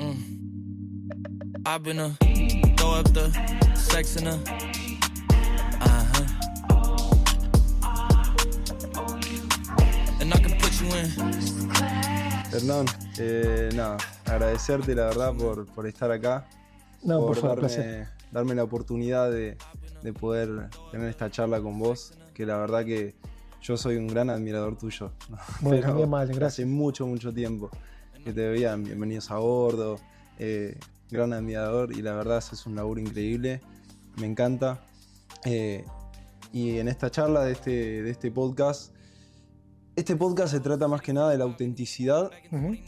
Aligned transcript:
Mm. 0.00 0.16
I've 1.66 1.82
been 1.82 1.98
a 1.98 2.16
throw 2.76 2.92
up 2.94 3.12
the 3.12 3.30
sex 3.74 4.16
in 4.16 4.26
a 4.26 4.30
uh-huh. 5.80 6.26
And 10.20 10.32
I 10.32 10.38
can 10.38 10.58
put 10.58 10.72
you 10.80 10.88
in. 10.96 11.10
Hernán, 12.50 12.86
eh, 13.18 13.68
nada, 13.74 13.98
agradecerte 14.24 14.94
la 14.94 15.04
verdad 15.04 15.34
por, 15.34 15.66
por 15.66 15.86
estar 15.86 16.10
acá. 16.10 16.46
No, 17.02 17.20
por, 17.26 17.36
favor, 17.36 17.60
darme, 17.60 17.60
placer. 17.60 18.08
darme 18.32 18.54
la 18.54 18.64
oportunidad 18.64 19.30
de, 19.30 19.58
de 20.02 20.12
poder 20.14 20.70
tener 20.90 21.08
esta 21.08 21.30
charla 21.30 21.60
con 21.60 21.78
vos, 21.78 22.14
que 22.32 22.46
la 22.46 22.56
verdad 22.56 22.84
que 22.86 23.14
yo 23.60 23.76
soy 23.76 23.96
un 23.96 24.08
gran 24.08 24.30
admirador 24.30 24.76
tuyo. 24.78 25.12
¿no? 25.28 25.36
Bueno, 25.60 25.80
Pero 25.82 26.04
amable, 26.04 26.30
Hace 26.30 26.40
gracias. 26.40 26.68
mucho, 26.68 27.06
mucho 27.06 27.32
tiempo 27.32 27.70
que 28.24 28.32
te 28.32 28.48
veían 28.48 28.84
bienvenidos 28.84 29.30
a 29.30 29.38
bordo, 29.38 29.98
eh, 30.38 30.78
gran 31.10 31.32
admirador 31.32 31.92
y 31.96 32.02
la 32.02 32.12
verdad 32.12 32.38
haces 32.38 32.66
un 32.66 32.76
laburo 32.76 33.00
increíble, 33.00 33.60
me 34.16 34.26
encanta. 34.26 34.84
Eh, 35.44 35.84
y 36.52 36.78
en 36.78 36.88
esta 36.88 37.10
charla 37.10 37.44
de 37.44 37.52
este, 37.52 38.02
de 38.02 38.10
este 38.10 38.30
podcast, 38.30 38.92
este 39.96 40.16
podcast 40.16 40.52
se 40.52 40.60
trata 40.60 40.86
más 40.86 41.00
que 41.00 41.12
nada 41.12 41.30
de 41.30 41.38
la 41.38 41.44
autenticidad 41.44 42.30
en 42.50 42.82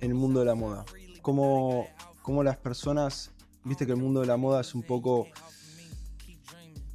el 0.00 0.14
mundo 0.14 0.40
de 0.40 0.46
la 0.46 0.54
moda. 0.54 0.84
Cómo, 1.20 1.86
cómo 2.22 2.42
las 2.42 2.56
personas, 2.56 3.32
viste 3.64 3.84
que 3.84 3.92
el 3.92 3.98
mundo 3.98 4.20
de 4.20 4.26
la 4.26 4.38
moda 4.38 4.62
es 4.62 4.74
un 4.74 4.82
poco, 4.82 5.26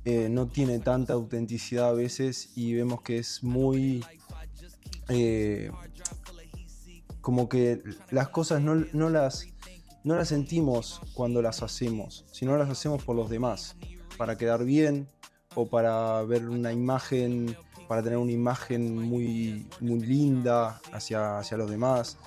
eh, 0.06 0.28
no 0.30 0.48
tiene 0.48 0.80
tanta 0.80 1.14
autenticidad 1.14 1.90
a 1.90 1.94
veces 1.94 2.52
y 2.56 2.74
vemos 2.74 3.02
que 3.02 3.20
es 3.20 3.44
muy, 3.44 4.04
eh, 5.10 5.70
como 7.26 7.50
que 7.50 7.82
las 8.12 8.30
cosas 8.30 8.62
no, 8.62 8.76
no 8.94 9.10
las, 9.10 9.48
no 10.04 10.16
las 10.16 10.28
sentimos 10.28 11.02
cuando 11.16 11.42
las 11.42 11.64
hacemos, 11.64 12.24
sino 12.32 12.56
las 12.56 12.70
hacemos 12.70 13.04
por 13.04 13.16
los 13.16 13.32
demás, 13.32 13.76
para 14.16 14.38
quedar 14.38 14.64
bien 14.64 15.08
o 15.56 15.66
para 15.66 16.22
ver 16.22 16.48
una 16.48 16.72
imagen, 16.72 17.58
para 17.88 18.04
tener 18.04 18.20
una 18.20 18.32
imagen 18.32 18.96
muy, 18.96 19.68
muy 19.80 20.02
linda 20.02 20.80
hacia, 20.94 21.40
hacia 21.40 21.58
los 21.58 21.68
demás, 21.68 22.20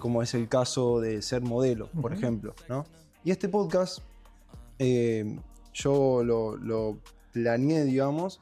como 0.00 0.20
es 0.20 0.34
el 0.34 0.48
caso 0.48 0.98
de 0.98 1.22
ser 1.22 1.42
modelo, 1.42 1.88
por 2.02 2.12
ejemplo. 2.12 2.56
¿no? 2.68 2.86
Y 3.22 3.30
este 3.30 3.48
podcast 3.48 4.00
eh, 4.80 5.38
yo 5.72 6.24
lo, 6.24 6.56
lo 6.56 6.98
planeé, 7.30 7.84
digamos, 7.84 8.40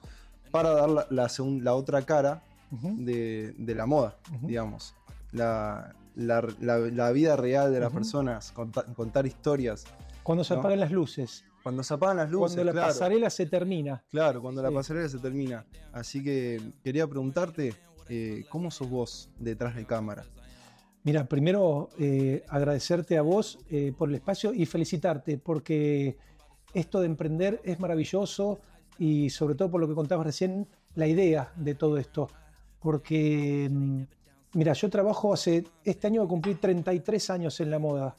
para 0.51 0.71
dar 0.71 0.89
la, 0.89 1.07
la 1.11 1.31
la 1.61 1.75
otra 1.75 2.01
cara 2.07 2.43
de, 2.71 3.55
de 3.59 3.75
la 3.75 3.85
moda, 3.85 4.17
digamos. 4.41 4.95
La, 5.33 5.95
la- 6.15 6.47
la- 6.61 6.79
la 6.79 7.13
vida 7.13 7.37
real 7.37 7.73
de 7.73 7.81
las 7.81 7.93
personas, 7.93 8.53
conta- 8.53 8.85
contar 8.95 9.27
historias. 9.27 9.85
Cuando 10.23 10.45
se 10.45 10.55
¿no? 10.55 10.61
apagan 10.61 10.81
las 10.81 10.91
luces, 10.91 11.45
Cuando 11.63 11.83
se 11.83 11.95
apagan 11.95 12.17
las 12.19 12.31
luces, 12.31 12.55
cuando 12.57 12.65
la 12.65 12.73
claro, 12.73 12.89
pasarela 12.89 13.31
se 13.31 13.47
termina. 13.47 14.05
claro, 14.11 14.41
cuando 14.41 14.63
la 14.63 14.71
pasarela 14.71 15.09
se 15.09 15.19
termina. 15.19 15.65
Así 15.93 16.23
que 16.23 16.61
quería 16.83 17.07
preguntarte, 17.07 17.75
eh, 18.09 18.45
¿cómo 18.49 18.71
sos 18.71 18.89
vos 18.89 19.29
detrás 19.39 19.75
de 19.77 19.85
cámara? 19.85 20.25
Mira, 21.05 21.27
primero 21.27 21.91
eh, 21.99 22.45
agradecerte 22.49 23.17
a 23.19 23.23
vos 23.23 23.59
eh, 23.71 23.93
por 23.97 24.09
el 24.09 24.17
espacio 24.17 24.53
y 24.55 24.67
felicitarte 24.67 25.39
porque 25.39 26.17
esto 26.75 27.01
de 27.01 27.07
emprender 27.07 27.61
es 27.65 27.81
maravilloso 27.81 28.59
y 28.99 29.31
sobre 29.31 29.55
todo 29.55 29.71
por 29.71 29.81
lo 29.81 29.89
que 29.89 29.95
contabas 29.95 30.27
recién, 30.27 30.67
la 30.95 31.07
idea 31.07 31.53
de 31.57 31.75
todo 31.75 31.97
esto. 31.99 32.29
Porque, 32.81 33.69
mm, 33.71 34.03
mira, 34.55 34.73
yo 34.73 34.91
trabajo 34.91 35.33
hace, 35.33 35.65
este 35.85 36.07
año 36.07 36.21
voy 36.23 36.27
a 36.27 36.29
cumplir 36.29 36.59
33 36.59 37.31
años 37.31 37.61
en 37.61 37.71
la 37.71 37.79
moda. 37.79 38.17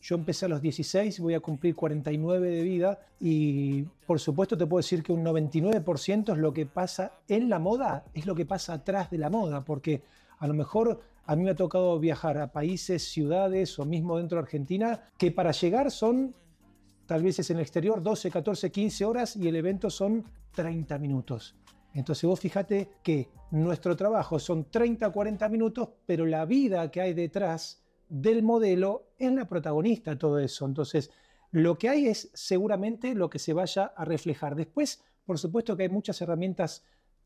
Yo 0.00 0.16
empecé 0.16 0.46
a 0.46 0.48
los 0.48 0.60
16, 0.60 1.20
voy 1.20 1.34
a 1.34 1.40
cumplir 1.40 1.76
49 1.76 2.50
de 2.50 2.62
vida 2.62 2.98
y 3.20 3.82
por 4.04 4.18
supuesto 4.18 4.58
te 4.58 4.66
puedo 4.66 4.80
decir 4.80 5.02
que 5.02 5.12
un 5.12 5.24
99% 5.24 6.32
es 6.32 6.38
lo 6.38 6.52
que 6.52 6.66
pasa 6.66 7.12
en 7.28 7.48
la 7.48 7.60
moda, 7.60 8.04
es 8.12 8.26
lo 8.26 8.34
que 8.34 8.44
pasa 8.44 8.74
atrás 8.74 9.10
de 9.10 9.18
la 9.18 9.30
moda, 9.30 9.64
porque 9.64 10.02
a 10.38 10.48
lo 10.48 10.54
mejor 10.54 11.00
a 11.24 11.36
mí 11.36 11.44
me 11.44 11.52
ha 11.52 11.56
tocado 11.56 12.00
viajar 12.00 12.38
a 12.38 12.50
países, 12.50 13.04
ciudades 13.04 13.78
o 13.78 13.84
mismo 13.84 14.18
dentro 14.18 14.38
de 14.38 14.42
Argentina, 14.42 15.08
que 15.16 15.30
para 15.30 15.52
llegar 15.52 15.92
son 15.92 16.34
tal 17.06 17.22
vez 17.22 17.38
es 17.38 17.50
en 17.50 17.58
el 17.58 17.62
exterior 17.62 18.02
12, 18.02 18.30
14, 18.30 18.72
15 18.72 19.04
horas 19.04 19.36
y 19.36 19.46
el 19.46 19.54
evento 19.54 19.88
son 19.88 20.24
30 20.54 20.98
minutos. 20.98 21.54
Entonces 21.94 22.24
vos 22.24 22.40
fíjate 22.40 22.88
que 23.02 23.28
nuestro 23.50 23.96
trabajo 23.96 24.38
son 24.38 24.70
30, 24.70 25.10
40 25.10 25.48
minutos, 25.48 25.90
pero 26.06 26.24
la 26.26 26.44
vida 26.44 26.90
que 26.90 27.00
hay 27.00 27.12
detrás 27.12 27.82
del 28.08 28.42
modelo 28.42 29.12
es 29.18 29.32
la 29.32 29.46
protagonista 29.46 30.12
de 30.12 30.16
todo 30.16 30.38
eso. 30.38 30.66
Entonces, 30.66 31.10
lo 31.50 31.76
que 31.76 31.88
hay 31.88 32.06
es 32.08 32.30
seguramente 32.34 33.14
lo 33.14 33.28
que 33.28 33.38
se 33.38 33.52
vaya 33.52 33.92
a 33.96 34.04
reflejar. 34.04 34.54
Después, 34.54 35.02
por 35.24 35.38
supuesto 35.38 35.76
que 35.76 35.84
hay 35.84 35.88
muchas 35.88 36.20
herramientas 36.20 36.84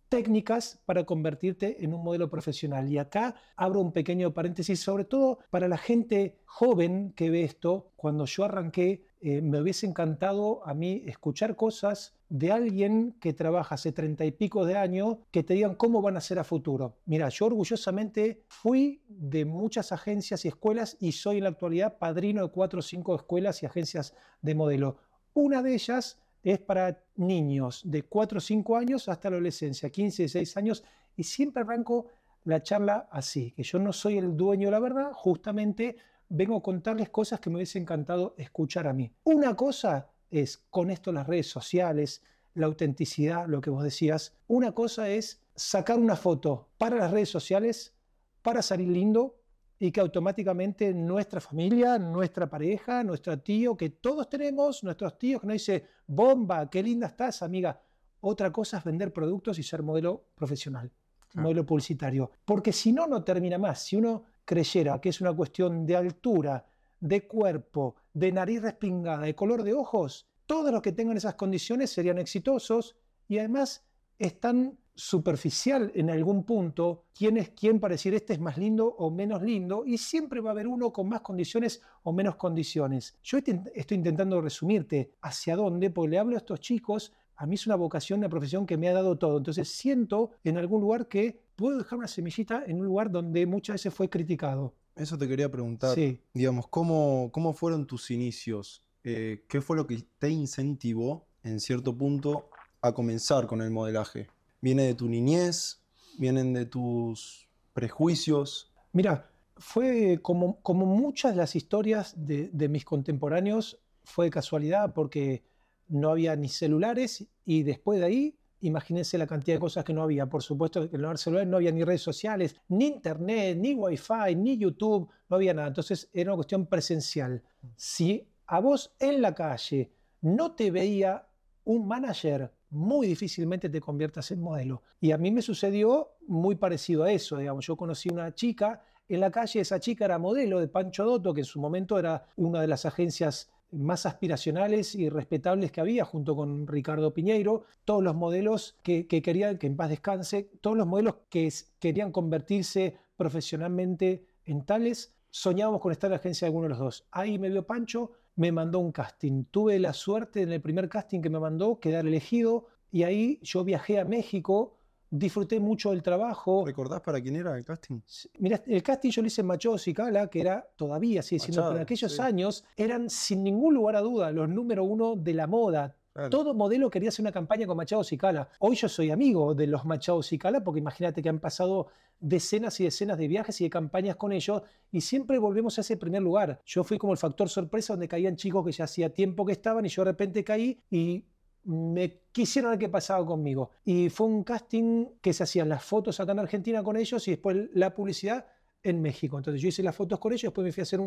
técnicas 0.08 0.80
para 0.84 1.04
convertirte 1.04 1.84
en 1.84 1.94
un 1.94 2.02
modelo 2.02 2.30
profesional. 2.30 2.90
Y 2.90 2.98
acá 2.98 3.34
abro 3.56 3.80
un 3.80 3.92
pequeño 3.92 4.32
paréntesis, 4.32 4.80
sobre 4.80 5.04
todo 5.04 5.38
para 5.50 5.68
la 5.68 5.78
gente 5.78 6.38
joven 6.44 7.12
que 7.12 7.30
ve 7.30 7.44
esto. 7.44 7.92
Cuando 7.96 8.24
yo 8.26 8.44
arranqué, 8.44 9.04
eh, 9.28 9.42
me 9.42 9.60
hubiese 9.60 9.86
encantado 9.86 10.64
a 10.64 10.72
mí 10.72 11.02
escuchar 11.04 11.56
cosas 11.56 12.14
de 12.28 12.52
alguien 12.52 13.16
que 13.20 13.32
trabaja 13.32 13.74
hace 13.74 13.90
treinta 13.90 14.24
y 14.24 14.30
pico 14.30 14.64
de 14.64 14.76
años 14.76 15.16
que 15.32 15.42
te 15.42 15.54
digan 15.54 15.74
cómo 15.74 16.00
van 16.00 16.16
a 16.16 16.20
ser 16.20 16.38
a 16.38 16.44
futuro. 16.44 16.94
Mira, 17.06 17.28
yo 17.28 17.46
orgullosamente 17.46 18.44
fui 18.46 19.02
de 19.08 19.44
muchas 19.44 19.90
agencias 19.90 20.44
y 20.44 20.48
escuelas 20.48 20.96
y 21.00 21.10
soy 21.10 21.38
en 21.38 21.42
la 21.42 21.50
actualidad 21.50 21.98
padrino 21.98 22.44
de 22.44 22.52
cuatro 22.52 22.78
o 22.78 22.82
cinco 22.82 23.16
escuelas 23.16 23.64
y 23.64 23.66
agencias 23.66 24.14
de 24.42 24.54
modelo. 24.54 24.98
Una 25.34 25.60
de 25.60 25.74
ellas 25.74 26.20
es 26.44 26.60
para 26.60 27.02
niños 27.16 27.82
de 27.84 28.04
4 28.04 28.38
o 28.38 28.40
5 28.40 28.76
años 28.76 29.08
hasta 29.08 29.28
la 29.28 29.38
adolescencia, 29.38 29.90
15, 29.90 30.22
16 30.22 30.56
años, 30.56 30.84
y 31.16 31.24
siempre 31.24 31.64
arranco 31.64 32.06
la 32.44 32.62
charla 32.62 33.08
así, 33.10 33.50
que 33.50 33.64
yo 33.64 33.80
no 33.80 33.92
soy 33.92 34.18
el 34.18 34.36
dueño 34.36 34.68
de 34.68 34.70
la 34.70 34.78
verdad, 34.78 35.10
justamente 35.12 35.96
vengo 36.28 36.56
a 36.56 36.62
contarles 36.62 37.10
cosas 37.10 37.40
que 37.40 37.50
me 37.50 37.56
hubiese 37.56 37.78
encantado 37.78 38.34
escuchar 38.38 38.86
a 38.86 38.92
mí. 38.92 39.12
Una 39.24 39.54
cosa 39.54 40.08
es 40.30 40.64
con 40.70 40.90
esto 40.90 41.12
las 41.12 41.26
redes 41.26 41.48
sociales, 41.48 42.22
la 42.54 42.66
autenticidad, 42.66 43.46
lo 43.46 43.60
que 43.60 43.70
vos 43.70 43.84
decías. 43.84 44.34
Una 44.48 44.72
cosa 44.72 45.08
es 45.08 45.42
sacar 45.54 45.98
una 45.98 46.16
foto 46.16 46.68
para 46.78 46.96
las 46.96 47.10
redes 47.10 47.28
sociales, 47.28 47.94
para 48.42 48.62
salir 48.62 48.88
lindo, 48.88 49.36
y 49.78 49.92
que 49.92 50.00
automáticamente 50.00 50.94
nuestra 50.94 51.38
familia, 51.40 51.98
nuestra 51.98 52.48
pareja, 52.48 53.04
nuestro 53.04 53.38
tío, 53.40 53.76
que 53.76 53.90
todos 53.90 54.26
tenemos, 54.28 54.82
nuestros 54.82 55.18
tíos, 55.18 55.42
que 55.42 55.46
nos 55.46 55.54
dice, 55.54 55.84
bomba, 56.06 56.70
qué 56.70 56.82
linda 56.82 57.08
estás, 57.08 57.42
amiga. 57.42 57.78
Otra 58.20 58.50
cosa 58.50 58.78
es 58.78 58.84
vender 58.84 59.12
productos 59.12 59.58
y 59.58 59.62
ser 59.62 59.82
modelo 59.82 60.28
profesional, 60.34 60.90
Claro. 61.28 61.42
modelo 61.42 61.66
publicitario. 61.66 62.30
Porque 62.46 62.72
si 62.72 62.90
no, 62.90 63.06
no 63.06 63.22
termina 63.22 63.58
más. 63.58 63.82
Si 63.84 63.96
uno 63.96 64.22
creyera 64.46 64.98
que 64.98 65.10
es 65.10 65.20
una 65.20 65.34
cuestión 65.34 65.84
de 65.84 65.96
altura, 65.96 66.64
de 66.98 67.26
cuerpo, 67.26 67.96
de 68.14 68.32
nariz 68.32 68.62
respingada, 68.62 69.26
de 69.26 69.34
color 69.34 69.62
de 69.62 69.74
ojos, 69.74 70.26
todos 70.46 70.72
los 70.72 70.80
que 70.80 70.92
tengan 70.92 71.18
esas 71.18 71.34
condiciones 71.34 71.90
serían 71.90 72.16
exitosos 72.16 72.96
y 73.28 73.38
además 73.38 73.84
están 74.18 74.78
superficial 74.94 75.92
en 75.94 76.08
algún 76.08 76.44
punto 76.44 77.04
quién 77.12 77.36
es 77.36 77.50
quién 77.50 77.78
para 77.78 77.92
decir 77.92 78.14
este 78.14 78.32
es 78.32 78.40
más 78.40 78.56
lindo 78.56 78.86
o 78.86 79.10
menos 79.10 79.42
lindo 79.42 79.84
y 79.84 79.98
siempre 79.98 80.40
va 80.40 80.50
a 80.50 80.52
haber 80.52 80.66
uno 80.66 80.90
con 80.90 81.06
más 81.08 81.20
condiciones 81.20 81.82
o 82.04 82.12
menos 82.12 82.36
condiciones. 82.36 83.14
Yo 83.22 83.36
estoy 83.36 83.96
intentando 83.96 84.40
resumirte 84.40 85.12
hacia 85.20 85.54
dónde, 85.54 85.90
porque 85.90 86.10
le 86.10 86.18
hablo 86.18 86.36
a 86.36 86.38
estos 86.38 86.60
chicos, 86.60 87.12
a 87.36 87.46
mí 87.46 87.54
es 87.54 87.66
una 87.66 87.76
vocación, 87.76 88.20
una 88.20 88.28
profesión 88.28 88.66
que 88.66 88.76
me 88.76 88.88
ha 88.88 88.92
dado 88.92 89.16
todo. 89.16 89.38
Entonces 89.38 89.68
siento 89.68 90.30
en 90.42 90.56
algún 90.56 90.80
lugar 90.80 91.06
que 91.08 91.38
puedo 91.54 91.78
dejar 91.78 91.98
una 91.98 92.08
semillita 92.08 92.64
en 92.66 92.80
un 92.80 92.86
lugar 92.86 93.10
donde 93.10 93.46
muchas 93.46 93.74
veces 93.74 93.94
fue 93.94 94.08
criticado. 94.08 94.74
Eso 94.94 95.18
te 95.18 95.28
quería 95.28 95.50
preguntar. 95.50 95.94
Sí. 95.94 96.20
Digamos, 96.32 96.68
¿cómo, 96.68 97.30
cómo 97.32 97.52
fueron 97.52 97.86
tus 97.86 98.10
inicios? 98.10 98.82
Eh, 99.04 99.44
¿Qué 99.48 99.60
fue 99.60 99.76
lo 99.76 99.86
que 99.86 100.02
te 100.18 100.30
incentivó, 100.30 101.26
en 101.44 101.60
cierto 101.60 101.96
punto, 101.96 102.48
a 102.80 102.92
comenzar 102.92 103.46
con 103.46 103.60
el 103.60 103.70
modelaje? 103.70 104.28
¿Viene 104.60 104.84
de 104.84 104.94
tu 104.94 105.08
niñez? 105.08 105.82
¿Vienen 106.18 106.54
de 106.54 106.64
tus 106.64 107.46
prejuicios? 107.74 108.72
Mira, 108.92 109.30
fue 109.58 110.18
como, 110.22 110.60
como 110.62 110.86
muchas 110.86 111.32
de 111.32 111.36
las 111.36 111.54
historias 111.54 112.14
de, 112.16 112.48
de 112.52 112.68
mis 112.70 112.86
contemporáneos, 112.86 113.78
fue 114.04 114.26
de 114.26 114.30
casualidad 114.30 114.94
porque 114.94 115.44
no 115.88 116.10
había 116.10 116.36
ni 116.36 116.48
celulares 116.48 117.26
y 117.44 117.62
después 117.62 118.00
de 118.00 118.06
ahí, 118.06 118.38
imagínense 118.60 119.18
la 119.18 119.26
cantidad 119.26 119.56
de 119.56 119.60
cosas 119.60 119.84
que 119.84 119.92
no 119.92 120.02
había. 120.02 120.26
Por 120.26 120.42
supuesto 120.42 120.90
que 120.90 120.98
no 120.98 121.08
había 121.08 121.18
celulares, 121.18 121.48
no 121.48 121.56
había 121.56 121.72
ni 121.72 121.84
redes 121.84 122.02
sociales, 122.02 122.56
ni 122.68 122.86
internet, 122.86 123.56
ni 123.58 123.74
wifi, 123.74 124.34
ni 124.36 124.58
YouTube, 124.58 125.08
no 125.28 125.36
había 125.36 125.54
nada. 125.54 125.68
Entonces 125.68 126.10
era 126.12 126.30
una 126.30 126.36
cuestión 126.36 126.66
presencial. 126.66 127.42
Si 127.76 128.28
a 128.46 128.60
vos 128.60 128.94
en 128.98 129.22
la 129.22 129.34
calle 129.34 129.92
no 130.22 130.54
te 130.54 130.70
veía 130.70 131.26
un 131.64 131.86
manager, 131.86 132.52
muy 132.70 133.06
difícilmente 133.06 133.68
te 133.68 133.80
conviertas 133.80 134.30
en 134.30 134.40
modelo. 134.40 134.82
Y 135.00 135.12
a 135.12 135.18
mí 135.18 135.30
me 135.30 135.42
sucedió 135.42 136.16
muy 136.26 136.56
parecido 136.56 137.04
a 137.04 137.12
eso, 137.12 137.36
digamos. 137.36 137.66
Yo 137.66 137.76
conocí 137.76 138.08
una 138.08 138.34
chica 138.34 138.82
en 139.08 139.20
la 139.20 139.30
calle, 139.30 139.60
esa 139.60 139.78
chica 139.78 140.04
era 140.04 140.18
modelo 140.18 140.58
de 140.58 140.66
Pancho 140.66 141.04
Dotto, 141.04 141.32
que 141.32 141.42
en 141.42 141.44
su 141.44 141.60
momento 141.60 141.98
era 141.98 142.26
una 142.36 142.60
de 142.60 142.66
las 142.66 142.86
agencias 142.86 143.50
más 143.76 144.06
aspiracionales 144.06 144.94
y 144.94 145.08
respetables 145.08 145.72
que 145.72 145.80
había, 145.80 146.04
junto 146.04 146.34
con 146.34 146.66
Ricardo 146.66 147.12
Piñeiro, 147.14 147.64
todos 147.84 148.02
los 148.02 148.14
modelos 148.14 148.76
que, 148.82 149.06
querían, 149.06 149.58
que 149.58 149.66
en 149.66 149.76
paz 149.76 149.90
descanse, 149.90 150.50
todos 150.60 150.76
los 150.76 150.86
modelos 150.86 151.16
que 151.28 151.52
querían 151.78 152.12
convertirse 152.12 152.96
profesionalmente 153.16 154.26
en 154.44 154.64
tales, 154.64 155.14
soñábamos 155.30 155.80
con 155.80 155.92
estar 155.92 156.08
en 156.08 156.12
la 156.12 156.16
agencia 156.18 156.46
de 156.46 156.48
alguno 156.48 156.64
de 156.64 156.70
los 156.70 156.78
dos. 156.78 157.06
Ahí 157.10 157.38
me 157.38 157.50
vio 157.50 157.66
Pancho, 157.66 158.12
me 158.36 158.52
mandó 158.52 158.78
un 158.78 158.92
casting. 158.92 159.44
Tuve 159.50 159.78
la 159.78 159.92
suerte 159.92 160.42
en 160.42 160.52
el 160.52 160.60
primer 160.60 160.88
casting 160.88 161.20
que 161.20 161.30
me 161.30 161.40
mandó 161.40 161.80
quedar 161.80 162.06
elegido 162.06 162.66
y 162.90 163.02
ahí 163.02 163.40
yo 163.42 163.64
viajé 163.64 163.98
a 163.98 164.04
México 164.04 164.75
disfruté 165.10 165.60
mucho 165.60 165.90
del 165.90 166.02
trabajo. 166.02 166.64
¿Recordás 166.66 167.00
para 167.00 167.20
quién 167.20 167.36
era 167.36 167.56
el 167.56 167.64
casting? 167.64 168.00
Mira, 168.38 168.62
el 168.66 168.82
casting 168.82 169.10
yo 169.10 169.22
lo 169.22 169.28
hice 169.28 169.40
en 169.40 169.46
Machado 169.46 169.76
Cala, 169.94 170.28
que 170.28 170.40
era 170.40 170.66
todavía, 170.76 171.22
sigue 171.22 171.40
siendo, 171.40 171.62
pero 171.62 171.76
en 171.76 171.82
aquellos 171.82 172.18
años 172.20 172.64
eran 172.76 173.10
sin 173.10 173.42
ningún 173.42 173.74
lugar 173.74 173.96
a 173.96 174.00
duda 174.00 174.30
los 174.30 174.48
número 174.48 174.84
uno 174.84 175.16
de 175.16 175.34
la 175.34 175.46
moda. 175.46 175.96
Todo 176.30 176.54
modelo 176.54 176.88
quería 176.88 177.10
hacer 177.10 177.22
una 177.22 177.32
campaña 177.32 177.66
con 177.66 177.76
Machado 177.76 178.02
Cala. 178.18 178.48
Hoy 178.60 178.74
yo 178.74 178.88
soy 178.88 179.10
amigo 179.10 179.54
de 179.54 179.66
los 179.66 179.84
Machado 179.84 180.20
Cala 180.38 180.64
porque 180.64 180.80
imagínate 180.80 181.22
que 181.22 181.28
han 181.28 181.40
pasado 181.40 181.88
decenas 182.18 182.80
y 182.80 182.84
decenas 182.84 183.18
de 183.18 183.28
viajes 183.28 183.60
y 183.60 183.64
de 183.64 183.70
campañas 183.70 184.16
con 184.16 184.32
ellos 184.32 184.62
y 184.90 185.02
siempre 185.02 185.38
volvemos 185.38 185.76
a 185.76 185.82
ese 185.82 185.98
primer 185.98 186.22
lugar. 186.22 186.62
Yo 186.64 186.84
fui 186.84 186.96
como 186.96 187.12
el 187.12 187.18
factor 187.18 187.50
sorpresa 187.50 187.92
donde 187.92 188.08
caían 188.08 188.36
chicos 188.36 188.64
que 188.64 188.72
ya 188.72 188.84
hacía 188.84 189.12
tiempo 189.12 189.44
que 189.44 189.52
estaban 189.52 189.84
y 189.84 189.90
yo 189.90 190.04
de 190.04 190.12
repente 190.12 190.42
caí 190.42 190.80
y 190.90 191.24
me 191.66 192.20
quisieron 192.32 192.70
ver 192.70 192.78
qué 192.78 192.88
pasaba 192.88 193.26
conmigo. 193.26 193.70
Y 193.84 194.08
fue 194.08 194.26
un 194.26 194.44
casting 194.44 195.06
que 195.20 195.32
se 195.32 195.42
hacían 195.42 195.68
las 195.68 195.84
fotos 195.84 196.18
acá 196.20 196.32
en 196.32 196.38
Argentina 196.38 196.82
con 196.82 196.96
ellos 196.96 197.26
y 197.28 197.32
después 197.32 197.68
la 197.74 197.92
publicidad 197.92 198.46
en 198.82 199.02
México. 199.02 199.36
Entonces 199.36 199.60
yo 199.60 199.68
hice 199.68 199.82
las 199.82 199.96
fotos 199.96 200.18
con 200.20 200.32
ellos, 200.32 200.44
después 200.44 200.64
me 200.64 200.72
fui 200.72 200.80
a 200.80 200.84
hacer 200.84 201.00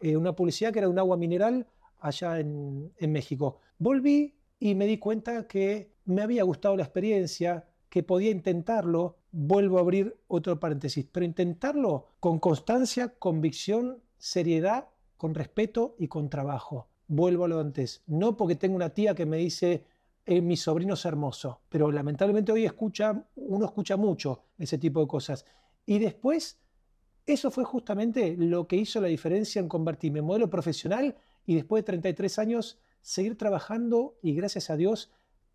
eh, 0.00 0.16
una 0.16 0.34
publicidad 0.34 0.72
que 0.72 0.80
era 0.80 0.88
de 0.88 0.92
un 0.92 0.98
agua 0.98 1.16
mineral 1.16 1.66
allá 2.00 2.40
en, 2.40 2.92
México. 3.00 3.58
Volví 3.78 4.34
y 4.58 4.74
me 4.74 4.86
di 4.86 4.98
cuenta 4.98 5.46
que 5.46 5.92
me 6.06 6.22
había 6.22 6.42
gustado 6.42 6.76
la 6.76 6.82
experiencia, 6.82 7.66
que 7.88 8.02
podía 8.02 8.30
intentarlo. 8.30 9.18
Vuelvo 9.32 9.78
a 9.78 9.82
abrir 9.82 10.16
otro 10.26 10.58
paréntesis, 10.58 11.06
pero 11.10 11.24
intentarlo 11.24 12.08
con 12.18 12.40
constancia, 12.40 13.14
convicción, 13.18 14.02
seriedad, 14.18 14.88
con 15.16 15.34
respeto 15.34 15.94
y 15.98 16.08
con 16.08 16.30
trabajo. 16.30 16.88
Vuelvo 17.06 17.44
a 17.44 17.48
lo 17.48 17.60
antes. 17.60 18.02
No 18.06 18.36
porque 18.36 18.56
tengo 18.56 18.76
una 18.76 18.90
tía 18.90 19.14
que 19.14 19.26
me 19.26 19.36
dice, 19.36 19.84
eh, 20.26 20.40
mi 20.40 20.56
sobrino 20.56 20.94
es 20.94 21.04
hermoso, 21.04 21.62
pero 21.68 21.90
lamentablemente 21.90 22.52
hoy 22.52 22.64
escucha, 22.64 23.24
uno 23.36 23.64
escucha 23.64 23.96
mucho 23.96 24.44
ese 24.58 24.78
tipo 24.78 25.00
de 25.00 25.06
cosas. 25.06 25.44
Y 25.86 25.98
después, 25.98 26.60
eso 27.26 27.50
fue 27.50 27.64
justamente 27.64 28.36
lo 28.36 28.66
que 28.66 28.76
hizo 28.76 29.00
la 29.00 29.08
diferencia 29.08 29.60
en 29.60 29.68
convertirme 29.68 30.20
en 30.20 30.26
modelo 30.26 30.50
profesional 30.50 31.16
y 31.46 31.54
después 31.54 31.82
de 31.82 31.86
33 31.86 32.38
años 32.38 32.78
seguir 33.02 33.36
trabajando 33.36 34.18
y 34.22 34.34
gracias 34.34 34.70
a 34.70 34.76
Dios 34.76 35.10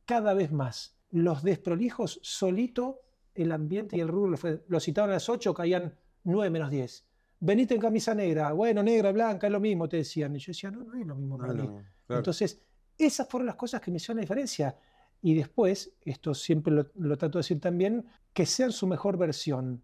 cada 0.05 0.33
vez 0.33 0.51
más. 0.51 0.97
Los 1.11 1.43
desprolijos 1.43 2.19
solito, 2.23 3.01
el 3.33 3.51
ambiente 3.51 3.97
y 3.97 3.99
el 3.99 4.07
rubro, 4.07 4.37
lo 4.67 4.79
citaban 4.79 5.11
a 5.11 5.13
las 5.13 5.29
8, 5.29 5.53
caían 5.53 5.95
9 6.23 6.49
menos 6.49 6.71
10. 6.71 7.05
Venite 7.39 7.75
en 7.75 7.81
camisa 7.81 8.15
negra, 8.15 8.53
bueno, 8.53 8.81
negra, 8.81 9.11
blanca, 9.11 9.47
es 9.47 9.53
lo 9.53 9.59
mismo, 9.59 9.87
te 9.87 9.97
decían. 9.97 10.35
Y 10.35 10.39
yo 10.39 10.49
decía, 10.51 10.71
no, 10.71 10.83
no 10.83 10.99
es 10.99 11.05
lo 11.05 11.15
mismo 11.15 11.37
para 11.37 11.53
mí. 11.53 11.69
Entonces, 12.09 12.61
esas 12.97 13.27
fueron 13.27 13.47
las 13.47 13.55
cosas 13.55 13.81
que 13.81 13.91
me 13.91 13.97
hicieron 13.97 14.17
la 14.17 14.21
diferencia. 14.21 14.77
Y 15.21 15.33
después, 15.33 15.91
esto 16.01 16.33
siempre 16.33 16.73
lo, 16.73 17.17
trato 17.17 17.37
de 17.37 17.43
decir 17.43 17.59
también, 17.59 18.05
que 18.33 18.45
sean 18.45 18.71
su 18.71 18.87
mejor 18.87 19.17
versión. 19.17 19.83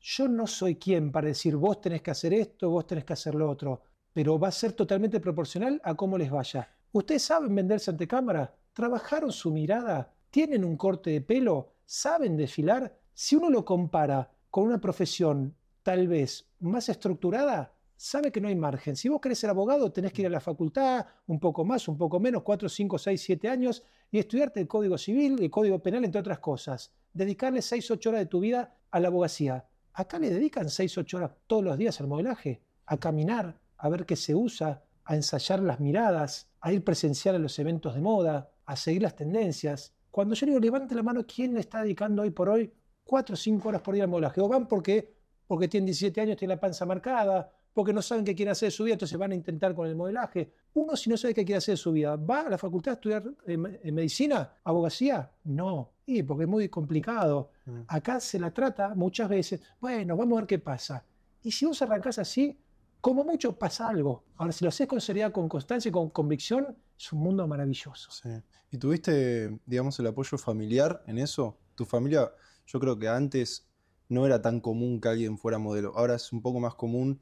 Yo 0.00 0.28
no 0.28 0.46
soy 0.46 0.76
quien 0.76 1.12
para 1.12 1.28
decir 1.28 1.56
vos 1.56 1.80
tenés 1.80 2.02
que 2.02 2.10
hacer 2.10 2.32
esto, 2.32 2.70
vos 2.70 2.86
tenés 2.86 3.04
que 3.04 3.12
hacer 3.12 3.34
lo 3.34 3.50
otro, 3.50 3.82
pero 4.12 4.38
va 4.38 4.48
a 4.48 4.52
ser 4.52 4.72
totalmente 4.72 5.20
proporcional 5.20 5.80
a 5.84 5.94
cómo 5.94 6.16
les 6.16 6.30
vaya. 6.30 6.68
¿Ustedes 6.92 7.22
saben 7.22 7.54
venderse 7.54 7.90
ante 7.90 8.08
cámara? 8.08 8.54
¿Trabajaron 8.72 9.32
su 9.32 9.50
mirada? 9.50 10.14
¿Tienen 10.30 10.64
un 10.64 10.76
corte 10.76 11.10
de 11.10 11.20
pelo? 11.20 11.74
¿Saben 11.84 12.36
desfilar? 12.36 12.96
Si 13.12 13.36
uno 13.36 13.50
lo 13.50 13.64
compara 13.64 14.30
con 14.50 14.64
una 14.64 14.80
profesión 14.80 15.54
tal 15.82 16.08
vez 16.08 16.48
más 16.60 16.88
estructurada, 16.88 17.74
sabe 17.98 18.30
que 18.30 18.40
no 18.40 18.46
hay 18.46 18.54
margen. 18.54 18.94
Si 18.96 19.08
vos 19.08 19.20
querés 19.20 19.40
ser 19.40 19.50
abogado, 19.50 19.90
tenés 19.90 20.12
que 20.12 20.22
ir 20.22 20.28
a 20.28 20.30
la 20.30 20.40
facultad, 20.40 21.04
un 21.26 21.40
poco 21.40 21.64
más, 21.64 21.88
un 21.88 21.98
poco 21.98 22.20
menos, 22.20 22.44
4, 22.44 22.68
5, 22.68 22.96
6, 22.96 23.20
7 23.20 23.48
años, 23.48 23.82
y 24.10 24.20
estudiarte 24.20 24.60
el 24.60 24.68
Código 24.68 24.96
Civil, 24.96 25.36
el 25.42 25.50
Código 25.50 25.82
Penal, 25.82 26.04
entre 26.04 26.20
otras 26.20 26.38
cosas. 26.38 26.92
Dedicarle 27.12 27.60
6, 27.60 27.90
8 27.90 28.08
horas 28.08 28.20
de 28.20 28.26
tu 28.26 28.38
vida 28.38 28.76
a 28.92 29.00
la 29.00 29.08
abogacía. 29.08 29.66
Acá 29.92 30.20
le 30.20 30.30
dedican 30.30 30.70
6, 30.70 30.96
8 30.96 31.16
horas 31.16 31.32
todos 31.48 31.64
los 31.64 31.76
días 31.76 32.00
al 32.00 32.06
modelaje, 32.06 32.62
a 32.86 32.96
caminar, 32.98 33.60
a 33.76 33.88
ver 33.88 34.06
qué 34.06 34.14
se 34.14 34.32
usa, 34.32 34.84
a 35.04 35.16
ensayar 35.16 35.60
las 35.60 35.80
miradas, 35.80 36.48
a 36.60 36.72
ir 36.72 36.84
presencial 36.84 37.34
a 37.34 37.40
los 37.40 37.58
eventos 37.58 37.96
de 37.96 38.00
moda, 38.00 38.52
a 38.64 38.76
seguir 38.76 39.02
las 39.02 39.16
tendencias. 39.16 39.92
Cuando 40.12 40.36
yo 40.36 40.46
digo 40.46 40.60
levante 40.60 40.94
la 40.94 41.02
mano, 41.02 41.26
¿quién 41.26 41.54
le 41.54 41.60
está 41.60 41.82
dedicando 41.82 42.22
hoy 42.22 42.30
por 42.30 42.48
hoy 42.48 42.72
4 43.02 43.34
o 43.34 43.36
5 43.36 43.68
horas 43.68 43.82
por 43.82 43.94
día 43.94 44.04
al 44.04 44.10
modelaje? 44.10 44.40
O 44.40 44.46
van 44.46 44.68
porque, 44.68 45.12
porque 45.48 45.66
tienen 45.66 45.86
17 45.86 46.20
años, 46.20 46.36
tienen 46.36 46.56
la 46.56 46.60
panza 46.60 46.86
marcada, 46.86 47.50
porque 47.78 47.92
no 47.92 48.02
saben 48.02 48.24
qué 48.24 48.34
quieren 48.34 48.50
hacer 48.50 48.66
de 48.66 48.70
su 48.72 48.82
vida, 48.82 48.94
entonces 48.94 49.16
van 49.16 49.30
a 49.30 49.36
intentar 49.36 49.72
con 49.72 49.86
el 49.86 49.94
modelaje. 49.94 50.52
Uno 50.74 50.96
si 50.96 51.08
no 51.08 51.16
sabe 51.16 51.32
qué 51.32 51.44
quiere 51.44 51.58
hacer 51.58 51.74
de 51.74 51.76
su 51.76 51.92
vida, 51.92 52.16
¿va 52.16 52.40
a 52.40 52.50
la 52.50 52.58
facultad 52.58 52.90
a 52.90 52.94
estudiar 52.94 53.22
eh, 53.46 53.56
medicina, 53.56 54.54
abogacía? 54.64 55.30
No, 55.44 55.92
y 56.04 56.24
porque 56.24 56.42
es 56.42 56.48
muy 56.48 56.68
complicado. 56.68 57.52
Mm. 57.66 57.82
Acá 57.86 58.18
se 58.18 58.40
la 58.40 58.50
trata 58.52 58.96
muchas 58.96 59.28
veces, 59.28 59.60
bueno, 59.80 60.16
vamos 60.16 60.38
a 60.38 60.40
ver 60.40 60.48
qué 60.48 60.58
pasa. 60.58 61.04
Y 61.44 61.52
si 61.52 61.66
vos 61.66 61.80
arrancás 61.80 62.18
así, 62.18 62.58
como 63.00 63.22
mucho 63.22 63.56
pasa 63.56 63.88
algo. 63.88 64.24
Ahora, 64.38 64.50
si 64.50 64.64
lo 64.64 64.70
haces 64.70 64.88
con 64.88 65.00
seriedad, 65.00 65.30
con 65.30 65.48
constancia 65.48 65.88
y 65.88 65.92
con 65.92 66.10
convicción, 66.10 66.76
es 66.98 67.12
un 67.12 67.20
mundo 67.20 67.46
maravilloso. 67.46 68.10
Sí. 68.10 68.28
¿Y 68.72 68.78
tuviste, 68.78 69.56
digamos, 69.66 69.96
el 70.00 70.08
apoyo 70.08 70.36
familiar 70.36 71.00
en 71.06 71.18
eso? 71.18 71.56
Tu 71.76 71.84
familia, 71.84 72.28
yo 72.66 72.80
creo 72.80 72.98
que 72.98 73.06
antes 73.06 73.68
no 74.08 74.26
era 74.26 74.42
tan 74.42 74.58
común 74.58 75.00
que 75.00 75.10
alguien 75.10 75.38
fuera 75.38 75.58
modelo. 75.58 75.92
Ahora 75.94 76.16
es 76.16 76.32
un 76.32 76.42
poco 76.42 76.58
más 76.58 76.74
común 76.74 77.20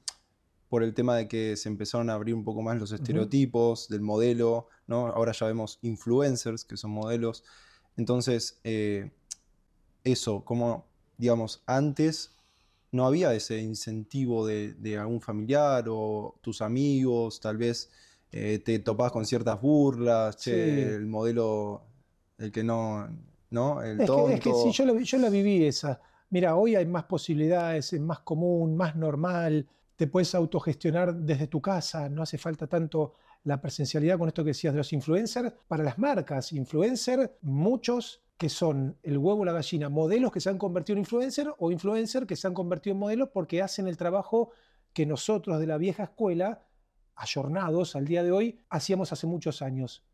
por 0.69 0.83
el 0.83 0.95
tema 0.95 1.17
de 1.17 1.29
que 1.29 1.57
se 1.57 1.69
empezaron 1.69 2.11
a 2.11 2.15
abrir 2.15 2.35
un 2.35 2.45
poco 2.45 2.63
más 2.63 2.79
los 2.79 2.93
estereotipos 2.93 3.89
del 3.89 4.01
modelo, 4.01 4.69
¿no? 4.87 5.07
Ahora 5.07 5.33
ya 5.33 5.47
vemos 5.47 5.79
influencers, 5.83 6.65
que 6.65 6.77
son 6.77 6.91
modelos. 6.91 7.45
Entonces, 7.97 8.61
eh, 8.65 9.11
eso, 10.03 10.45
como, 10.45 10.87
digamos, 11.19 11.63
antes 11.67 12.33
no 12.91 13.07
había 13.07 13.33
ese 13.35 13.61
incentivo 13.61 14.47
de, 14.47 14.99
algún 14.99 15.21
familiar 15.21 15.85
o 15.89 16.37
tus 16.41 16.63
amigos, 16.63 17.41
tal 17.41 17.59
vez 17.59 17.91
eh, 18.33 18.61
te 18.65 18.79
topabas 18.81 19.13
con 19.13 19.25
ciertas 19.25 19.61
burlas, 19.61 20.37
che, 20.37 20.95
el 20.95 21.07
modelo, 21.07 21.83
el 22.39 22.51
que 22.51 22.65
no, 22.65 23.09
¿no? 23.51 23.83
El 23.83 24.01
es 24.01 24.07
tonto. 24.07 24.27
Que, 24.27 24.35
es 24.35 24.41
que 24.41 24.53
sí, 24.53 24.73
yo 24.73 24.85
la, 24.85 25.01
yo 25.01 25.19
la 25.19 25.31
viví 25.31 25.65
esa. 25.65 26.01
Mira, 26.31 26.57
hoy 26.57 26.75
hay 26.75 26.87
más 26.87 27.05
posibilidades, 27.05 27.93
es 27.93 28.01
más 28.01 28.21
común, 28.21 28.77
más 28.77 28.97
normal 28.97 29.69
te 29.97 30.07
puedes 30.07 30.35
autogestionar 30.35 31.15
desde 31.15 31.47
tu 31.47 31.61
casa, 31.61 32.09
no 32.09 32.23
hace 32.23 32.39
falta 32.39 32.67
tanto 32.67 33.15
la 33.45 33.61
presencialidad 33.61 34.19
con 34.19 34.29
esto 34.29 34.45
que 34.45 34.51
decías 34.51 34.75
de 34.75 34.79
los 34.79 34.93
influencers. 34.93 35.53
Para 35.67 35.83
las 35.85 35.99
marcas, 35.99 36.53
influencers, 36.53 37.31
muchos 37.43 38.23
que 38.37 38.49
son 38.49 38.99
el 39.03 39.17
huevo 39.17 39.45
la 39.45 39.53
gallina, 39.53 39.89
modelos 39.89 40.31
que 40.31 40.41
se 40.41 40.51
han 40.51 40.59
convertido 40.59 40.95
en 40.95 41.01
influencer 41.01 41.55
o 41.59 41.71
influencers 41.71 42.27
que 42.27 42.37
se 42.37 42.47
han 42.47 42.55
convertido 42.55 42.93
en 42.93 43.01
modelos 43.01 43.31
porque 43.33 43.63
hacen 43.63 43.89
el 43.89 43.97
trabajo 43.97 44.51
que 44.93 45.07
nosotros 45.07 45.59
de 45.59 45.67
la 45.67 45.79
vieja 45.79 46.05
escuela, 46.05 46.65
ayornados 47.15 47.97
al 47.97 48.05
día 48.05 48.23
de 48.23 48.33
hoy, 48.33 48.59
hacíamos 48.69 49.13
hace 49.13 49.27
muchos 49.27 49.63
años. 49.63 50.05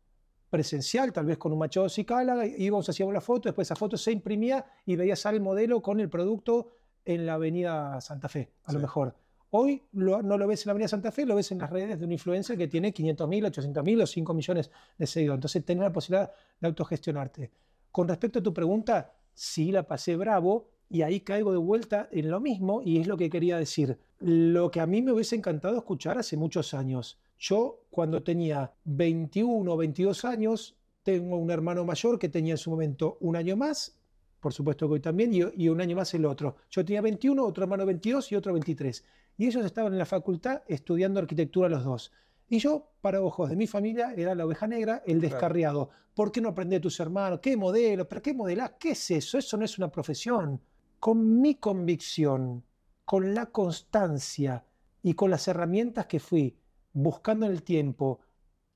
Presencial, 0.49 1.11
tal 1.11 1.25
vez 1.25 1.37
con 1.37 1.51
un 1.51 1.59
machado 1.59 1.89
cicala, 1.89 2.45
íbamos, 2.45 2.87
hacíamos 2.87 3.13
la 3.13 3.21
foto, 3.21 3.49
después 3.49 3.67
esa 3.67 3.75
foto 3.75 3.97
se 3.97 4.11
imprimía 4.11 4.65
y 4.85 4.95
veías 4.95 5.25
al 5.25 5.41
modelo 5.41 5.81
con 5.81 5.99
el 5.99 6.09
producto 6.09 6.69
en 7.03 7.25
la 7.25 7.33
avenida 7.33 7.99
Santa 7.99 8.29
Fe, 8.29 8.53
a 8.63 8.71
lo 8.71 8.79
mejor. 8.79 9.22
Hoy 9.55 9.83
no 9.91 10.19
lo 10.23 10.47
ves 10.47 10.65
en 10.65 10.69
la 10.69 10.71
Avenida 10.71 10.87
Santa 10.87 11.11
Fe, 11.11 11.27
lo 11.27 11.35
ves 11.35 11.51
en 11.51 11.59
las 11.59 11.69
redes 11.69 11.99
de 11.99 12.05
un 12.05 12.11
influencer 12.11 12.57
que 12.57 12.67
tiene 12.67 12.91
500.000, 12.91 13.51
800.000 13.51 14.01
o 14.01 14.07
5 14.07 14.33
millones 14.33 14.71
de 14.97 15.05
seguidores. 15.05 15.37
Entonces, 15.37 15.63
tener 15.63 15.83
la 15.83 15.93
posibilidad 15.93 16.31
de 16.59 16.67
autogestionarte. 16.67 17.51
Con 17.91 18.07
respecto 18.07 18.39
a 18.39 18.41
tu 18.41 18.51
pregunta, 18.51 19.13
sí 19.31 19.71
la 19.71 19.85
pasé 19.85 20.15
bravo 20.15 20.71
y 20.89 21.03
ahí 21.03 21.19
caigo 21.19 21.51
de 21.51 21.59
vuelta 21.59 22.09
en 22.11 22.31
lo 22.31 22.39
mismo 22.39 22.81
y 22.83 22.99
es 22.99 23.05
lo 23.05 23.15
que 23.15 23.29
quería 23.29 23.59
decir. 23.59 23.99
Lo 24.17 24.71
que 24.71 24.79
a 24.79 24.87
mí 24.87 25.03
me 25.03 25.11
hubiese 25.11 25.35
encantado 25.35 25.77
escuchar 25.77 26.17
hace 26.17 26.35
muchos 26.35 26.73
años. 26.73 27.19
Yo, 27.37 27.83
cuando 27.91 28.23
tenía 28.23 28.73
21 28.85 29.71
o 29.71 29.77
22 29.77 30.25
años, 30.25 30.75
tengo 31.03 31.37
un 31.37 31.51
hermano 31.51 31.85
mayor 31.85 32.17
que 32.17 32.27
tenía 32.27 32.55
en 32.55 32.57
su 32.57 32.71
momento 32.71 33.19
un 33.19 33.35
año 33.35 33.55
más 33.55 33.99
por 34.43 34.51
supuesto 34.51 34.89
que 34.89 34.95
hoy 34.95 34.99
también, 34.99 35.31
y, 35.33 35.69
un 35.69 35.79
año 35.79 35.95
más 35.95 36.13
el 36.15 36.25
otro. 36.25 36.57
Yo 36.69 36.83
tenía 36.83 36.99
21, 36.99 37.45
otro 37.45 37.63
hermano 37.63 37.85
22 37.85 38.29
y 38.33 38.35
otro 38.35 38.51
23. 38.51 39.01
Y 39.37 39.47
ellos 39.47 39.65
estaban 39.65 39.93
en 39.93 39.99
la 39.99 40.05
facultad 40.05 40.61
estudiando 40.67 41.19
arquitectura 41.19 41.69
los 41.69 41.83
dos. 41.83 42.11
Y 42.49 42.59
yo, 42.59 42.91
para 43.01 43.21
ojos 43.21 43.49
de 43.49 43.55
mi 43.55 43.67
familia, 43.67 44.13
era 44.15 44.35
la 44.35 44.45
oveja 44.45 44.67
negra, 44.67 45.01
el 45.05 45.19
descarriado. 45.19 45.89
¿Por 46.13 46.31
qué 46.31 46.41
no 46.41 46.49
aprendés 46.49 46.77
de 46.77 46.81
tus 46.81 46.99
hermanos? 46.99 47.39
¿Qué 47.41 47.57
modelo? 47.57 48.07
¿Pero 48.07 48.21
qué 48.21 48.33
modelás? 48.33 48.73
¿Qué 48.79 48.91
es 48.91 49.11
eso? 49.11 49.37
Eso 49.37 49.57
no 49.57 49.65
es 49.65 49.77
una 49.77 49.91
profesión. 49.91 50.61
Con 50.99 51.41
mi 51.41 51.55
convicción, 51.55 52.63
con 53.05 53.33
la 53.33 53.47
constancia 53.47 54.63
y 55.01 55.13
con 55.13 55.31
las 55.31 55.47
herramientas 55.47 56.05
que 56.05 56.19
fui 56.19 56.55
buscando 56.93 57.45
en 57.45 57.51
el 57.51 57.63
tiempo 57.63 58.19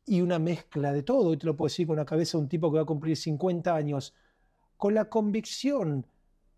y 0.05 0.21
una 0.21 0.39
mezcla 0.39 0.91
de 0.91 1.03
todo, 1.03 1.33
y 1.33 1.37
te 1.37 1.45
lo 1.45 1.55
puedo 1.55 1.67
decir 1.67 1.85
con 1.85 1.97
la 1.97 2.05
cabeza 2.05 2.37
de 2.37 2.43
un 2.43 2.49
tipo 2.49 2.71
que 2.71 2.77
va 2.77 2.83
a 2.83 2.85
cumplir 2.85 3.15
50 3.15 3.75
años, 3.75 4.13
con 4.77 4.93
la 4.93 5.09
convicción 5.09 6.07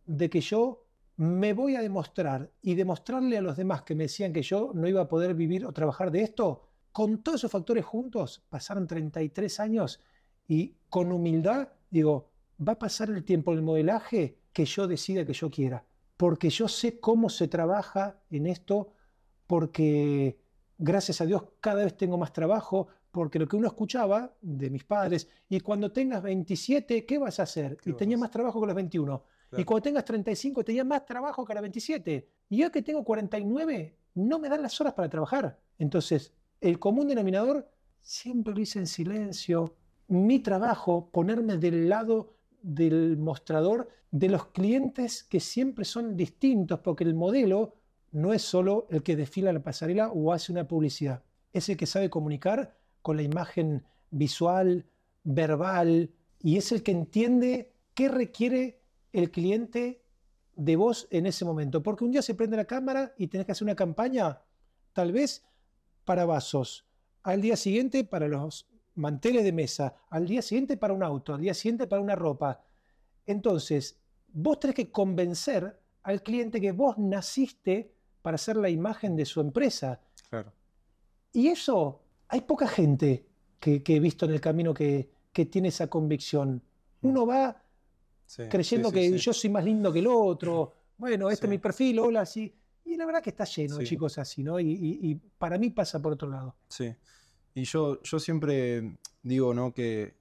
de 0.05 0.29
que 0.29 0.39
yo 0.39 0.85
me 1.19 1.51
voy 1.51 1.75
a 1.75 1.81
demostrar 1.81 2.49
y 2.61 2.75
demostrarle 2.75 3.37
a 3.37 3.41
los 3.41 3.57
demás 3.57 3.81
que 3.81 3.93
me 3.93 4.05
decían 4.05 4.31
que 4.31 4.41
yo 4.41 4.71
no 4.73 4.87
iba 4.87 5.01
a 5.01 5.09
poder 5.09 5.33
vivir 5.35 5.65
o 5.65 5.73
trabajar 5.73 6.11
de 6.11 6.21
esto, 6.21 6.61
con 6.93 7.21
todos 7.21 7.41
esos 7.41 7.51
factores 7.51 7.83
juntos, 7.83 8.41
pasaron 8.47 8.87
33 8.87 9.59
años 9.59 9.99
y 10.47 10.75
con 10.87 11.11
humildad 11.11 11.67
digo, 11.89 12.29
va 12.65 12.73
a 12.73 12.79
pasar 12.79 13.09
el 13.09 13.25
tiempo 13.25 13.51
en 13.51 13.57
el 13.57 13.65
modelaje 13.65 14.37
que 14.53 14.63
yo 14.63 14.87
decida 14.87 15.25
que 15.25 15.33
yo 15.33 15.49
quiera, 15.49 15.83
porque 16.15 16.49
yo 16.49 16.69
sé 16.69 17.01
cómo 17.01 17.29
se 17.29 17.49
trabaja 17.49 18.21
en 18.29 18.47
esto, 18.47 18.93
porque 19.45 20.39
gracias 20.77 21.19
a 21.19 21.25
Dios 21.25 21.43
cada 21.59 21.83
vez 21.83 21.97
tengo 21.97 22.17
más 22.17 22.31
trabajo, 22.31 22.87
porque 23.11 23.39
lo 23.39 23.47
que 23.49 23.57
uno 23.57 23.67
escuchaba 23.67 24.33
de 24.41 24.69
mis 24.69 24.85
padres, 24.85 25.27
y 25.49 25.59
cuando 25.59 25.91
tengas 25.91 26.23
27, 26.23 27.05
¿qué 27.05 27.17
vas 27.17 27.41
a 27.41 27.43
hacer? 27.43 27.77
Y 27.83 27.91
tenía 27.91 28.17
más 28.17 28.31
trabajo 28.31 28.61
que 28.61 28.67
los 28.67 28.75
21. 28.75 29.21
Y 29.57 29.63
cuando 29.63 29.83
tengas 29.83 30.05
35, 30.05 30.63
tenía 30.63 30.83
más 30.83 31.05
trabajo 31.05 31.43
que 31.43 31.53
los 31.53 31.61
27. 31.61 32.29
Y 32.49 32.57
yo 32.57 32.71
que 32.71 32.81
tengo 32.81 33.03
49, 33.03 33.95
no 34.15 34.39
me 34.39 34.49
dan 34.49 34.61
las 34.61 34.79
horas 34.79 34.93
para 34.93 35.09
trabajar. 35.09 35.59
Entonces, 35.77 36.33
el 36.61 36.77
común 36.77 37.07
denominador 37.07 37.69
siempre 38.01 38.53
lo 38.53 38.61
hice 38.61 38.79
en 38.79 38.87
silencio. 38.87 39.75
Mi 40.07 40.39
trabajo, 40.39 41.09
ponerme 41.11 41.57
del 41.57 41.89
lado 41.89 42.33
del 42.61 43.17
mostrador 43.17 43.89
de 44.11 44.29
los 44.29 44.47
clientes 44.47 45.23
que 45.23 45.39
siempre 45.39 45.85
son 45.85 46.15
distintos, 46.17 46.79
porque 46.79 47.03
el 47.03 47.13
modelo 47.13 47.75
no 48.11 48.33
es 48.33 48.41
solo 48.41 48.87
el 48.89 49.03
que 49.03 49.15
desfila 49.15 49.53
la 49.53 49.61
pasarela 49.61 50.09
o 50.09 50.33
hace 50.33 50.51
una 50.51 50.67
publicidad, 50.67 51.23
es 51.53 51.69
el 51.69 51.77
que 51.77 51.85
sabe 51.85 52.09
comunicar 52.09 52.75
con 53.01 53.17
la 53.17 53.23
imagen 53.23 53.85
visual, 54.09 54.85
verbal, 55.23 56.11
y 56.39 56.57
es 56.57 56.71
el 56.71 56.83
que 56.83 56.91
entiende 56.91 57.73
qué 57.93 58.09
requiere 58.09 58.78
el 59.13 59.31
cliente 59.31 60.01
de 60.55 60.75
vos 60.75 61.07
en 61.11 61.25
ese 61.25 61.45
momento. 61.45 61.81
Porque 61.81 62.03
un 62.03 62.11
día 62.11 62.21
se 62.21 62.35
prende 62.35 62.57
la 62.57 62.65
cámara 62.65 63.13
y 63.17 63.27
tenés 63.27 63.45
que 63.45 63.53
hacer 63.53 63.65
una 63.65 63.75
campaña, 63.75 64.41
tal 64.93 65.11
vez 65.11 65.45
para 66.05 66.25
vasos, 66.25 66.85
al 67.23 67.41
día 67.41 67.55
siguiente 67.55 68.03
para 68.03 68.27
los 68.27 68.67
manteles 68.95 69.43
de 69.43 69.53
mesa, 69.53 69.95
al 70.09 70.27
día 70.27 70.41
siguiente 70.41 70.77
para 70.77 70.93
un 70.93 71.03
auto, 71.03 71.33
al 71.33 71.41
día 71.41 71.53
siguiente 71.53 71.87
para 71.87 72.01
una 72.01 72.15
ropa. 72.15 72.61
Entonces, 73.25 73.99
vos 74.27 74.59
tenés 74.59 74.75
que 74.75 74.91
convencer 74.91 75.79
al 76.03 76.21
cliente 76.23 76.59
que 76.59 76.71
vos 76.71 76.97
naciste 76.97 77.93
para 78.21 78.37
ser 78.37 78.57
la 78.57 78.69
imagen 78.69 79.15
de 79.15 79.25
su 79.25 79.39
empresa. 79.39 80.01
Claro. 80.29 80.51
Y 81.31 81.47
eso, 81.47 82.01
hay 82.27 82.41
poca 82.41 82.67
gente 82.67 83.25
que, 83.59 83.81
he 83.85 83.99
visto 83.99 84.25
en 84.25 84.31
el 84.31 84.41
camino 84.41 84.73
que, 84.73 85.09
tiene 85.49 85.69
esa 85.69 85.87
convicción. 85.87 86.61
Mm. 86.99 87.07
Uno 87.07 87.25
va 87.25 87.63
creyendo 88.49 88.91
que 88.91 89.17
yo 89.17 89.33
soy 89.33 89.49
más 89.49 89.63
lindo 89.63 89.91
que 89.91 89.99
el 89.99 90.07
otro. 90.07 90.73
Bueno, 90.97 91.29
este 91.29 91.45
es 91.45 91.49
mi 91.49 91.57
perfil, 91.57 91.99
hola, 91.99 92.25
sí. 92.25 92.53
Y 92.85 92.95
la 92.95 93.05
verdad 93.05 93.21
que 93.21 93.29
está 93.29 93.45
lleno 93.45 93.77
de 93.77 93.85
chicos 93.85 94.17
así, 94.17 94.43
¿no? 94.43 94.59
Y, 94.59 95.19
para 95.37 95.57
mí 95.57 95.69
pasa 95.69 96.01
por 96.01 96.13
otro 96.13 96.29
lado. 96.29 96.55
Sí. 96.67 96.93
Y 97.53 97.63
yo, 97.63 98.01
yo 98.03 98.19
siempre 98.19 98.97
digo, 99.23 99.53
¿no? 99.53 99.73
Que 99.73 100.15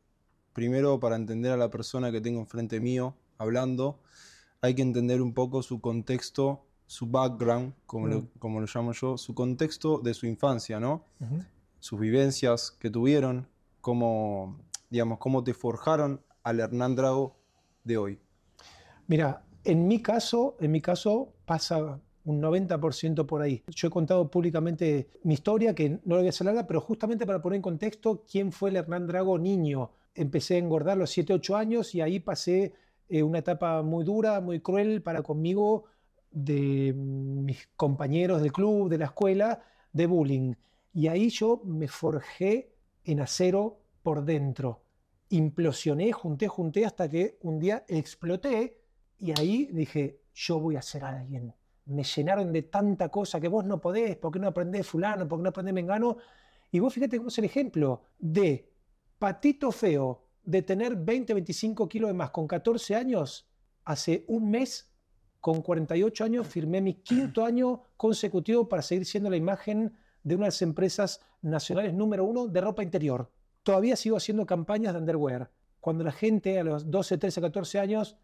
primero 0.53 0.99
para 0.99 1.17
entender 1.17 1.53
a 1.53 1.57
la 1.57 1.71
persona 1.71 2.11
que 2.11 2.21
tengo 2.21 2.41
enfrente 2.41 2.81
mío 2.81 3.15
hablando, 3.39 4.01
hay 4.61 4.75
que 4.75 4.83
entender 4.83 5.23
un 5.23 5.35
poco 5.35 5.63
su 5.63 5.81
contexto 5.81 6.65
su 6.89 7.07
background, 7.07 7.75
como, 7.87 8.09
lo, 8.09 8.23
mm. 8.23 8.29
como 8.39 8.61
lo 8.61 8.67
llamo 8.67 8.93
yo, 8.93 9.17
su 9.19 9.35
contexto 9.35 9.99
de 9.99 10.15
su 10.15 10.27
infancia, 10.27 10.81
¿no? 10.81 11.05
Sus 11.79 12.01
vivencias 12.01 12.73
que 12.73 12.91
tuvieron, 12.91 13.47
cómo, 13.83 14.59
digamos, 14.91 15.19
cómo 15.19 15.45
te 15.45 15.55
forjaron 15.55 16.23
al 16.43 16.61
Hernán 16.61 16.97
Drago 16.97 17.38
hoy. 17.97 18.19
Mira, 19.07 19.43
en 19.65 19.89
mi 19.89 20.03
caso, 20.03 20.57
en 20.61 20.73
mi 20.73 20.81
caso 20.81 21.35
pasa 21.45 22.01
un 22.25 22.43
90% 22.43 23.27
por 23.27 23.41
ahí. 23.41 23.63
Yo 23.69 23.89
he 23.89 23.91
contado 23.91 24.31
públicamente 24.31 25.09
mi 25.23 25.35
historia, 25.35 25.75
que 25.75 25.89
no 25.89 26.01
lo 26.05 26.17
voy 26.17 26.27
a 26.27 26.31
hacer 26.31 26.45
larga, 26.45 26.67
pero 26.67 26.81
justamente 26.81 27.27
para 27.27 27.41
poner 27.41 27.57
en 27.57 27.63
contexto 27.63 28.25
quién 28.31 28.53
fue 28.53 28.71
el 28.71 28.77
Hernán 28.77 29.07
Drago 29.07 29.39
niño. 29.39 29.93
Empecé 30.15 30.57
a 30.57 30.59
engordar 30.59 30.97
a 30.97 31.01
los 31.01 31.11
7, 31.11 31.33
8 31.33 31.57
años 31.57 31.95
y 31.95 32.03
ahí 32.03 32.21
pasé 32.21 32.75
eh, 33.09 33.23
una 33.23 33.39
etapa 33.39 33.83
muy 33.83 34.05
dura, 34.05 34.41
muy 34.41 34.61
cruel 34.61 35.03
para 35.03 35.23
conmigo, 35.23 35.85
de 36.31 36.93
mis 36.95 37.69
compañeros 37.77 38.43
del 38.43 38.53
club, 38.53 38.91
de 38.91 38.99
la 38.99 39.07
escuela, 39.07 39.63
de 39.93 40.07
bullying. 40.07 40.55
Y 40.93 41.09
ahí 41.09 41.31
yo 41.31 41.63
me 41.65 41.89
forjé 41.89 42.75
en 43.05 43.21
acero 43.21 43.81
por 44.03 44.25
dentro. 44.25 44.83
Implosioné, 45.31 46.13
junté, 46.13 46.49
junté 46.49 46.87
hasta 46.87 47.09
que 47.09 47.39
un 47.43 47.59
día 47.59 47.85
exploté 47.89 48.81
y 49.19 49.39
ahí 49.39 49.69
dije, 49.73 50.23
yo 50.35 50.61
voy 50.61 50.77
a 50.77 50.83
ser 50.83 51.05
alguien. 51.05 51.55
Me 51.87 52.05
llenaron 52.05 52.53
de 52.53 52.63
tanta 52.63 53.09
cosa 53.09 53.41
que 53.41 53.49
vos 53.49 53.65
no 53.65 53.81
podés, 53.81 54.17
porque 54.17 54.39
no 54.39 54.49
aprendés 54.49 54.87
fulano, 54.87 55.27
porque 55.27 55.43
no 55.43 55.49
aprendés 55.49 55.75
mengano. 55.75 56.19
Y 56.71 56.79
vos 56.79 56.93
fíjate 56.93 57.17
cómo 57.17 57.29
es 57.29 57.39
el 57.39 57.45
ejemplo 57.45 58.03
de 58.19 58.71
patito 59.19 59.73
feo, 59.73 60.25
de 60.43 60.63
tener 60.63 60.97
20, 60.97 61.35
25 61.35 61.89
kilos 61.89 62.09
de 62.09 62.15
más 62.15 62.31
con 62.31 62.47
14 62.47 62.95
años, 62.95 63.51
hace 63.85 64.25
un 64.29 64.51
mes 64.51 64.95
con 65.41 65.63
48 65.63 66.25
años 66.25 66.47
firmé 66.47 66.81
mi 66.81 66.95
quinto 66.95 67.45
año 67.45 67.83
consecutivo 67.97 68.69
para 68.69 68.83
seguir 68.83 69.07
siendo 69.07 69.31
la 69.31 69.37
imagen 69.37 69.97
de 70.23 70.35
una 70.35 70.45
de 70.45 70.49
las 70.49 70.63
empresas 70.63 71.21
nacionales 71.43 71.95
número 71.95 72.25
uno 72.25 72.49
de 72.49 72.61
ropa 72.61 72.83
interior. 72.83 73.31
Todavía 73.69 73.97
sigo 73.97 74.17
haciendo 74.17 74.47
campañas 74.47 74.95
de 74.95 75.01
underwear. 75.01 75.51
Cuando 75.79 76.03
la 76.03 76.11
gente 76.11 76.59
a 76.59 76.65
los 76.65 76.91
12, 76.91 77.19
13, 77.19 77.43
14 77.43 77.79
años 77.79 78.17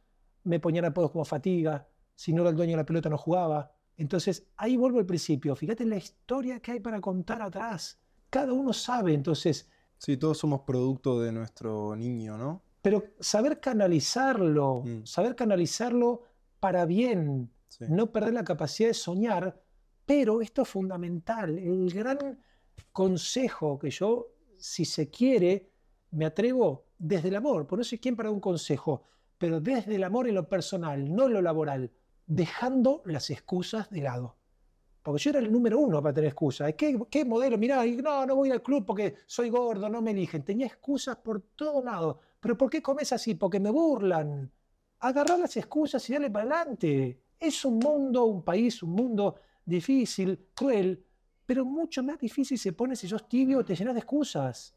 me 0.42 0.58
ponían 0.58 0.86
apodos 0.86 1.10
como 1.10 1.26
fatiga, 1.26 1.86
si 2.14 2.32
no 2.32 2.40
era 2.40 2.48
el 2.48 2.56
dueño 2.56 2.70
de 2.70 2.76
la 2.78 2.86
pelota 2.86 3.10
no 3.10 3.18
jugaba. 3.18 3.70
Entonces 3.98 4.46
ahí 4.56 4.78
vuelvo 4.78 5.00
al 5.00 5.04
principio. 5.04 5.54
Fíjate 5.54 5.84
la 5.84 5.96
historia 5.96 6.60
que 6.60 6.72
hay 6.72 6.80
para 6.80 6.98
contar 6.98 7.42
atrás. 7.42 8.00
Cada 8.30 8.54
uno 8.54 8.72
sabe, 8.72 9.12
entonces. 9.12 9.68
Sí, 9.98 10.16
todos 10.16 10.38
somos 10.38 10.62
producto 10.62 11.20
de 11.20 11.30
nuestro 11.30 11.94
niño, 11.94 12.38
¿no? 12.38 12.62
Pero 12.80 13.04
saber 13.20 13.60
canalizarlo, 13.60 14.82
mm. 14.82 15.04
saber 15.04 15.36
canalizarlo 15.36 16.22
para 16.58 16.86
bien, 16.86 17.52
no 17.80 18.10
perder 18.10 18.32
la 18.32 18.44
capacidad 18.44 18.88
de 18.88 18.94
soñar, 18.94 19.62
pero 20.06 20.40
esto 20.40 20.62
es 20.62 20.68
fundamental. 20.68 21.58
El 21.58 21.92
gran 21.92 22.38
consejo 22.92 23.78
que 23.78 23.90
yo, 23.90 24.33
si 24.64 24.86
se 24.86 25.10
quiere, 25.10 25.68
me 26.12 26.24
atrevo 26.24 26.86
desde 26.96 27.28
el 27.28 27.36
amor, 27.36 27.66
por 27.66 27.76
no 27.76 27.84
sé 27.84 28.00
quién 28.00 28.16
para 28.16 28.30
un 28.30 28.40
consejo, 28.40 29.02
pero 29.36 29.60
desde 29.60 29.94
el 29.96 30.02
amor 30.02 30.26
en 30.26 30.36
lo 30.36 30.48
personal, 30.48 31.14
no 31.14 31.26
en 31.26 31.34
lo 31.34 31.42
laboral, 31.42 31.92
dejando 32.24 33.02
las 33.04 33.28
excusas 33.28 33.90
de 33.90 34.00
lado. 34.00 34.38
Porque 35.02 35.22
yo 35.22 35.30
era 35.30 35.40
el 35.40 35.52
número 35.52 35.78
uno 35.78 36.02
para 36.02 36.14
tener 36.14 36.28
excusas. 36.28 36.72
¿Qué, 36.78 36.98
qué 37.10 37.26
modelo? 37.26 37.58
Mirá, 37.58 37.84
no, 37.84 38.24
no 38.24 38.36
voy 38.36 38.52
al 38.52 38.62
club 38.62 38.86
porque 38.86 39.16
soy 39.26 39.50
gordo, 39.50 39.90
no 39.90 40.00
me 40.00 40.12
eligen. 40.12 40.42
Tenía 40.42 40.66
excusas 40.66 41.16
por 41.16 41.42
todos 41.54 41.84
lados. 41.84 42.16
¿Pero 42.40 42.56
por 42.56 42.70
qué 42.70 42.80
comes 42.80 43.12
así? 43.12 43.34
Porque 43.34 43.60
me 43.60 43.68
burlan 43.68 44.50
agarrar 45.00 45.40
las 45.40 45.54
excusas 45.58 46.08
y 46.08 46.14
darle 46.14 46.30
para 46.30 46.62
adelante. 46.62 47.20
Es 47.38 47.66
un 47.66 47.78
mundo, 47.78 48.24
un 48.24 48.42
país, 48.42 48.82
un 48.82 48.92
mundo 48.92 49.34
difícil, 49.62 50.48
cruel, 50.54 51.03
pero 51.46 51.64
mucho 51.64 52.02
más 52.02 52.18
difícil 52.18 52.58
se 52.58 52.72
pone 52.72 52.96
si 52.96 53.08
sos 53.08 53.28
tibio 53.28 53.58
o 53.58 53.64
te 53.64 53.74
llenas 53.74 53.94
de 53.94 54.00
excusas. 54.00 54.74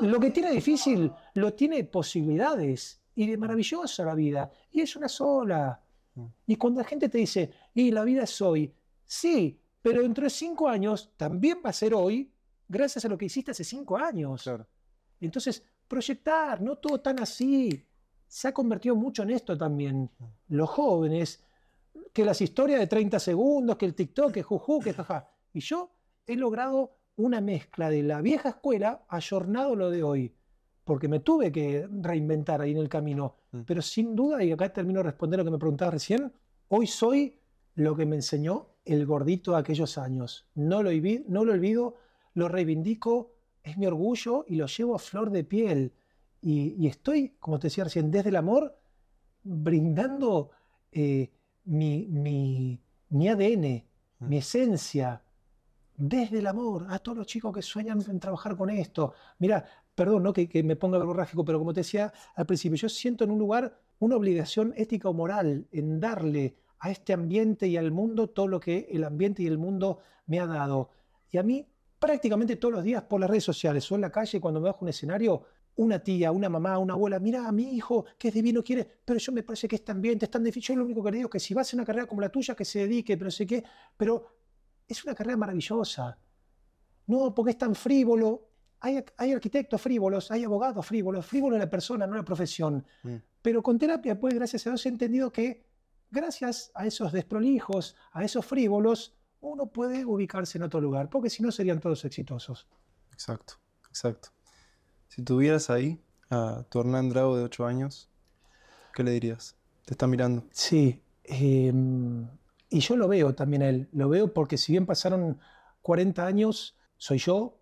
Lo 0.00 0.18
que 0.18 0.30
tiene 0.30 0.50
difícil 0.50 1.12
lo 1.34 1.54
tiene 1.54 1.84
posibilidades 1.84 3.00
y 3.14 3.26
de 3.26 3.36
maravillosa 3.36 4.04
la 4.04 4.14
vida. 4.14 4.50
Y 4.72 4.80
es 4.80 4.96
una 4.96 5.08
sola. 5.08 5.80
Y 6.46 6.56
cuando 6.56 6.80
la 6.80 6.86
gente 6.86 7.08
te 7.08 7.18
dice, 7.18 7.50
y 7.74 7.90
la 7.90 8.04
vida 8.04 8.24
es 8.24 8.40
hoy, 8.40 8.74
sí, 9.04 9.60
pero 9.80 10.02
dentro 10.02 10.24
de 10.24 10.30
cinco 10.30 10.68
años 10.68 11.12
también 11.16 11.60
va 11.64 11.70
a 11.70 11.74
ser 11.74 11.94
hoy, 11.94 12.30
gracias 12.68 13.04
a 13.04 13.08
lo 13.08 13.16
que 13.16 13.26
hiciste 13.26 13.52
hace 13.52 13.64
cinco 13.64 13.96
años. 13.96 14.50
Entonces, 15.20 15.62
proyectar, 15.86 16.60
no 16.60 16.76
todo 16.76 17.00
tan 17.00 17.20
así 17.20 17.86
se 18.26 18.48
ha 18.48 18.54
convertido 18.54 18.94
mucho 18.94 19.22
en 19.22 19.30
esto 19.30 19.56
también. 19.56 20.10
Los 20.48 20.70
jóvenes, 20.70 21.42
que 22.12 22.24
las 22.24 22.40
historias 22.40 22.78
de 22.78 22.86
30 22.86 23.18
segundos, 23.18 23.76
que 23.76 23.86
el 23.86 23.94
TikTok, 23.94 24.32
que 24.32 24.42
juju, 24.42 24.80
que 24.80 24.92
jaja. 24.92 25.28
Y 25.52 25.60
yo 25.60 25.90
he 26.26 26.36
logrado 26.36 26.98
una 27.16 27.40
mezcla 27.40 27.90
de 27.90 28.02
la 28.02 28.20
vieja 28.22 28.50
escuela 28.50 29.04
ayornado 29.08 29.76
lo 29.76 29.90
de 29.90 30.02
hoy, 30.02 30.34
porque 30.84 31.08
me 31.08 31.20
tuve 31.20 31.52
que 31.52 31.86
reinventar 31.90 32.60
ahí 32.60 32.72
en 32.72 32.78
el 32.78 32.88
camino. 32.88 33.36
Mm. 33.52 33.60
Pero 33.66 33.82
sin 33.82 34.14
duda, 34.16 34.42
y 34.42 34.52
acá 34.52 34.72
termino 34.72 35.00
de 35.00 35.04
responder 35.04 35.38
lo 35.38 35.44
que 35.44 35.50
me 35.50 35.58
preguntabas 35.58 35.94
recién, 35.94 36.32
hoy 36.68 36.86
soy 36.86 37.38
lo 37.74 37.94
que 37.96 38.06
me 38.06 38.16
enseñó 38.16 38.68
el 38.84 39.06
gordito 39.06 39.52
de 39.52 39.58
aquellos 39.58 39.98
años. 39.98 40.48
No 40.54 40.82
lo, 40.82 40.90
no 41.28 41.44
lo 41.44 41.52
olvido, 41.52 41.96
lo 42.34 42.48
reivindico, 42.48 43.34
es 43.62 43.76
mi 43.76 43.86
orgullo 43.86 44.44
y 44.48 44.56
lo 44.56 44.66
llevo 44.66 44.94
a 44.94 44.98
flor 44.98 45.30
de 45.30 45.44
piel. 45.44 45.92
Y, 46.42 46.86
estoy, 46.86 47.36
como 47.38 47.58
te 47.58 47.66
decía 47.66 47.84
recién, 47.84 48.10
desde 48.10 48.30
el 48.30 48.36
amor, 48.36 48.78
brindando 49.42 50.50
eh, 50.90 51.30
mi, 51.64 52.06
mi 53.10 53.28
ADN, 53.28 53.84
Mm. 54.20 54.28
mi 54.28 54.36
esencia, 54.36 55.22
desde 56.00 56.38
el 56.38 56.46
amor, 56.46 56.86
a 56.88 56.98
todos 56.98 57.18
los 57.18 57.26
chicos 57.26 57.54
que 57.54 57.60
sueñan 57.60 58.02
en 58.08 58.18
trabajar 58.18 58.56
con 58.56 58.70
esto. 58.70 59.12
Mira, 59.38 59.62
perdón 59.94 60.32
que, 60.32 60.62
me 60.62 60.74
ponga 60.74 60.96
verborrágico, 60.96 61.44
pero 61.44 61.58
como 61.58 61.74
te 61.74 61.80
decía 61.80 62.10
al 62.34 62.46
principio, 62.46 62.78
yo 62.78 62.88
siento 62.88 63.24
en 63.24 63.30
un 63.30 63.38
lugar 63.38 63.78
una 63.98 64.16
obligación 64.16 64.72
ética 64.76 65.10
o 65.10 65.12
moral 65.12 65.66
en 65.70 66.00
darle 66.00 66.56
a 66.78 66.90
este 66.90 67.12
ambiente 67.12 67.68
y 67.68 67.76
al 67.76 67.92
mundo 67.92 68.30
todo 68.30 68.48
lo 68.48 68.58
que 68.58 68.88
el 68.90 69.04
ambiente 69.04 69.42
y 69.42 69.46
el 69.46 69.58
mundo 69.58 69.98
me 70.26 70.40
ha 70.40 70.46
dado. 70.46 70.88
Y 71.30 71.36
a 71.36 71.42
mí, 71.42 71.66
prácticamente 71.98 72.56
todos 72.56 72.72
los 72.72 72.82
días 72.82 73.02
por 73.02 73.20
las 73.20 73.28
redes 73.28 73.44
sociales 73.44 73.92
o 73.92 73.94
en 73.94 74.00
la 74.00 74.10
calle, 74.10 74.40
cuando 74.40 74.58
me 74.58 74.70
bajo 74.70 74.86
un 74.86 74.88
escenario, 74.88 75.42
una 75.76 75.98
tía, 75.98 76.32
una 76.32 76.48
mamá, 76.48 76.78
una 76.78 76.94
abuela, 76.94 77.18
mira 77.18 77.46
a 77.46 77.52
mi 77.52 77.74
hijo 77.74 78.06
que 78.18 78.28
es 78.28 78.34
divino, 78.34 78.62
quiere, 78.64 78.88
pero 79.04 79.18
yo 79.18 79.32
me 79.32 79.42
parece 79.42 79.68
que 79.68 79.76
este 79.76 79.92
ambiente 79.92 80.24
es 80.24 80.30
tan 80.30 80.42
difícil. 80.42 80.76
Yo 80.76 80.78
lo 80.78 80.86
único 80.86 81.04
que 81.04 81.10
le 81.10 81.18
digo 81.18 81.28
es 81.28 81.32
que 81.32 81.40
si 81.40 81.52
va 81.52 81.60
a 81.60 81.66
una 81.74 81.84
carrera 81.84 82.06
como 82.06 82.22
la 82.22 82.30
tuya, 82.30 82.54
que 82.54 82.64
se 82.64 82.80
dedique, 82.80 83.18
pero 83.18 83.30
sé 83.30 83.46
qué, 83.46 83.62
pero 83.98 84.39
es 84.92 85.04
una 85.04 85.14
carrera 85.14 85.36
maravillosa. 85.36 86.18
No, 87.06 87.34
porque 87.34 87.52
es 87.52 87.58
tan 87.58 87.74
frívolo. 87.74 88.48
Hay, 88.80 89.04
hay 89.16 89.32
arquitectos 89.32 89.80
frívolos, 89.80 90.30
hay 90.30 90.44
abogados 90.44 90.86
frívolos. 90.86 91.26
Frívolo 91.26 91.56
es 91.56 91.60
la 91.60 91.70
persona, 91.70 92.06
no 92.06 92.16
la 92.16 92.24
profesión. 92.24 92.84
Mm. 93.02 93.16
Pero 93.42 93.62
con 93.62 93.78
terapia, 93.78 94.18
pues, 94.18 94.34
gracias 94.34 94.66
a 94.66 94.70
Dios, 94.70 94.86
he 94.86 94.88
entendido 94.88 95.32
que 95.32 95.66
gracias 96.10 96.70
a 96.74 96.86
esos 96.86 97.12
desprolijos, 97.12 97.96
a 98.12 98.24
esos 98.24 98.44
frívolos, 98.44 99.16
uno 99.40 99.66
puede 99.66 100.04
ubicarse 100.04 100.58
en 100.58 100.64
otro 100.64 100.80
lugar, 100.80 101.08
porque 101.08 101.30
si 101.30 101.42
no 101.42 101.50
serían 101.50 101.80
todos 101.80 102.04
exitosos. 102.04 102.68
Exacto, 103.12 103.54
exacto. 103.88 104.30
Si 105.08 105.22
tuvieras 105.22 105.70
ahí 105.70 106.00
a 106.30 106.64
tu 106.68 106.80
Hernán 106.80 107.08
Drago 107.08 107.36
de 107.36 107.44
8 107.44 107.66
años, 107.66 108.10
¿qué 108.94 109.02
le 109.02 109.12
dirías? 109.12 109.56
Te 109.84 109.94
está 109.94 110.06
mirando. 110.06 110.44
Sí, 110.52 111.02
eh, 111.24 111.72
y 112.70 112.80
yo 112.80 112.96
lo 112.96 113.08
veo 113.08 113.34
también 113.34 113.62
a 113.62 113.68
él, 113.68 113.88
lo 113.92 114.08
veo 114.08 114.32
porque 114.32 114.56
si 114.56 114.72
bien 114.72 114.86
pasaron 114.86 115.40
40 115.82 116.24
años, 116.24 116.76
soy 116.96 117.18
yo, 117.18 117.60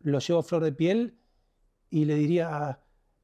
lo 0.00 0.18
llevo 0.18 0.40
a 0.40 0.42
flor 0.42 0.64
de 0.64 0.72
piel 0.72 1.18
y 1.90 2.06
le 2.06 2.14
diría, 2.14 2.80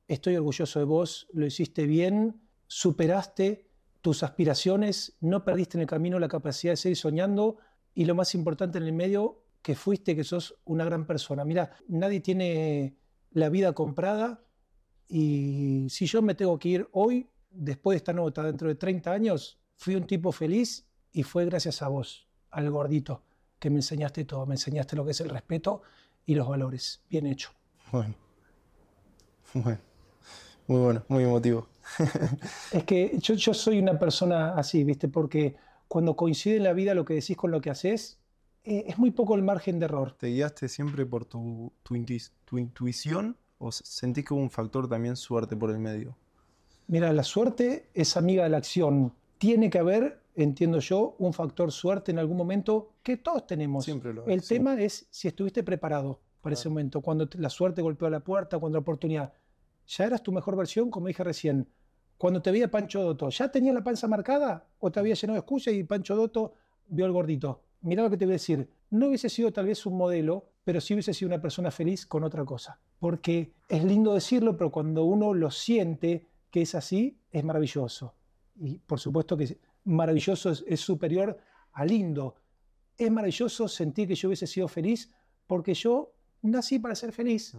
estoy 0.09 0.37
orgulloso 0.37 0.79
de 0.79 0.85
vos, 0.85 1.29
lo 1.33 1.47
hiciste 1.47 1.87
bien, 1.87 2.43
superaste 2.67 3.71
tus 4.03 4.23
aspiraciones, 4.23 5.17
no 5.21 5.45
perdiste 5.45 5.79
en 5.79 5.83
el 5.83 5.87
camino 5.87 6.19
la 6.19 6.29
capacidad 6.29 6.73
de 6.73 6.77
seguir 6.77 6.97
soñando 6.97 7.57
y 7.95 8.05
lo 8.05 8.15
más 8.15 8.35
importante 8.35 8.79
en 8.79 8.85
el 8.85 8.93
medio, 8.93 9.43
que 9.62 9.75
fuiste, 9.75 10.17
que 10.17 10.25
sos 10.25 10.57
una 10.65 10.85
gran 10.85 11.07
persona. 11.07 11.45
Mira, 11.45 11.77
nadie 11.89 12.21
tiene 12.21 12.99
la 13.31 13.49
vida 13.49 13.73
comprada 13.73 14.45
y 15.09 15.87
si 15.89 16.07
yo 16.07 16.21
me 16.21 16.35
tengo 16.35 16.59
que 16.59 16.69
ir 16.69 16.89
hoy, 16.93 17.31
después 17.51 17.95
de 17.95 17.99
esta 17.99 18.12
nota, 18.12 18.43
dentro 18.43 18.69
de 18.69 18.75
30 18.75 19.12
años, 19.12 19.61
fui 19.77 19.95
un 19.95 20.07
tipo 20.07 20.33
feliz 20.33 20.87
y 21.12 21.23
fue 21.23 21.45
gracias 21.45 21.83
a 21.83 21.88
vos, 21.88 22.26
al 22.50 22.71
gordito, 22.71 23.23
que 23.59 23.71
me 23.71 23.76
enseñaste 23.76 24.25
todo, 24.25 24.47
me 24.47 24.54
enseñaste 24.54 24.97
lo 24.97 25.04
que 25.04 25.12
es 25.12 25.21
el 25.21 25.28
respeto 25.31 25.83
y 26.26 26.35
los 26.35 26.49
valores. 26.49 27.02
Bien 27.09 27.26
hecho. 27.26 27.50
Bueno. 27.90 28.14
Bueno. 29.54 29.78
Muy 30.69 30.78
bueno, 30.81 31.04
muy 31.09 31.25
emotivo. 31.25 31.69
Es 32.73 32.85
que 32.85 33.19
yo, 33.19 33.35
yo 33.35 33.52
soy 33.52 33.78
una 33.78 33.99
persona 33.99 34.54
así, 34.54 34.85
¿viste? 34.85 35.09
Porque 35.09 35.57
cuando 35.88 36.16
coincide 36.16 36.57
en 36.57 36.62
la 36.64 36.73
vida 36.73 36.95
lo 36.95 37.04
que 37.04 37.14
decís 37.14 37.37
con 37.37 37.50
lo 37.50 37.61
que 37.61 37.69
haces, 37.71 38.19
eh, 38.64 38.85
es 38.87 38.97
muy 38.97 39.11
poco 39.11 39.35
el 39.35 39.42
margen 39.42 39.78
de 39.81 39.87
error. 39.87 40.12
¿Te 40.12 40.28
guiaste 40.28 40.69
siempre 40.69 41.04
por 41.04 41.25
tu, 41.25 41.73
tu, 41.83 41.95
intuis- 41.97 42.31
tu 42.45 42.59
intuición 42.59 43.37
o 43.59 43.73
sentís 43.73 44.25
que 44.25 44.33
hubo 44.35 44.40
un 44.40 44.50
factor 44.50 44.88
también 44.88 45.16
suerte 45.16 45.57
por 45.57 45.71
el 45.71 45.78
medio? 45.81 46.16
Mira, 46.87 47.12
la 47.12 47.25
suerte 47.25 47.88
es 47.92 48.16
amiga 48.16 48.45
de 48.45 48.50
la 48.50 48.59
acción. 48.59 49.12
Tiene 49.38 49.69
que 49.69 49.78
haber, 49.81 50.22
entiendo 50.35 50.79
yo, 50.79 51.17
un 51.19 51.33
factor 51.33 51.71
suerte 51.73 52.11
en 52.12 52.19
algún 52.19 52.37
momento 52.37 52.95
que 53.03 53.17
todos 53.19 53.47
tenemos. 53.47 53.85
Siempre 53.85 54.12
lo 54.15 54.27
El 54.27 54.41
sí. 54.43 54.55
tema 54.57 54.81
es 54.81 55.07
si 55.11 55.29
estuviste 55.29 55.62
preparado 55.62 56.21
para 56.41 56.55
ese 56.55 56.62
Claro. 56.65 56.71
momento, 56.73 57.01
cuando 57.01 57.29
la 57.35 57.49
suerte 57.51 57.83
golpeó 57.83 58.09
la 58.11 58.21
puerta, 58.21 58.59
cuando 58.59 58.79
la 58.79 58.81
oportunidad. 58.83 59.33
¿Ya 59.87 60.05
eras 60.07 60.23
tu 60.23 60.33
mejor 60.33 60.57
versión, 60.57 60.90
como 60.90 61.07
dije 61.09 61.23
recién? 61.25 61.68
Cuando 62.16 62.40
te 62.40 62.51
veía 62.51 62.71
Pancho 62.71 63.03
Dotto, 63.03 63.29
¿ya 63.31 63.51
tenías 63.51 63.75
la 63.75 63.83
panza 63.83 64.07
marcada 64.09 64.66
o 64.79 64.90
te 64.92 65.01
había 65.01 65.14
llenado 65.14 65.35
de 65.35 65.40
excusas 65.40 65.75
y 65.75 65.83
Pancho 65.85 66.14
Dotto 66.14 66.55
vio 66.87 67.05
el 67.07 67.12
gordito? 67.12 67.62
Mirá 67.81 68.05
lo 68.05 68.11
que 68.11 68.16
te 68.16 68.25
voy 68.25 68.33
a 68.33 68.35
decir. 68.35 68.68
No 68.90 69.09
hubiese 69.09 69.29
sido 69.29 69.53
tal 69.53 69.66
vez 69.66 69.85
un 69.87 69.97
modelo, 69.97 70.47
pero 70.62 70.81
sí 70.81 70.95
hubiese 70.95 71.12
sido 71.14 71.29
una 71.29 71.40
persona 71.40 71.71
feliz 71.73 72.07
con 72.07 72.23
otra 72.23 72.45
cosa. 72.45 72.79
Porque 73.01 73.53
es 73.68 73.83
lindo 73.83 74.14
decirlo, 74.14 74.57
pero 74.57 74.71
cuando 74.71 75.05
uno 75.05 75.35
lo 75.35 75.51
siente 75.51 76.29
que 76.51 76.62
es 76.62 76.77
así, 76.77 77.18
es 77.33 77.42
maravilloso. 77.42 78.14
Y 78.55 78.79
por 78.79 79.01
supuesto 79.01 79.37
que 79.37 79.59
maravilloso 79.85 80.51
es, 80.51 80.64
es 80.66 80.81
superior 80.81 81.38
a 81.73 81.85
lindo. 81.85 82.37
Es 82.97 83.11
maravilloso 83.11 83.68
sentir 83.68 84.09
que 84.09 84.14
yo 84.14 84.29
hubiese 84.29 84.47
sido 84.47 84.68
feliz 84.68 85.12
porque 85.47 85.75
yo 85.75 86.14
nací 86.42 86.79
para 86.79 86.95
ser 86.95 87.12
feliz. 87.12 87.55
Mm. 87.55 87.59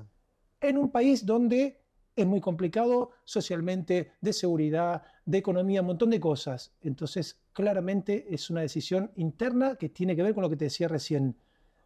En 0.61 0.77
un 0.77 0.91
país 0.91 1.25
donde 1.25 1.83
es 2.15 2.25
muy 2.25 2.41
complicado 2.41 3.11
socialmente, 3.23 4.11
de 4.21 4.33
seguridad, 4.33 5.03
de 5.25 5.37
economía, 5.39 5.81
un 5.81 5.87
montón 5.87 6.11
de 6.11 6.19
cosas. 6.19 6.73
Entonces, 6.81 7.41
claramente 7.53 8.33
es 8.33 8.49
una 8.49 8.61
decisión 8.61 9.11
interna 9.15 9.75
que 9.75 9.89
tiene 9.89 10.15
que 10.15 10.23
ver 10.23 10.33
con 10.33 10.43
lo 10.43 10.49
que 10.49 10.57
te 10.57 10.65
decía 10.65 10.87
recién, 10.87 11.37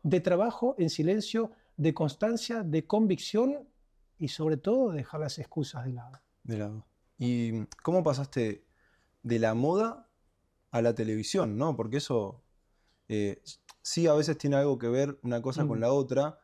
de 0.04 0.20
trabajo 0.20 0.76
en 0.78 0.90
silencio, 0.90 1.52
de 1.78 1.94
constancia, 1.94 2.64
de 2.64 2.86
convicción 2.86 3.68
y 4.18 4.28
sobre 4.30 4.58
todo 4.58 4.92
de 4.92 4.98
dejar 4.98 5.22
las 5.22 5.40
excusas 5.40 5.86
de 5.86 5.94
lado. 5.94 6.20
De 6.44 6.58
lado. 6.58 6.86
¿Y 7.18 7.66
cómo 7.84 8.04
pasaste 8.04 8.66
de 9.24 9.40
la 9.40 9.54
moda 9.54 10.07
a 10.72 10.82
la 10.82 10.94
televisión, 10.94 11.58
no? 11.58 11.76
Porque 11.76 11.98
eso 11.98 12.44
eh, 13.08 13.42
sí 13.82 14.08
a 14.08 14.14
veces 14.14 14.38
tiene 14.38 14.58
algo 14.58 14.78
que 14.78 14.90
ver 14.90 15.18
una 15.24 15.42
cosa 15.42 15.66
con 15.66 15.78
Mm. 15.80 15.82
la 15.82 15.92
otra, 15.94 16.40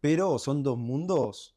pero 0.00 0.38
son 0.38 0.62
dos 0.62 0.76
mundos 0.78 1.56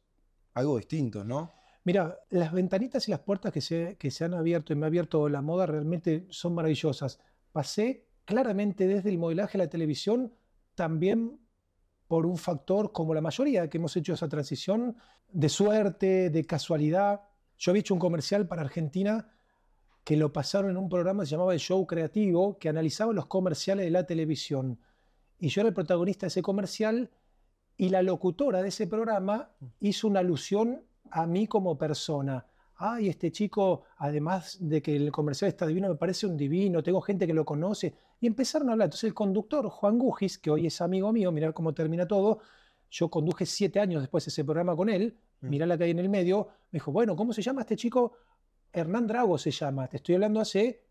algo 0.54 0.76
distintos, 0.78 1.24
¿no? 1.26 1.52
Mira, 1.84 2.18
las 2.30 2.52
ventanitas 2.52 3.06
y 3.08 3.10
las 3.10 3.20
puertas 3.20 3.52
que 3.52 3.60
se, 3.60 3.96
que 3.98 4.10
se 4.10 4.24
han 4.24 4.34
abierto 4.34 4.72
y 4.72 4.76
me 4.76 4.86
ha 4.86 4.88
abierto 4.88 5.28
la 5.28 5.40
moda 5.42 5.66
realmente 5.66 6.26
son 6.30 6.54
maravillosas. 6.54 7.20
Pasé 7.52 8.06
claramente 8.24 8.86
desde 8.86 9.08
el 9.10 9.18
modelaje 9.18 9.56
a 9.56 9.60
la 9.64 9.70
televisión 9.70 10.34
también 10.74 11.40
por 12.08 12.26
un 12.26 12.36
factor 12.36 12.92
como 12.92 13.14
la 13.14 13.20
mayoría 13.20 13.68
que 13.68 13.78
hemos 13.78 13.96
hecho 13.96 14.14
esa 14.14 14.28
transición 14.28 14.96
de 15.30 15.48
suerte, 15.48 16.30
de 16.30 16.44
casualidad. 16.44 17.22
Yo 17.58 17.70
había 17.72 17.80
hecho 17.80 17.94
un 17.94 18.00
comercial 18.00 18.46
para 18.48 18.62
Argentina 18.62 19.30
que 20.08 20.16
lo 20.16 20.32
pasaron 20.32 20.70
en 20.70 20.78
un 20.78 20.88
programa 20.88 21.22
que 21.22 21.26
se 21.26 21.32
llamaba 21.32 21.52
El 21.52 21.60
Show 21.60 21.86
Creativo, 21.86 22.58
que 22.58 22.70
analizaba 22.70 23.12
los 23.12 23.26
comerciales 23.26 23.84
de 23.84 23.90
la 23.90 24.06
televisión. 24.06 24.80
Y 25.38 25.48
yo 25.48 25.60
era 25.60 25.68
el 25.68 25.74
protagonista 25.74 26.24
de 26.24 26.28
ese 26.28 26.40
comercial 26.40 27.10
y 27.76 27.90
la 27.90 28.00
locutora 28.00 28.62
de 28.62 28.68
ese 28.68 28.86
programa 28.86 29.50
hizo 29.80 30.08
una 30.08 30.20
alusión 30.20 30.82
a 31.10 31.26
mí 31.26 31.46
como 31.46 31.76
persona. 31.76 32.46
Ay, 32.76 33.10
este 33.10 33.30
chico, 33.30 33.82
además 33.98 34.56
de 34.62 34.80
que 34.80 34.96
el 34.96 35.12
comercial 35.12 35.50
está 35.50 35.66
divino, 35.66 35.90
me 35.90 35.96
parece 35.96 36.26
un 36.26 36.38
divino, 36.38 36.82
tengo 36.82 37.02
gente 37.02 37.26
que 37.26 37.34
lo 37.34 37.44
conoce. 37.44 37.94
Y 38.18 38.28
empezaron 38.28 38.70
a 38.70 38.72
hablar. 38.72 38.86
Entonces 38.86 39.08
el 39.08 39.14
conductor, 39.14 39.68
Juan 39.68 39.98
Gugis, 39.98 40.38
que 40.38 40.50
hoy 40.50 40.68
es 40.68 40.80
amigo 40.80 41.12
mío, 41.12 41.30
mirar 41.32 41.52
cómo 41.52 41.74
termina 41.74 42.08
todo, 42.08 42.38
yo 42.88 43.10
conduje 43.10 43.44
siete 43.44 43.78
años 43.78 44.00
después 44.00 44.26
ese 44.26 44.42
programa 44.42 44.74
con 44.74 44.88
él, 44.88 45.18
Mm. 45.40 45.48
mirá 45.50 45.66
la 45.66 45.78
que 45.78 45.84
hay 45.84 45.90
en 45.90 45.98
el 45.98 46.08
medio, 46.08 46.48
me 46.70 46.78
dijo, 46.78 46.90
bueno, 46.92 47.14
¿cómo 47.14 47.32
se 47.32 47.42
llama 47.42 47.60
este 47.62 47.76
chico? 47.76 48.12
Hernán 48.72 49.06
Drago 49.06 49.38
se 49.38 49.50
llama, 49.50 49.88
te 49.88 49.96
estoy 49.96 50.16
hablando 50.16 50.40
hace 50.40 50.84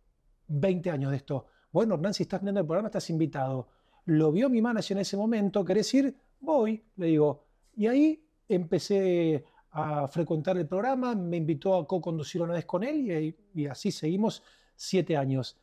20 0.48 0.90
años 0.90 1.12
de 1.12 1.18
esto. 1.18 1.46
Bueno, 1.72 1.96
Hernán, 1.96 2.14
si 2.14 2.24
estás 2.24 2.42
viendo 2.42 2.60
el 2.62 2.66
programa, 2.66 2.88
estás 2.88 3.10
invitado. 3.10 3.68
Lo 4.06 4.32
vio 4.32 4.50
mi 4.50 4.62
manager 4.62 4.98
en 4.98 5.02
ese 5.02 5.18
momento, 5.18 5.66
¿querés 5.66 5.94
ir? 5.94 6.16
Voy, 6.40 6.84
le 6.96 7.08
digo. 7.08 7.44
Y 7.76 7.88
ahí 7.88 8.24
empecé 8.48 9.46
a 9.72 10.08
frecuentar 10.08 10.58
el 10.58 10.68
programa, 10.68 11.14
me 11.14 11.38
invitó 11.38 11.76
a 11.76 11.86
co-conducir 11.86 12.42
una 12.42 12.54
vez 12.54 12.66
con 12.66 12.84
él 12.84 13.36
y, 13.54 13.68
así 13.68 13.92
seguimos 13.92 14.42
siete 14.76 15.18
años. 15.18 15.60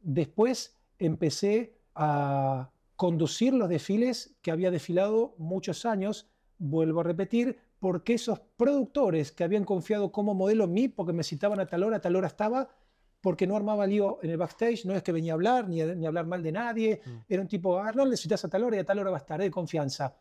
Después 0.00 0.76
empecé 0.98 1.76
a 1.94 2.70
conducir 2.96 3.52
los 3.52 3.68
desfiles 3.68 4.36
que 4.42 4.50
había 4.50 4.70
desfilado 4.70 5.34
muchos 5.38 5.84
años, 5.84 6.30
vuelvo 6.58 7.00
a 7.00 7.04
repetir, 7.04 7.58
porque 7.78 8.14
esos 8.14 8.40
productores 8.56 9.32
que 9.32 9.44
habían 9.44 9.64
confiado 9.64 10.10
como 10.10 10.34
modelo 10.34 10.64
en 10.64 10.72
mí, 10.72 10.88
porque 10.88 11.12
me 11.12 11.22
citaban 11.22 11.60
a 11.60 11.66
tal 11.66 11.84
hora, 11.84 11.98
a 11.98 12.00
tal 12.00 12.16
hora 12.16 12.26
estaba, 12.26 12.68
porque 13.20 13.46
no 13.46 13.56
armaba 13.56 13.86
lío 13.86 14.18
en 14.22 14.30
el 14.30 14.36
backstage, 14.36 14.84
no 14.84 14.94
es 14.94 15.02
que 15.02 15.12
venía 15.12 15.32
a 15.32 15.34
hablar 15.34 15.68
ni 15.68 15.80
a, 15.80 15.94
ni 15.94 16.04
a 16.04 16.08
hablar 16.08 16.26
mal 16.26 16.42
de 16.42 16.52
nadie, 16.52 17.00
Mm. 17.04 17.10
era 17.28 17.42
un 17.42 17.48
tipo, 17.48 17.78
ah, 17.78 17.90
no 17.92 18.04
necesitas 18.04 18.44
a 18.44 18.48
tal 18.48 18.64
hora 18.64 18.76
y 18.76 18.80
a 18.80 18.84
tal 18.84 18.98
hora 18.98 19.10
va 19.10 19.16
a 19.16 19.20
estar, 19.20 19.40
de 19.40 19.50
confianza. 19.50 20.14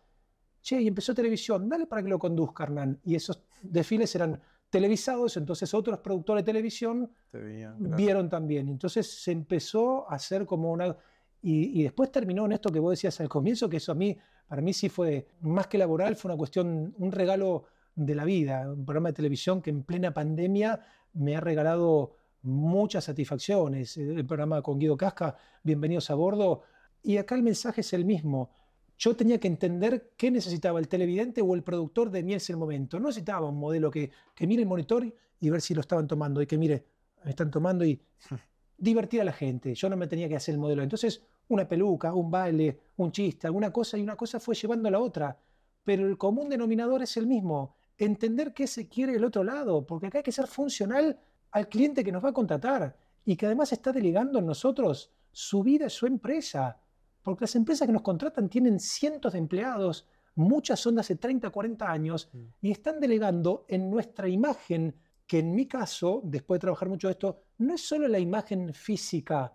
Che, 0.61 0.81
y 0.81 0.87
empezó 0.87 1.13
televisión, 1.13 1.69
dale 1.69 1.85
para 1.85 2.01
que 2.03 2.09
lo 2.09 2.19
conduzca 2.19 2.63
Hernán. 2.63 2.99
Y 3.03 3.15
esos 3.15 3.43
desfiles 3.61 4.13
eran 4.15 4.39
televisados, 4.69 5.37
entonces 5.37 5.73
otros 5.73 5.99
productores 5.99 6.43
de 6.43 6.51
televisión 6.51 7.09
Te 7.31 7.37
veía, 7.39 7.73
claro. 7.77 7.95
vieron 7.95 8.29
también. 8.29 8.67
Entonces 8.67 9.07
se 9.23 9.31
empezó 9.31 10.09
a 10.11 10.15
hacer 10.15 10.45
como 10.45 10.71
una... 10.71 10.95
Y, 11.41 11.79
y 11.79 11.83
después 11.83 12.11
terminó 12.11 12.45
en 12.45 12.53
esto 12.53 12.69
que 12.71 12.79
vos 12.79 12.91
decías 12.91 13.19
al 13.21 13.29
comienzo, 13.29 13.69
que 13.69 13.77
eso 13.77 13.91
a 13.91 13.95
mí, 13.95 14.17
para 14.47 14.61
mí 14.61 14.73
sí 14.73 14.89
fue, 14.89 15.27
más 15.41 15.67
que 15.67 15.77
laboral, 15.77 16.15
fue 16.15 16.31
una 16.31 16.37
cuestión, 16.37 16.93
un 16.97 17.11
regalo 17.11 17.65
de 17.95 18.15
la 18.15 18.23
vida, 18.23 18.71
un 18.71 18.85
programa 18.85 19.09
de 19.09 19.13
televisión 19.13 19.61
que 19.61 19.69
en 19.69 19.83
plena 19.83 20.13
pandemia 20.13 20.79
me 21.13 21.35
ha 21.35 21.41
regalado 21.41 22.13
muchas 22.43 23.03
satisfacciones. 23.03 23.97
El 23.97 24.25
programa 24.25 24.61
con 24.61 24.79
Guido 24.79 24.95
Casca, 24.95 25.35
bienvenidos 25.63 26.09
a 26.09 26.15
bordo. 26.15 26.61
Y 27.03 27.17
acá 27.17 27.35
el 27.35 27.43
mensaje 27.43 27.81
es 27.81 27.91
el 27.93 28.05
mismo. 28.05 28.51
Yo 28.97 29.15
tenía 29.15 29.39
que 29.39 29.47
entender 29.47 30.13
qué 30.15 30.31
necesitaba 30.31 30.79
el 30.79 30.87
televidente 30.87 31.41
o 31.41 31.53
el 31.53 31.63
productor 31.63 32.09
de 32.09 32.23
mí 32.23 32.33
en 32.33 32.37
ese 32.37 32.55
momento. 32.55 32.99
No 32.99 33.07
necesitaba 33.07 33.49
un 33.49 33.59
modelo 33.59 33.91
que, 33.91 34.11
que 34.33 34.47
mire 34.47 34.61
el 34.61 34.67
monitor 34.67 35.13
y 35.39 35.49
ver 35.49 35.61
si 35.61 35.73
lo 35.73 35.81
estaban 35.81 36.07
tomando 36.07 36.41
y 36.41 36.47
que 36.47 36.57
mire, 36.57 36.85
me 37.23 37.31
están 37.31 37.51
tomando 37.51 37.85
y 37.85 38.01
divertir 38.77 39.21
a 39.21 39.23
la 39.23 39.33
gente. 39.33 39.75
Yo 39.75 39.89
no 39.89 39.97
me 39.97 40.07
tenía 40.07 40.29
que 40.29 40.35
hacer 40.35 40.53
el 40.53 40.59
modelo. 40.59 40.83
Entonces, 40.83 41.23
una 41.49 41.67
peluca, 41.67 42.13
un 42.13 42.29
baile, 42.29 42.79
un 42.97 43.11
chiste, 43.11 43.47
alguna 43.47 43.71
cosa 43.71 43.97
y 43.97 44.01
una 44.01 44.15
cosa 44.15 44.39
fue 44.39 44.55
llevando 44.55 44.87
a 44.87 44.91
la 44.91 44.99
otra. 44.99 45.37
Pero 45.83 46.07
el 46.07 46.17
común 46.17 46.49
denominador 46.49 47.01
es 47.03 47.17
el 47.17 47.27
mismo. 47.27 47.75
Entender 47.97 48.53
qué 48.53 48.67
se 48.67 48.87
quiere 48.87 49.13
del 49.13 49.25
otro 49.25 49.43
lado, 49.43 49.85
porque 49.85 50.07
acá 50.07 50.19
hay 50.19 50.23
que 50.23 50.31
ser 50.31 50.47
funcional 50.47 51.19
al 51.51 51.69
cliente 51.69 52.03
que 52.03 52.11
nos 52.11 52.23
va 52.23 52.29
a 52.29 52.33
contratar 52.33 52.97
y 53.25 53.35
que 53.35 53.45
además 53.45 53.71
está 53.71 53.91
delegando 53.91 54.39
en 54.39 54.45
nosotros 54.45 55.11
su 55.31 55.63
vida, 55.63 55.89
su 55.89 56.05
empresa. 56.05 56.79
Porque 57.21 57.43
las 57.43 57.55
empresas 57.55 57.85
que 57.85 57.93
nos 57.93 58.01
contratan 58.01 58.49
tienen 58.49 58.79
cientos 58.79 59.33
de 59.33 59.39
empleados, 59.39 60.07
muchas 60.35 60.79
son 60.79 60.95
de 60.95 61.01
hace 61.01 61.15
30, 61.15 61.49
40 61.49 61.91
años, 61.91 62.29
mm. 62.31 62.45
y 62.61 62.71
están 62.71 62.99
delegando 62.99 63.65
en 63.67 63.89
nuestra 63.89 64.29
imagen, 64.29 64.95
que 65.25 65.39
en 65.39 65.53
mi 65.53 65.67
caso, 65.67 66.21
después 66.23 66.57
de 66.57 66.61
trabajar 66.61 66.87
mucho 66.87 67.09
esto, 67.09 67.41
no 67.57 67.73
es 67.73 67.81
solo 67.81 68.07
la 68.07 68.19
imagen 68.19 68.73
física, 68.73 69.53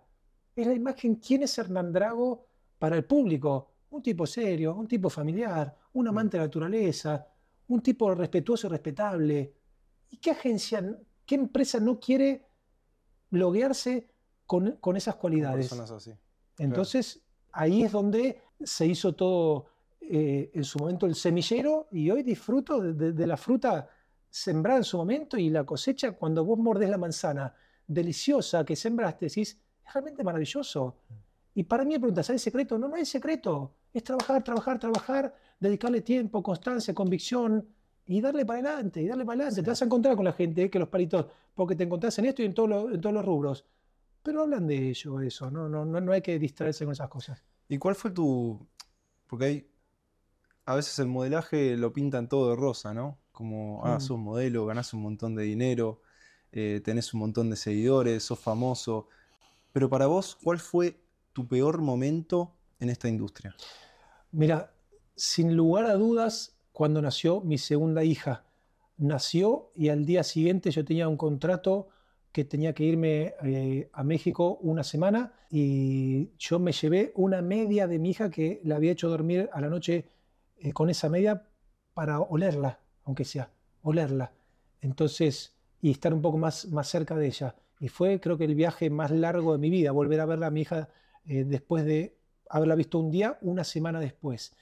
es 0.55 0.67
la 0.67 0.73
imagen 0.73 1.15
quién 1.15 1.43
es 1.43 1.57
Hernán 1.57 1.91
Drago 1.91 2.45
para 2.79 2.95
el 2.95 3.05
público. 3.05 3.71
Un 3.89 4.01
tipo 4.01 4.25
serio, 4.25 4.75
un 4.75 4.87
tipo 4.87 5.09
familiar, 5.09 5.75
un 5.93 6.07
amante 6.07 6.37
de 6.37 6.41
la 6.41 6.47
naturaleza, 6.47 7.27
un 7.67 7.81
tipo 7.81 8.13
respetuoso 8.13 8.67
y 8.67 8.69
respetable. 8.71 9.53
¿Y 10.09 10.17
qué 10.17 10.31
agencia, 10.31 10.97
qué 11.25 11.35
empresa 11.35 11.79
no 11.79 11.99
quiere 11.99 12.45
loguearse 13.31 14.09
con, 14.45 14.77
esas 14.95 15.15
cualidades? 15.15 15.71
así. 15.71 16.11
Entonces, 16.57 17.23
ahí 17.51 17.83
es 17.83 17.91
donde 17.91 18.41
se 18.63 18.85
hizo 18.85 19.13
todo 19.13 19.67
eh, 20.01 20.51
en 20.53 20.63
su 20.63 20.79
momento 20.79 21.05
el 21.05 21.15
semillero 21.15 21.87
y 21.91 22.09
hoy 22.11 22.23
disfruto 22.23 22.81
de, 22.81 23.27
la 23.27 23.37
fruta 23.37 23.89
sembrada 24.29 24.79
en 24.79 24.83
su 24.83 24.97
momento 24.97 25.37
y 25.37 25.49
la 25.49 25.63
cosecha 25.63 26.11
cuando 26.11 26.43
vos 26.43 26.59
mordés 26.59 26.89
la 26.89 26.97
manzana 26.97 27.55
deliciosa 27.87 28.65
que 28.65 28.75
sembraste, 28.75 29.27
decís, 29.27 29.59
es 29.85 29.93
realmente 29.93 30.23
maravilloso. 30.23 30.97
Y 31.55 31.63
para 31.63 31.83
mí 31.83 31.93
me 31.93 31.99
preguntas, 31.99 32.29
¿hay 32.29 32.39
secreto? 32.39 32.77
No, 32.77 32.87
no 32.87 32.95
hay 32.95 33.05
secreto. 33.05 33.75
Es 33.93 34.03
trabajar, 34.03 34.43
trabajar, 34.43 34.79
trabajar, 34.79 35.35
dedicarle 35.59 36.01
tiempo, 36.01 36.41
constancia, 36.41 36.93
convicción 36.93 37.67
y 38.05 38.21
darle 38.21 38.45
para 38.45 38.59
adelante, 38.59 39.01
y 39.01 39.07
darle 39.07 39.23
para 39.23 39.35
adelante. 39.35 39.61
Te 39.61 39.69
vas 39.69 39.81
a 39.81 39.85
encontrar 39.85 40.15
con 40.15 40.25
la 40.25 40.33
gente, 40.33 40.69
que 40.69 40.79
los 40.79 40.89
palitos, 40.89 41.27
porque 41.53 41.75
te 41.75 41.83
encontrás 41.83 42.17
en 42.19 42.25
esto 42.25 42.41
y 42.41 42.45
en, 42.45 42.51
en 42.51 42.55
todos 43.01 43.13
los 43.13 43.25
rubros. 43.25 43.65
Pero 44.23 44.41
hablan 44.41 44.67
de 44.67 44.89
ello, 44.89 45.19
eso, 45.19 45.51
no, 45.51 45.69
no, 45.69 45.85
no, 45.85 46.01
no 46.01 46.11
hay 46.11 46.21
que 46.21 46.39
distraerse 46.39 46.85
con 46.85 46.93
esas 46.93 47.09
cosas. 47.09 47.43
¿Y 47.67 47.77
cuál 47.77 47.95
fue 47.95 48.11
tu...? 48.11 48.65
Porque 49.27 49.45
hay... 49.45 49.69
A 50.65 50.75
veces 50.75 50.97
el 50.99 51.07
modelaje 51.07 51.75
lo 51.75 51.91
pintan 51.91 52.29
todo 52.29 52.49
de 52.49 52.55
rosa, 52.55 52.93
¿no? 52.93 53.19
Como, 53.33 53.85
ah, 53.85 53.97
mm. 53.97 54.01
sos 54.01 54.17
modelo, 54.17 54.65
ganás 54.65 54.93
un 54.93 55.01
montón 55.01 55.35
de 55.35 55.43
dinero, 55.43 56.01
eh, 56.53 56.81
tenés 56.83 57.13
un 57.13 57.19
montón 57.19 57.49
de 57.49 57.57
seguidores, 57.57 58.23
sos 58.23 58.39
famoso. 58.39 59.09
Pero 59.73 59.89
para 59.89 60.07
vos, 60.07 60.37
¿cuál 60.41 60.59
fue 60.59 61.01
tu 61.33 61.47
peor 61.47 61.81
momento 61.81 62.55
en 62.79 62.89
esta 62.89 63.09
industria? 63.09 63.55
Mira, 64.31 64.73
sin 65.15 65.55
lugar 65.55 65.85
a 65.85 65.95
dudas, 65.95 66.55
cuando 66.71 67.01
nació 67.01 67.41
mi 67.41 67.57
segunda 67.57 68.03
hija. 68.03 68.45
Nació 68.97 69.71
y 69.75 69.89
al 69.89 70.05
día 70.05 70.23
siguiente 70.23 70.71
yo 70.71 70.85
tenía 70.85 71.07
un 71.07 71.17
contrato 71.17 71.89
que 72.31 72.43
tenía 72.43 72.73
que 72.73 72.83
irme 72.83 73.35
eh, 73.43 73.89
a 73.93 74.03
México 74.03 74.57
una 74.61 74.83
semana 74.83 75.33
y 75.49 76.31
yo 76.37 76.59
me 76.59 76.71
llevé 76.71 77.11
una 77.15 77.41
media 77.41 77.87
de 77.87 77.99
mi 77.99 78.09
hija 78.09 78.29
que 78.29 78.59
la 78.63 78.75
había 78.75 78.91
hecho 78.91 79.07
dormir 79.07 79.49
a 79.53 79.61
la 79.61 79.69
noche 79.69 80.05
eh, 80.57 80.73
con 80.73 80.89
esa 80.89 81.09
media 81.09 81.47
para 81.93 82.19
olerla, 82.19 82.79
aunque 83.03 83.23
sea, 83.23 83.51
olerla. 83.83 84.33
Entonces, 84.81 85.55
y 85.79 85.91
estar 85.91 86.13
un 86.13 86.21
poco 86.21 86.37
más, 86.39 86.65
más 86.69 86.87
cerca 86.87 87.15
de 87.15 87.27
ella. 87.27 87.55
Y 87.79 87.87
fue 87.89 88.19
creo 88.19 88.37
que 88.37 88.45
el 88.45 88.55
viaje 88.55 88.89
más 88.89 89.11
largo 89.11 89.53
de 89.53 89.57
mi 89.59 89.69
vida, 89.69 89.91
volver 89.91 90.19
a 90.19 90.25
verla 90.25 90.47
a 90.47 90.51
mi 90.51 90.61
hija 90.61 90.89
eh, 91.25 91.43
después 91.43 91.85
de 91.85 92.17
haberla 92.49 92.75
visto 92.75 92.99
un 92.99 93.11
día, 93.11 93.37
una 93.41 93.63
semana 93.63 93.99
después. 93.99 94.55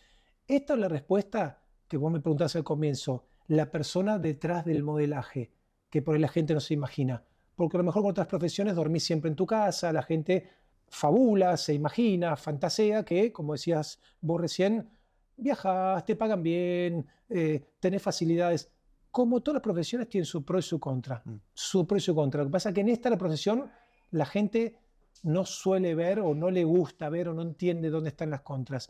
Esta 0.47 0.73
es 0.73 0.79
la 0.79 0.87
respuesta 0.87 1.61
que 1.87 1.97
vos 1.97 2.11
me 2.11 2.19
preguntaste 2.19 2.57
al 2.57 2.63
comienzo, 2.63 3.25
la 3.47 3.69
persona 3.69 4.17
detrás 4.17 4.65
del 4.65 4.83
modelaje, 4.83 5.51
que 5.89 6.01
por 6.01 6.15
ahí 6.15 6.21
la 6.21 6.29
gente 6.29 6.53
no 6.53 6.59
se 6.59 6.73
imagina. 6.73 7.23
Porque 7.55 7.77
a 7.77 7.79
lo 7.79 7.83
mejor 7.83 8.01
con 8.01 8.11
otras 8.11 8.27
profesiones 8.27 8.75
dormís 8.75 9.03
siempre 9.03 9.29
en 9.29 9.35
tu 9.35 9.45
casa, 9.45 9.91
la 9.91 10.03
gente 10.03 10.49
fabula, 10.87 11.57
se 11.57 11.73
imagina, 11.73 12.35
fantasea 12.35 13.03
que, 13.03 13.31
como 13.31 13.53
decías 13.53 13.99
vos 14.21 14.39
recién, 14.39 14.89
viajas, 15.37 16.05
te 16.05 16.15
pagan 16.15 16.43
bien, 16.43 17.05
eh, 17.29 17.61
tenés 17.79 18.01
facilidades 18.01 18.71
como 19.11 19.41
todas 19.41 19.55
las 19.55 19.63
profesiones 19.63 20.09
tienen 20.09 20.25
su 20.25 20.43
pro 20.43 20.57
y 20.57 20.61
su 20.61 20.79
contra. 20.79 21.21
Mm. 21.25 21.35
Su 21.53 21.85
pro 21.85 21.97
y 21.97 22.01
su 22.01 22.15
contra. 22.15 22.41
Lo 22.41 22.47
que 22.47 22.53
pasa 22.53 22.69
es 22.69 22.75
que 22.75 22.81
en 22.81 22.89
esta 22.89 23.09
la 23.09 23.17
profesión 23.17 23.69
la 24.11 24.25
gente 24.25 24.77
no 25.23 25.45
suele 25.45 25.93
ver 25.93 26.19
o 26.19 26.33
no 26.33 26.49
le 26.49 26.63
gusta 26.63 27.09
ver 27.09 27.29
o 27.29 27.33
no 27.33 27.41
entiende 27.41 27.89
dónde 27.89 28.09
están 28.09 28.29
las 28.29 28.41
contras. 28.41 28.89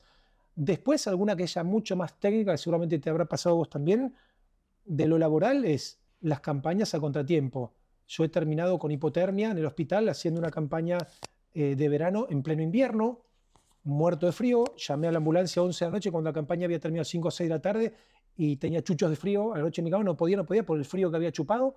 Después, 0.56 1.08
alguna 1.08 1.36
que 1.36 1.44
haya 1.44 1.64
mucho 1.64 1.96
más 1.96 2.20
técnica, 2.20 2.52
que 2.52 2.58
seguramente 2.58 3.00
te 3.00 3.10
habrá 3.10 3.26
pasado 3.26 3.56
vos 3.56 3.70
también, 3.70 4.16
de 4.86 5.08
lo 5.08 5.18
laboral 5.18 5.66
es 5.66 6.00
las 6.22 6.40
campañas 6.40 6.94
a 6.94 7.00
contratiempo. 7.00 7.74
Yo 8.08 8.24
he 8.24 8.30
terminado 8.30 8.78
con 8.78 8.92
hipotermia 8.92 9.52
en 9.52 9.58
el 9.58 9.66
hospital 9.66 10.10
haciendo 10.10 10.40
una 10.40 10.52
campaña 10.52 10.98
eh, 11.54 11.76
de 11.76 11.90
verano 11.90 12.28
en 12.30 12.44
pleno 12.44 12.62
invierno, 12.62 13.22
muerto 13.84 14.26
de 14.26 14.32
frío, 14.32 14.64
llamé 14.78 15.08
a 15.08 15.12
la 15.12 15.18
ambulancia 15.18 15.62
a 15.62 15.66
11 15.66 15.86
de 15.86 15.90
la 15.90 15.96
noche 15.96 16.12
cuando 16.12 16.30
la 16.30 16.34
campaña 16.34 16.66
había 16.66 16.80
terminado 16.80 17.02
a 17.02 17.06
5 17.06 17.28
o 17.28 17.32
6 17.32 17.50
de 17.50 17.56
la 17.56 17.62
tarde 17.62 17.94
y 18.44 18.58
tenía 18.58 18.82
chuchos 18.82 19.12
de 19.12 19.16
frío. 19.16 19.54
A 19.54 19.60
la 19.60 19.64
noche 19.66 19.82
en 19.82 19.86
mi 19.86 19.92
cama 19.92 20.04
no 20.04 20.18
podía, 20.18 20.36
no 20.36 20.48
podía 20.48 20.66
por 20.66 20.80
el 20.80 20.84
frío 20.84 21.12
que 21.12 21.18
había 21.18 21.32
chupado 21.32 21.76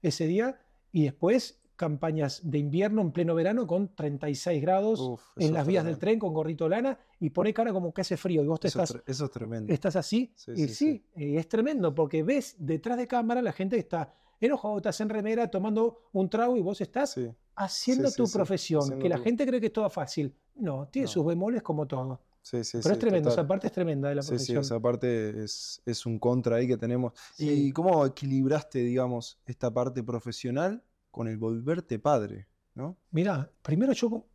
ese 0.00 0.26
día. 0.26 0.58
Y 0.90 1.04
después 1.04 1.60
campañas 1.76 2.40
de 2.42 2.56
invierno 2.56 3.02
en 3.02 3.12
pleno 3.12 3.34
verano 3.34 3.66
con 3.66 3.94
36 3.94 4.62
grados 4.62 5.20
en 5.36 5.52
las 5.52 5.66
vías 5.66 5.84
del 5.84 5.98
tren 5.98 6.18
con 6.18 6.32
gorrito 6.32 6.70
lana 6.70 6.98
y 7.20 7.28
pone 7.28 7.52
cara 7.52 7.70
como 7.70 7.92
que 7.92 8.00
hace 8.00 8.16
frío 8.16 8.42
y 8.42 8.46
vos 8.46 8.58
te 8.60 8.68
eso 8.68 8.82
estás 8.82 9.02
eso 9.06 9.26
es 9.26 9.30
tremendo. 9.30 9.70
estás 9.70 9.94
así 9.94 10.32
y 10.54 10.68
sí, 10.68 11.04
es 11.14 11.46
tremendo 11.50 11.94
porque 11.94 12.22
ves 12.22 12.56
detrás 12.58 12.96
de 12.96 13.06
cámara 13.06 13.42
la 13.42 13.52
gente 13.52 13.76
está 13.76 14.10
enojado 14.40 14.78
estás 14.78 14.98
en 15.02 15.10
remera 15.10 15.50
tomando 15.50 16.08
un 16.14 16.30
trago 16.30 16.56
y 16.56 16.62
vos 16.62 16.80
estás 16.80 17.20
haciendo 17.56 18.10
tu 18.10 18.26
profesión 18.32 18.98
que 18.98 19.10
la 19.10 19.18
gente 19.18 19.46
cree 19.46 19.60
que 19.60 19.66
es 19.66 19.72
todo 19.74 19.90
fácil. 19.90 20.34
No 20.54 20.88
tiene 20.88 21.08
sus 21.08 21.26
bemoles 21.26 21.62
como 21.62 21.86
todo 21.86 22.22
Sí, 22.46 22.62
sí, 22.62 22.78
Pero 22.80 22.92
es 22.92 23.00
tremendo, 23.00 23.28
esa 23.28 23.44
parte 23.44 23.66
es 23.66 23.72
tremenda 23.72 24.08
de 24.08 24.14
la 24.14 24.22
profesión. 24.22 24.62
Sí, 24.62 24.66
esa 24.68 24.78
parte 24.78 25.42
es, 25.42 26.06
un 26.06 26.20
contra 26.20 26.54
ahí 26.54 26.68
que 26.68 26.76
tenemos. 26.76 27.12
¿Y 27.38 27.72
cómo 27.72 28.06
equilibraste, 28.06 28.78
digamos, 28.78 29.40
esta 29.46 29.74
parte 29.74 30.04
profesional 30.04 30.80
con 31.10 31.26
el 31.26 31.38
volverte 31.38 31.98
padre? 31.98 32.46
¿no? 32.76 32.98
Mira, 33.10 33.50
primero 33.62 33.92
yo, 33.94 34.28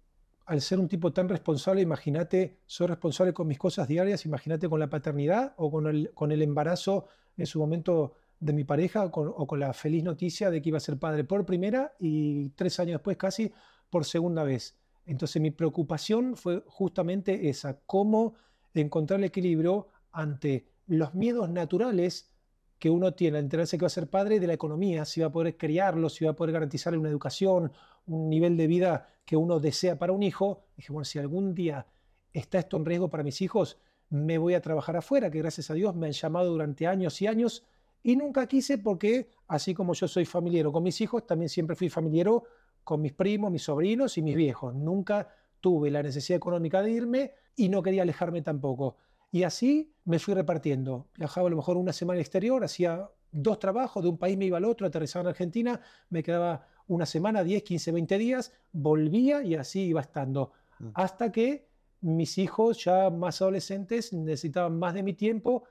al 0.45 0.59
ser 0.59 0.79
un 0.79 0.89
tipo 0.89 1.13
tan 1.13 1.29
responsable, 1.29 1.79
imagínate, 1.79 2.59
soy 2.65 2.87
responsable 2.87 3.33
con 3.33 3.47
mis 3.47 3.57
cosas 3.57 3.87
diarias, 3.87 4.25
imagínate 4.25 4.67
con 4.67 4.81
la 4.81 4.89
paternidad 4.89 5.53
o 5.55 5.71
con 5.71 5.87
el, 5.87 6.11
con 6.13 6.33
el 6.33 6.41
embarazo 6.41 7.05
en 7.37 7.45
su 7.45 7.59
momento 7.59 8.15
de 8.41 8.51
mi 8.51 8.65
pareja 8.65 9.05
o 9.05 9.47
con 9.47 9.57
la 9.57 9.71
feliz 9.71 10.03
noticia 10.03 10.51
de 10.51 10.61
que 10.61 10.67
iba 10.67 10.79
a 10.79 10.81
ser 10.81 10.99
padre 10.99 11.23
por 11.23 11.45
primera 11.45 11.93
y 11.97 12.49
tres 12.49 12.77
años 12.81 12.95
después 12.95 13.15
casi 13.15 13.53
por 13.89 14.03
segunda 14.03 14.43
vez. 14.43 14.80
Entonces 15.05 15.41
mi 15.41 15.51
preocupación 15.51 16.35
fue 16.35 16.63
justamente 16.67 17.49
esa, 17.49 17.79
cómo 17.85 18.35
encontrar 18.73 19.19
el 19.19 19.25
equilibrio 19.25 19.89
ante 20.11 20.67
los 20.87 21.13
miedos 21.13 21.49
naturales 21.49 22.31
que 22.79 22.89
uno 22.89 23.13
tiene 23.13 23.37
al 23.37 23.43
enterarse 23.43 23.77
que 23.77 23.83
va 23.83 23.87
a 23.87 23.91
ser 23.91 24.09
padre 24.09 24.39
de 24.39 24.47
la 24.47 24.53
economía, 24.53 25.05
si 25.05 25.21
va 25.21 25.27
a 25.27 25.31
poder 25.31 25.55
criarlo, 25.55 26.09
si 26.09 26.25
va 26.25 26.31
a 26.31 26.35
poder 26.35 26.53
garantizarle 26.53 26.97
una 26.97 27.09
educación, 27.09 27.71
un 28.07 28.29
nivel 28.29 28.57
de 28.57 28.67
vida 28.67 29.07
que 29.23 29.37
uno 29.37 29.59
desea 29.59 29.99
para 29.99 30.13
un 30.13 30.23
hijo. 30.23 30.65
Dije, 30.75 30.91
bueno, 30.91 31.05
si 31.05 31.19
algún 31.19 31.53
día 31.53 31.85
está 32.33 32.59
esto 32.59 32.77
en 32.77 32.85
riesgo 32.85 33.09
para 33.09 33.23
mis 33.23 33.41
hijos, 33.41 33.77
me 34.09 34.37
voy 34.37 34.55
a 34.55 34.61
trabajar 34.61 34.97
afuera, 34.97 35.29
que 35.29 35.37
gracias 35.37 35.69
a 35.69 35.75
Dios 35.75 35.95
me 35.95 36.07
han 36.07 36.13
llamado 36.13 36.49
durante 36.49 36.87
años 36.87 37.21
y 37.21 37.27
años 37.27 37.63
y 38.03 38.15
nunca 38.15 38.47
quise 38.47 38.77
porque, 38.77 39.29
así 39.47 39.73
como 39.73 39.93
yo 39.93 40.07
soy 40.07 40.25
familiero 40.25 40.71
con 40.71 40.83
mis 40.83 40.99
hijos, 41.01 41.25
también 41.25 41.49
siempre 41.49 41.75
fui 41.75 41.89
familiero 41.89 42.43
con 42.83 43.01
mis 43.01 43.13
primos, 43.13 43.51
mis 43.51 43.63
sobrinos 43.63 44.17
y 44.17 44.21
mis 44.21 44.35
viejos. 44.35 44.75
Nunca 44.75 45.29
tuve 45.59 45.91
la 45.91 46.03
necesidad 46.03 46.37
económica 46.37 46.81
de 46.81 46.91
irme 46.91 47.33
y 47.55 47.69
no 47.69 47.81
quería 47.81 48.01
alejarme 48.01 48.41
tampoco. 48.41 48.97
Y 49.31 49.43
así 49.43 49.93
me 50.05 50.19
fui 50.19 50.33
repartiendo. 50.33 51.07
Viajaba 51.17 51.47
a 51.47 51.49
lo 51.49 51.55
mejor 51.55 51.77
una 51.77 51.93
semana 51.93 52.17
al 52.17 52.21
exterior, 52.21 52.63
hacía 52.63 53.09
dos 53.31 53.59
trabajos, 53.59 54.03
de 54.03 54.09
un 54.09 54.17
país 54.17 54.37
me 54.37 54.45
iba 54.45 54.57
al 54.57 54.65
otro, 54.65 54.85
aterrizaba 54.85 55.21
en 55.23 55.27
Argentina, 55.29 55.79
me 56.09 56.21
quedaba 56.21 56.67
una 56.87 57.05
semana, 57.05 57.43
10, 57.43 57.63
15, 57.63 57.91
20 57.93 58.17
días, 58.17 58.53
volvía 58.73 59.43
y 59.43 59.55
así 59.55 59.83
iba 59.83 60.01
estando. 60.01 60.51
Mm. 60.79 60.89
Hasta 60.95 61.31
que 61.31 61.69
mis 62.01 62.37
hijos 62.37 62.83
ya 62.83 63.09
más 63.09 63.41
adolescentes 63.41 64.11
necesitaban 64.11 64.77
más 64.77 64.93
de 64.93 65.03
mi 65.03 65.13
tiempo 65.13 65.63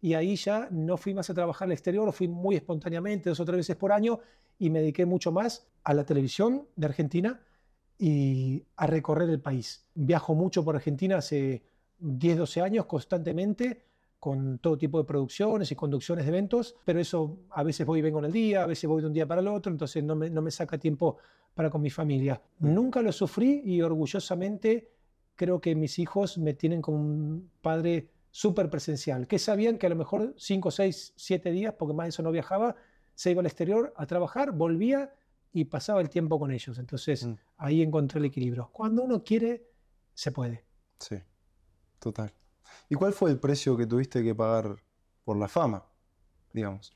y 0.00 0.14
ahí 0.14 0.36
ya 0.36 0.68
no 0.70 0.96
fui 0.96 1.14
más 1.14 1.30
a 1.30 1.34
trabajar 1.34 1.66
al 1.66 1.72
exterior, 1.72 2.12
fui 2.12 2.28
muy 2.28 2.56
espontáneamente, 2.56 3.28
dos 3.28 3.40
o 3.40 3.44
tres 3.44 3.56
veces 3.58 3.76
por 3.76 3.92
año, 3.92 4.20
y 4.58 4.70
me 4.70 4.80
dediqué 4.80 5.06
mucho 5.06 5.32
más 5.32 5.66
a 5.84 5.94
la 5.94 6.04
televisión 6.04 6.66
de 6.76 6.86
Argentina 6.86 7.40
y 7.98 8.64
a 8.76 8.86
recorrer 8.86 9.30
el 9.30 9.40
país. 9.40 9.86
Viajo 9.94 10.34
mucho 10.34 10.64
por 10.64 10.76
Argentina 10.76 11.18
hace 11.18 11.62
10, 11.98 12.38
12 12.38 12.60
años 12.60 12.86
constantemente 12.86 13.82
con 14.18 14.58
todo 14.58 14.76
tipo 14.76 14.98
de 14.98 15.04
producciones 15.04 15.70
y 15.70 15.76
conducciones 15.76 16.24
de 16.24 16.30
eventos, 16.30 16.76
pero 16.84 17.00
eso 17.00 17.38
a 17.50 17.62
veces 17.62 17.86
voy 17.86 18.00
y 18.00 18.02
vengo 18.02 18.18
en 18.18 18.26
el 18.26 18.32
día, 18.32 18.64
a 18.64 18.66
veces 18.66 18.88
voy 18.88 19.00
de 19.00 19.08
un 19.08 19.12
día 19.12 19.26
para 19.26 19.40
el 19.40 19.48
otro, 19.48 19.70
entonces 19.70 20.02
no 20.02 20.16
me, 20.16 20.30
no 20.30 20.42
me 20.42 20.50
saca 20.50 20.78
tiempo 20.78 21.18
para 21.54 21.70
con 21.70 21.80
mi 21.80 21.90
familia. 21.90 22.40
Nunca 22.58 23.02
lo 23.02 23.12
sufrí 23.12 23.62
y 23.64 23.80
orgullosamente 23.82 24.90
creo 25.36 25.60
que 25.60 25.74
mis 25.74 25.98
hijos 25.98 26.38
me 26.38 26.54
tienen 26.54 26.82
como 26.82 26.98
un 26.98 27.50
padre 27.60 28.08
súper 28.36 28.68
presencial, 28.68 29.26
que 29.26 29.38
sabían 29.38 29.78
que 29.78 29.86
a 29.86 29.88
lo 29.88 29.96
mejor 29.96 30.34
5, 30.36 30.70
6, 30.70 31.14
7 31.16 31.50
días, 31.52 31.72
porque 31.78 31.94
más 31.94 32.04
de 32.04 32.08
eso 32.10 32.22
no 32.22 32.30
viajaba, 32.30 32.76
se 33.14 33.30
iba 33.30 33.40
al 33.40 33.46
exterior 33.46 33.94
a 33.96 34.04
trabajar, 34.04 34.52
volvía 34.52 35.14
y 35.54 35.64
pasaba 35.64 36.02
el 36.02 36.10
tiempo 36.10 36.38
con 36.38 36.50
ellos. 36.50 36.78
Entonces 36.78 37.24
Mm. 37.24 37.34
ahí 37.56 37.80
encontré 37.80 38.18
el 38.18 38.26
equilibrio. 38.26 38.68
Cuando 38.74 39.04
uno 39.04 39.24
quiere, 39.24 39.70
se 40.12 40.32
puede. 40.32 40.66
Sí, 41.00 41.16
total. 41.98 42.30
¿Y 42.90 42.94
cuál 42.94 43.14
fue 43.14 43.30
el 43.30 43.38
precio 43.38 43.74
que 43.74 43.86
tuviste 43.86 44.22
que 44.22 44.34
pagar 44.34 44.76
por 45.24 45.38
la 45.38 45.48
fama, 45.48 45.86
digamos? 46.52 46.94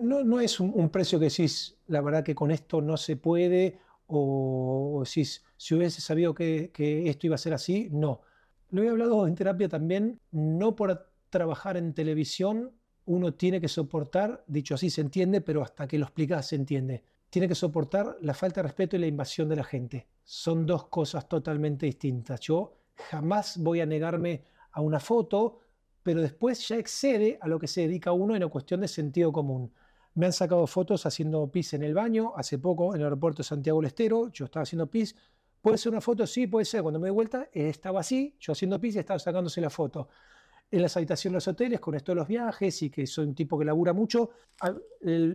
No, 0.00 0.24
no 0.24 0.40
es 0.40 0.60
un, 0.60 0.72
un 0.74 0.88
precio 0.88 1.18
que 1.18 1.26
decís, 1.26 1.76
la 1.88 2.00
verdad 2.00 2.24
que 2.24 2.34
con 2.34 2.50
esto 2.50 2.80
no 2.80 2.96
se 2.96 3.16
puede, 3.16 3.78
o, 4.06 4.94
o 4.96 5.04
decís, 5.04 5.44
si 5.58 5.74
hubiese 5.74 6.00
sabido 6.00 6.32
que, 6.34 6.70
que 6.72 7.06
esto 7.10 7.26
iba 7.26 7.34
a 7.34 7.38
ser 7.38 7.52
así, 7.52 7.90
no. 7.92 8.22
Lo 8.70 8.82
he 8.82 8.88
hablado 8.88 9.26
en 9.26 9.34
terapia 9.34 9.68
también, 9.68 10.20
no 10.30 10.76
por 10.76 11.10
trabajar 11.28 11.76
en 11.76 11.94
televisión 11.94 12.72
uno 13.06 13.34
tiene 13.34 13.60
que 13.60 13.68
soportar, 13.68 14.44
dicho 14.46 14.74
así 14.74 14.90
se 14.90 15.00
entiende, 15.00 15.40
pero 15.40 15.62
hasta 15.62 15.88
que 15.88 15.98
lo 15.98 16.04
explicas 16.04 16.46
se 16.46 16.56
entiende, 16.56 17.02
tiene 17.28 17.48
que 17.48 17.56
soportar 17.56 18.16
la 18.20 18.34
falta 18.34 18.60
de 18.60 18.68
respeto 18.68 18.96
y 18.96 19.00
la 19.00 19.06
invasión 19.08 19.48
de 19.48 19.56
la 19.56 19.64
gente. 19.64 20.06
Son 20.22 20.64
dos 20.64 20.86
cosas 20.86 21.28
totalmente 21.28 21.86
distintas. 21.86 22.38
Yo 22.40 22.76
jamás 23.10 23.58
voy 23.58 23.80
a 23.80 23.86
negarme 23.86 24.44
a 24.72 24.80
una 24.80 25.00
foto, 25.00 25.58
pero 26.02 26.20
después 26.20 26.68
ya 26.68 26.76
excede 26.76 27.38
a 27.40 27.48
lo 27.48 27.58
que 27.58 27.66
se 27.66 27.82
dedica 27.82 28.12
uno 28.12 28.34
en 28.34 28.42
la 28.42 28.48
cuestión 28.48 28.80
de 28.80 28.88
sentido 28.88 29.32
común. 29.32 29.72
Me 30.14 30.26
han 30.26 30.32
sacado 30.32 30.66
fotos 30.66 31.06
haciendo 31.06 31.50
pis 31.50 31.72
en 31.74 31.82
el 31.82 31.94
baño, 31.94 32.32
hace 32.36 32.58
poco 32.58 32.94
en 32.94 33.00
el 33.00 33.06
aeropuerto 33.06 33.38
de 33.38 33.48
Santiago 33.48 33.80
del 33.80 33.88
Estero, 33.88 34.28
yo 34.30 34.44
estaba 34.44 34.62
haciendo 34.62 34.88
pis. 34.88 35.16
¿Puede 35.60 35.76
ser 35.76 35.92
una 35.92 36.00
foto? 36.00 36.26
Sí, 36.26 36.46
puede 36.46 36.64
ser. 36.64 36.82
Cuando 36.82 36.98
me 36.98 37.08
doy 37.08 37.14
vuelta, 37.14 37.48
eh, 37.52 37.68
estaba 37.68 38.00
así, 38.00 38.34
yo 38.40 38.52
haciendo 38.52 38.80
pis 38.80 38.96
y 38.96 38.98
estaba 38.98 39.18
sacándose 39.18 39.60
la 39.60 39.70
foto. 39.70 40.08
En 40.70 40.82
las 40.82 40.96
habitaciones 40.96 41.32
de 41.32 41.36
los 41.36 41.48
hoteles, 41.48 41.80
con 41.80 41.94
esto 41.96 42.12
de 42.12 42.16
los 42.16 42.28
viajes 42.28 42.82
y 42.82 42.90
que 42.90 43.06
soy 43.06 43.26
un 43.26 43.34
tipo 43.34 43.58
que 43.58 43.64
labura 43.64 43.92
mucho, 43.92 44.30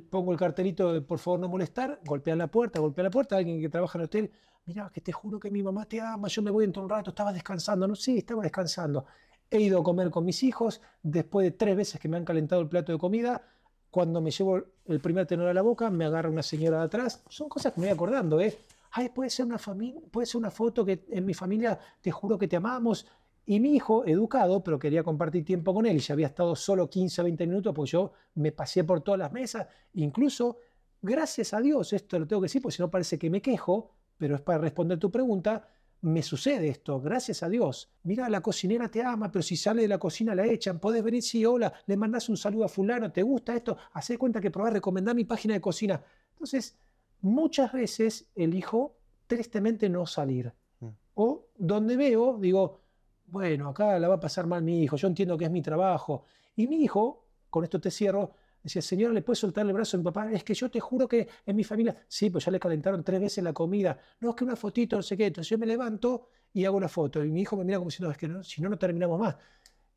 pongo 0.10 0.32
el 0.32 0.38
cartelito 0.38 1.06
por 1.06 1.20
favor 1.20 1.42
no 1.42 1.50
molestar, 1.50 2.00
golpean 2.06 2.38
la 2.38 2.48
puerta, 2.48 2.80
golpean 2.80 3.04
la 3.04 3.12
puerta, 3.12 3.36
alguien 3.36 3.60
que 3.60 3.68
trabaja 3.68 3.98
en 3.98 4.02
el 4.02 4.06
hotel, 4.06 4.32
mira, 4.66 4.90
que 4.94 5.02
te 5.02 5.12
juro 5.12 5.38
que 5.38 5.52
mi 5.52 5.62
mamá 5.62 5.86
te 5.86 6.00
ama, 6.00 6.30
yo 6.30 6.42
me 6.42 6.52
voy 6.52 6.64
dentro 6.64 6.82
de 6.82 6.86
un 6.86 6.90
rato, 6.90 7.10
estaba 7.10 7.34
descansando, 7.34 7.86
no, 7.86 7.96
sí, 7.96 8.20
estaba 8.20 8.44
descansando. 8.44 9.06
He 9.52 9.60
ido 9.60 9.82
a 9.82 9.84
comer 9.84 10.10
con 10.10 10.24
mis 10.24 10.42
hijos, 10.42 10.82
después 11.04 11.44
de 11.44 11.52
tres 11.52 11.76
veces 11.76 12.00
que 12.00 12.08
me 12.08 12.16
han 12.16 12.24
calentado 12.24 12.62
el 12.62 12.70
plato 12.70 12.94
de 12.94 12.98
comida, 12.98 13.46
cuando 13.92 14.22
me 14.22 14.32
llevo 14.32 14.62
el 14.86 15.02
primer 15.02 15.26
tenor 15.28 15.50
a 15.50 15.54
la 15.54 15.62
boca, 15.62 15.90
me 15.90 16.06
agarra 16.06 16.30
una 16.30 16.44
señora 16.44 16.80
de 16.80 16.86
atrás. 16.86 17.24
Son 17.28 17.50
cosas 17.50 17.74
que 17.74 17.82
me 17.82 17.88
voy 17.88 17.94
acordando, 17.94 18.40
¿eh? 18.40 18.58
Ay, 18.98 19.10
puede 19.10 19.30
ser 19.30 19.46
una 19.46 19.58
puede 19.58 20.26
ser 20.26 20.38
una 20.38 20.50
foto 20.50 20.86
que 20.86 21.06
en 21.10 21.26
mi 21.26 21.34
familia 21.34 21.78
te 22.00 22.12
juro 22.12 22.38
que 22.38 22.48
te 22.48 22.56
amamos. 22.56 23.06
Y 23.46 23.60
mi 23.60 23.76
hijo, 23.76 24.06
educado, 24.06 24.64
pero 24.64 24.80
quería 24.80 25.04
compartir 25.04 25.44
tiempo 25.44 25.74
con 25.74 25.86
él, 25.86 26.00
ya 26.00 26.14
había 26.14 26.28
estado 26.28 26.56
solo 26.56 26.90
15 26.90 27.20
o 27.20 27.24
20 27.26 27.46
minutos, 27.46 27.74
pues 27.76 27.92
yo 27.92 28.14
me 28.36 28.54
pasé 28.54 28.86
por 28.86 29.02
todas 29.02 29.20
las 29.20 29.34
mesas, 29.34 29.68
incluso, 29.96 30.60
gracias 31.02 31.54
a 31.54 31.60
Dios, 31.60 31.92
esto 31.92 32.18
lo 32.18 32.26
tengo 32.26 32.42
que 32.42 32.46
decir, 32.46 32.62
porque 32.62 32.78
si 32.78 32.82
no 32.82 32.90
parece 32.90 33.20
que 33.20 33.30
me 33.30 33.42
quejo, 33.42 33.92
pero 34.18 34.36
es 34.36 34.42
para 34.42 34.60
responder 34.60 34.98
tu 34.98 35.12
pregunta, 35.12 35.68
me 36.02 36.24
sucede 36.24 36.70
esto, 36.70 37.02
gracias 37.02 37.44
a 37.44 37.50
Dios. 37.50 37.92
Mira, 38.04 38.30
la 38.30 38.40
cocinera 38.42 38.90
te 38.90 39.04
ama, 39.04 39.30
pero 39.30 39.44
si 39.44 39.58
sale 39.58 39.82
de 39.82 39.90
la 39.90 40.00
cocina 40.00 40.34
la 40.34 40.46
echan, 40.46 40.80
podés 40.80 41.04
venir, 41.04 41.22
sí, 41.22 41.46
hola, 41.46 41.74
le 41.86 41.98
mandás 41.98 42.30
un 42.30 42.38
saludo 42.38 42.64
a 42.64 42.70
fulano, 42.70 43.12
¿te 43.12 43.24
gusta 43.24 43.56
esto? 43.56 43.78
Hacé 43.92 44.18
cuenta 44.18 44.40
que 44.40 44.52
probás, 44.52 44.72
recomendá 44.72 45.14
mi 45.14 45.26
página 45.26 45.54
de 45.54 45.62
cocina. 45.62 46.02
Entonces, 46.32 46.78
muchas 47.26 47.74
veces 47.74 48.30
elijo 48.36 48.98
tristemente 49.26 49.90
no 49.90 50.06
salir. 50.06 50.54
Mm. 50.80 50.90
O 51.16 51.48
donde 51.58 51.98
veo, 51.98 52.38
digo, 52.40 52.82
bueno, 53.26 53.70
acá 53.70 53.98
la 53.98 54.08
va 54.08 54.16
a 54.16 54.20
pasar 54.20 54.46
mal 54.46 54.62
mi 54.62 54.84
hijo, 54.84 54.96
yo 54.96 55.08
entiendo 55.08 55.36
que 55.36 55.46
es 55.46 55.52
mi 55.52 55.64
trabajo. 55.64 56.26
Y 56.56 56.68
mi 56.68 56.84
hijo, 56.84 57.26
con 57.50 57.64
esto 57.64 57.82
te 57.82 57.90
cierro, 57.90 58.34
decía, 58.62 58.82
señora, 58.82 59.12
¿le 59.12 59.24
puedes 59.24 59.40
soltar 59.40 59.66
el 59.66 59.74
brazo 59.74 59.98
a 59.98 60.00
mi 60.00 60.04
papá? 60.04 60.32
Es 60.32 60.44
que 60.44 60.54
yo 60.54 60.70
te 60.70 60.80
juro 60.80 61.08
que 61.08 61.28
en 61.44 61.56
mi 61.56 61.64
familia, 61.64 61.98
sí, 62.08 62.30
pues 62.30 62.46
ya 62.46 62.52
le 62.52 62.60
calentaron 62.60 63.04
tres 63.04 63.20
veces 63.20 63.44
la 63.44 63.54
comida. 63.54 63.98
No, 64.20 64.30
es 64.30 64.36
que 64.36 64.44
una 64.44 64.56
fotito, 64.56 64.96
no 64.96 65.02
sé 65.02 65.18
qué. 65.18 65.26
Entonces 65.26 65.50
yo 65.50 65.58
me 65.58 65.66
levanto 65.66 66.28
y 66.54 66.64
hago 66.64 66.78
una 66.78 66.88
foto. 66.88 67.24
Y 67.26 67.32
mi 67.32 67.42
hijo 67.42 67.58
me 67.58 67.64
mira 67.64 67.80
como 67.80 67.90
diciendo, 67.90 68.12
es 68.12 68.20
que 68.20 68.28
no, 68.28 68.44
si 68.44 68.62
no, 68.62 68.70
no 68.70 68.78
terminamos 68.78 69.20
más. 69.20 69.36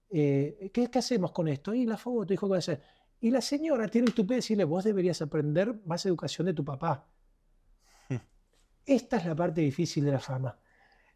Eh, 0.08 0.70
¿qué, 0.72 0.88
qué 0.88 0.98
hacemos 0.98 1.32
con 1.32 1.48
esto? 1.48 1.74
Y 1.74 1.84
la 1.84 1.98
foto, 1.98 2.32
hijo, 2.32 2.46
¿qué 2.46 2.50
va 2.50 2.56
a 2.56 2.58
hacer? 2.60 2.80
Y 3.20 3.30
la 3.30 3.42
señora 3.42 3.86
tiene 3.88 4.06
el 4.06 4.14
tupé 4.14 4.34
de 4.34 4.36
decirle, 4.36 4.64
vos 4.64 4.84
deberías 4.84 5.20
aprender 5.20 5.74
más 5.84 6.06
educación 6.06 6.46
de 6.46 6.54
tu 6.54 6.64
papá. 6.64 7.06
Esta 8.88 9.18
es 9.18 9.26
la 9.26 9.36
parte 9.36 9.60
difícil 9.60 10.04
de 10.04 10.12
la 10.12 10.18
fama. 10.18 10.58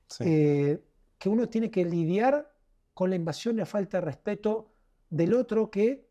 Sí. 0.06 0.24
Eh, 0.26 0.84
que 1.18 1.28
uno 1.28 1.48
tiene 1.48 1.70
que 1.70 1.84
lidiar 1.84 2.54
con 2.92 3.08
la 3.08 3.16
invasión 3.16 3.54
y 3.56 3.58
la 3.60 3.66
falta 3.66 3.96
de 3.96 4.02
respeto 4.02 4.74
del 5.08 5.32
otro 5.32 5.70
que 5.70 6.10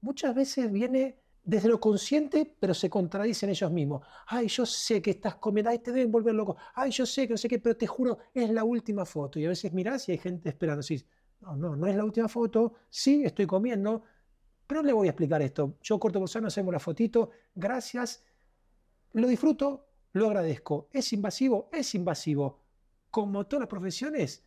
muchas 0.00 0.34
veces 0.34 0.70
viene 0.72 1.20
desde 1.44 1.68
lo 1.68 1.78
consciente, 1.78 2.56
pero 2.58 2.74
se 2.74 2.90
contradicen 2.90 3.50
ellos 3.50 3.70
mismos. 3.70 4.04
Ay, 4.26 4.48
yo 4.48 4.66
sé 4.66 5.00
que 5.00 5.10
estás 5.10 5.36
comiendo, 5.36 5.70
ay, 5.70 5.78
te 5.78 5.92
deben 5.92 6.10
volver 6.10 6.34
loco. 6.34 6.56
Ay, 6.74 6.90
yo 6.90 7.06
sé 7.06 7.28
que 7.28 7.34
no 7.34 7.36
sé 7.36 7.48
qué, 7.48 7.60
pero 7.60 7.76
te 7.76 7.86
juro, 7.86 8.18
es 8.34 8.50
la 8.50 8.64
última 8.64 9.04
foto. 9.04 9.38
Y 9.38 9.46
a 9.46 9.50
veces 9.50 9.72
mirás 9.72 10.08
y 10.08 10.12
hay 10.12 10.18
gente 10.18 10.48
esperando. 10.48 10.82
Decís, 10.82 11.06
no, 11.40 11.54
no, 11.54 11.76
no 11.76 11.86
es 11.86 11.94
la 11.94 12.04
última 12.04 12.26
foto. 12.26 12.74
Sí, 12.90 13.22
estoy 13.24 13.46
comiendo, 13.46 14.02
pero 14.66 14.82
no 14.82 14.88
le 14.88 14.92
voy 14.92 15.06
a 15.06 15.10
explicar 15.10 15.40
esto. 15.40 15.76
Yo 15.82 16.00
corto 16.00 16.18
por 16.18 16.28
sano, 16.28 16.48
hacemos 16.48 16.72
la 16.72 16.80
fotito. 16.80 17.30
Gracias. 17.54 18.24
Lo 19.12 19.28
disfruto, 19.28 19.85
lo 20.18 20.26
agradezco. 20.28 20.88
¿Es 20.92 21.12
invasivo? 21.12 21.68
Es 21.72 21.94
invasivo. 21.94 22.60
Como 23.10 23.46
todas 23.46 23.60
las 23.62 23.68
profesiones, 23.68 24.42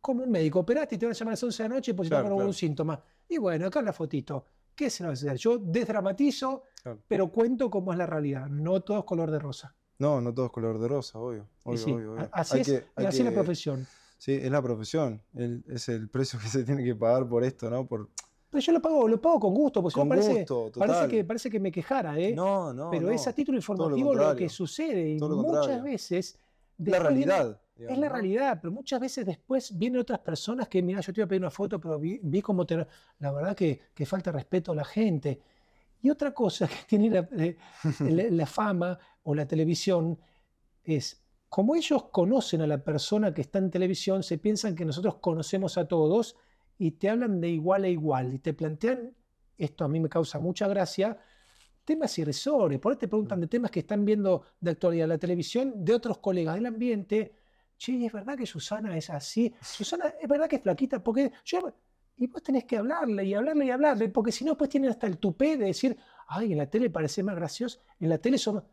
como 0.00 0.22
un 0.24 0.30
médico, 0.30 0.60
operate 0.60 0.94
y 0.94 0.98
te 0.98 1.06
van 1.06 1.14
a 1.14 1.18
llamar 1.18 1.32
a 1.32 1.34
las 1.34 1.42
11 1.42 1.62
de 1.62 1.68
la 1.68 1.74
noche 1.76 1.94
por 1.94 2.04
si 2.04 2.10
Claro, 2.10 2.24
te 2.24 2.28
algún 2.28 2.40
claro. 2.42 2.52
síntoma. 2.52 3.02
Y 3.28 3.38
bueno, 3.38 3.66
acá 3.66 3.82
la 3.82 3.92
fotito. 3.92 4.44
¿Qué 4.74 4.88
se 4.90 5.04
va 5.04 5.10
a 5.10 5.12
hacer? 5.12 5.36
Yo 5.36 5.58
desdramatizo, 5.58 6.62
Claro. 6.82 6.98
pero 7.06 7.28
cuento 7.30 7.70
cómo 7.70 7.92
es 7.92 7.98
la 7.98 8.06
realidad. 8.06 8.46
No 8.48 8.80
todo 8.80 8.98
es 9.00 9.04
color 9.04 9.30
de 9.30 9.38
rosa. 9.38 9.74
No, 9.98 10.20
no 10.20 10.32
todo 10.34 10.46
es 10.46 10.52
color 10.52 10.78
de 10.80 10.88
rosa, 10.88 11.18
obvio. 11.18 11.48
Y 11.64 11.68
obvio, 11.68 11.78
sí, 11.78 11.92
obvio, 11.92 12.12
obvio. 12.14 12.28
así 12.32 12.54
Hay 12.56 12.60
es, 12.62 12.66
que- 12.68 12.84
así 13.06 13.18
es 13.18 13.24
la 13.24 13.30
que- 13.30 13.34
profesión. 13.36 13.86
Sí, 14.18 14.32
es 14.34 14.50
la 14.50 14.62
profesión. 14.62 15.20
el- 15.34 15.64
es 15.68 15.88
el 15.88 16.08
precio 16.08 16.38
que 16.40 16.46
se 16.48 16.64
tiene 16.64 16.84
que 16.84 16.94
pagar 16.94 17.28
por 17.28 17.44
esto, 17.44 17.68
¿no? 17.70 17.86
Por, 17.86 18.08
Pero 18.52 18.60
yo 18.62 18.72
lo 18.72 18.82
pago, 18.82 19.08
lo 19.08 19.18
pago 19.20 19.40
con 19.40 19.54
gusto, 19.54 19.80
porque 19.82 19.94
con 19.94 20.08
parece, 20.10 20.40
gusto, 20.40 20.70
parece, 20.78 20.94
total. 20.98 21.08
que, 21.10 21.24
parece 21.24 21.48
que 21.50 21.58
me 21.58 21.72
quejara, 21.72 22.18
¿eh? 22.18 22.34
No, 22.34 22.72
no, 22.74 22.90
pero 22.90 23.06
no. 23.06 23.10
es 23.12 23.26
a 23.26 23.32
título 23.32 23.58
todo 23.58 23.88
lo 23.88 23.96
informativo 23.96 24.14
lo, 24.14 24.36
que 24.36 24.48
sucede. 24.50 25.12
Y 25.12 25.18
muchas 25.18 25.82
veces. 25.82 26.38
La 26.78 26.84
viene- 26.84 26.98
realidad. 27.00 27.58
Es 27.78 27.98
la 27.98 28.06
¿no? 28.08 28.12
realidad, 28.12 28.58
pero 28.60 28.70
muchas 28.70 29.00
veces 29.00 29.24
después 29.24 29.76
vienen 29.76 30.02
otras 30.02 30.18
personas 30.20 30.68
que, 30.68 30.82
mira, 30.82 31.00
yo 31.00 31.12
te 31.12 31.20
iba 31.20 31.24
a 31.24 31.28
pedir 31.28 31.40
una 31.40 31.50
foto, 31.50 31.80
pero 31.80 31.98
vi, 31.98 32.20
vi 32.22 32.40
cómo 32.42 32.64
te... 32.66 32.86
La 33.18 33.32
verdad 33.32 33.56
que, 33.56 33.80
que 33.94 34.04
falta 34.06 34.30
respeto 34.30 34.72
a 34.72 34.74
la 34.74 34.84
gente. 34.84 35.40
Y 36.02 36.10
otra 36.10 36.32
cosa 36.34 36.68
que 36.68 36.74
tiene 36.86 37.08
la, 37.10 37.26
eh, 37.38 37.56
la- 38.00 38.30
la 38.30 38.46
fama 38.46 38.98
o 39.22 39.34
la 39.34 39.46
televisión 39.48 40.18
es, 40.84 41.24
como 41.48 41.74
ellos 41.74 42.04
conocen 42.10 42.60
a 42.60 42.66
la 42.66 42.78
persona 42.84 43.32
que 43.32 43.40
está 43.40 43.58
en 43.58 43.70
televisión, 43.70 44.22
se 44.22 44.36
piensan 44.38 44.74
que 44.74 44.84
nosotros 44.84 45.16
conocemos 45.16 45.78
a 45.78 45.88
todos 45.88 46.36
y 46.82 46.90
te 46.90 47.08
hablan 47.08 47.40
de 47.40 47.48
igual 47.48 47.84
a 47.84 47.88
igual 47.88 48.34
y 48.34 48.40
te 48.40 48.54
plantean, 48.54 49.14
esto 49.56 49.84
a 49.84 49.88
mí 49.88 50.00
me 50.00 50.08
causa 50.08 50.40
mucha 50.40 50.66
gracia, 50.66 51.16
temas 51.84 52.18
irrisorios. 52.18 52.80
Por 52.80 52.92
ahí 52.92 52.98
te 52.98 53.06
preguntan 53.06 53.40
de 53.40 53.46
temas 53.46 53.70
que 53.70 53.80
están 53.80 54.04
viendo 54.04 54.42
de 54.60 54.72
actualidad 54.72 55.04
en 55.04 55.10
la 55.10 55.18
televisión 55.18 55.84
de 55.84 55.94
otros 55.94 56.18
colegas 56.18 56.56
del 56.56 56.66
ambiente. 56.66 57.36
Che, 57.78 58.04
¿es 58.04 58.12
verdad 58.12 58.36
que 58.36 58.46
Susana 58.46 58.96
es 58.96 59.10
así? 59.10 59.54
Susana, 59.60 60.12
¿es 60.20 60.28
verdad 60.28 60.48
que 60.48 60.56
es 60.56 60.62
flaquita? 60.62 61.04
Porque 61.04 61.30
yo... 61.44 61.72
Y 62.16 62.26
vos 62.26 62.42
tenés 62.42 62.64
que 62.64 62.76
hablarle 62.76 63.24
y 63.26 63.34
hablarle 63.34 63.64
y 63.64 63.70
hablarle, 63.70 64.08
porque 64.08 64.32
si 64.32 64.44
no, 64.44 64.50
después 64.50 64.68
tienen 64.68 64.90
hasta 64.90 65.06
el 65.06 65.18
tupé 65.18 65.56
de 65.56 65.66
decir, 65.66 65.96
ay, 66.26 66.50
en 66.50 66.58
la 66.58 66.68
tele 66.68 66.90
parece 66.90 67.22
más 67.22 67.36
gracioso, 67.36 67.80
en 68.00 68.08
la 68.08 68.18
tele 68.18 68.38
son... 68.38 68.64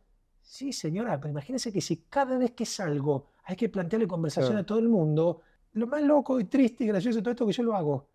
Sí, 0.42 0.74
señora, 0.74 1.20
pero 1.20 1.30
imagínese 1.30 1.72
que 1.72 1.80
si 1.80 2.06
cada 2.10 2.40
vez 2.40 2.52
que 2.52 2.66
salgo 2.66 3.28
hay 3.44 3.56
que 3.56 3.70
plantearle 3.70 4.08
conversación 4.08 4.58
a 4.58 4.66
todo 4.66 4.80
el 4.80 4.90
mundo, 4.90 5.42
lo 5.74 5.88
más 5.88 6.02
loco 6.02 6.40
y 6.40 6.46
triste 6.46 6.84
y 6.84 6.88
gracioso 6.88 7.18
de 7.18 7.22
todo 7.24 7.32
esto 7.32 7.46
que 7.48 7.54
yo 7.54 7.64
lo 7.64 7.76
hago. 7.76 8.10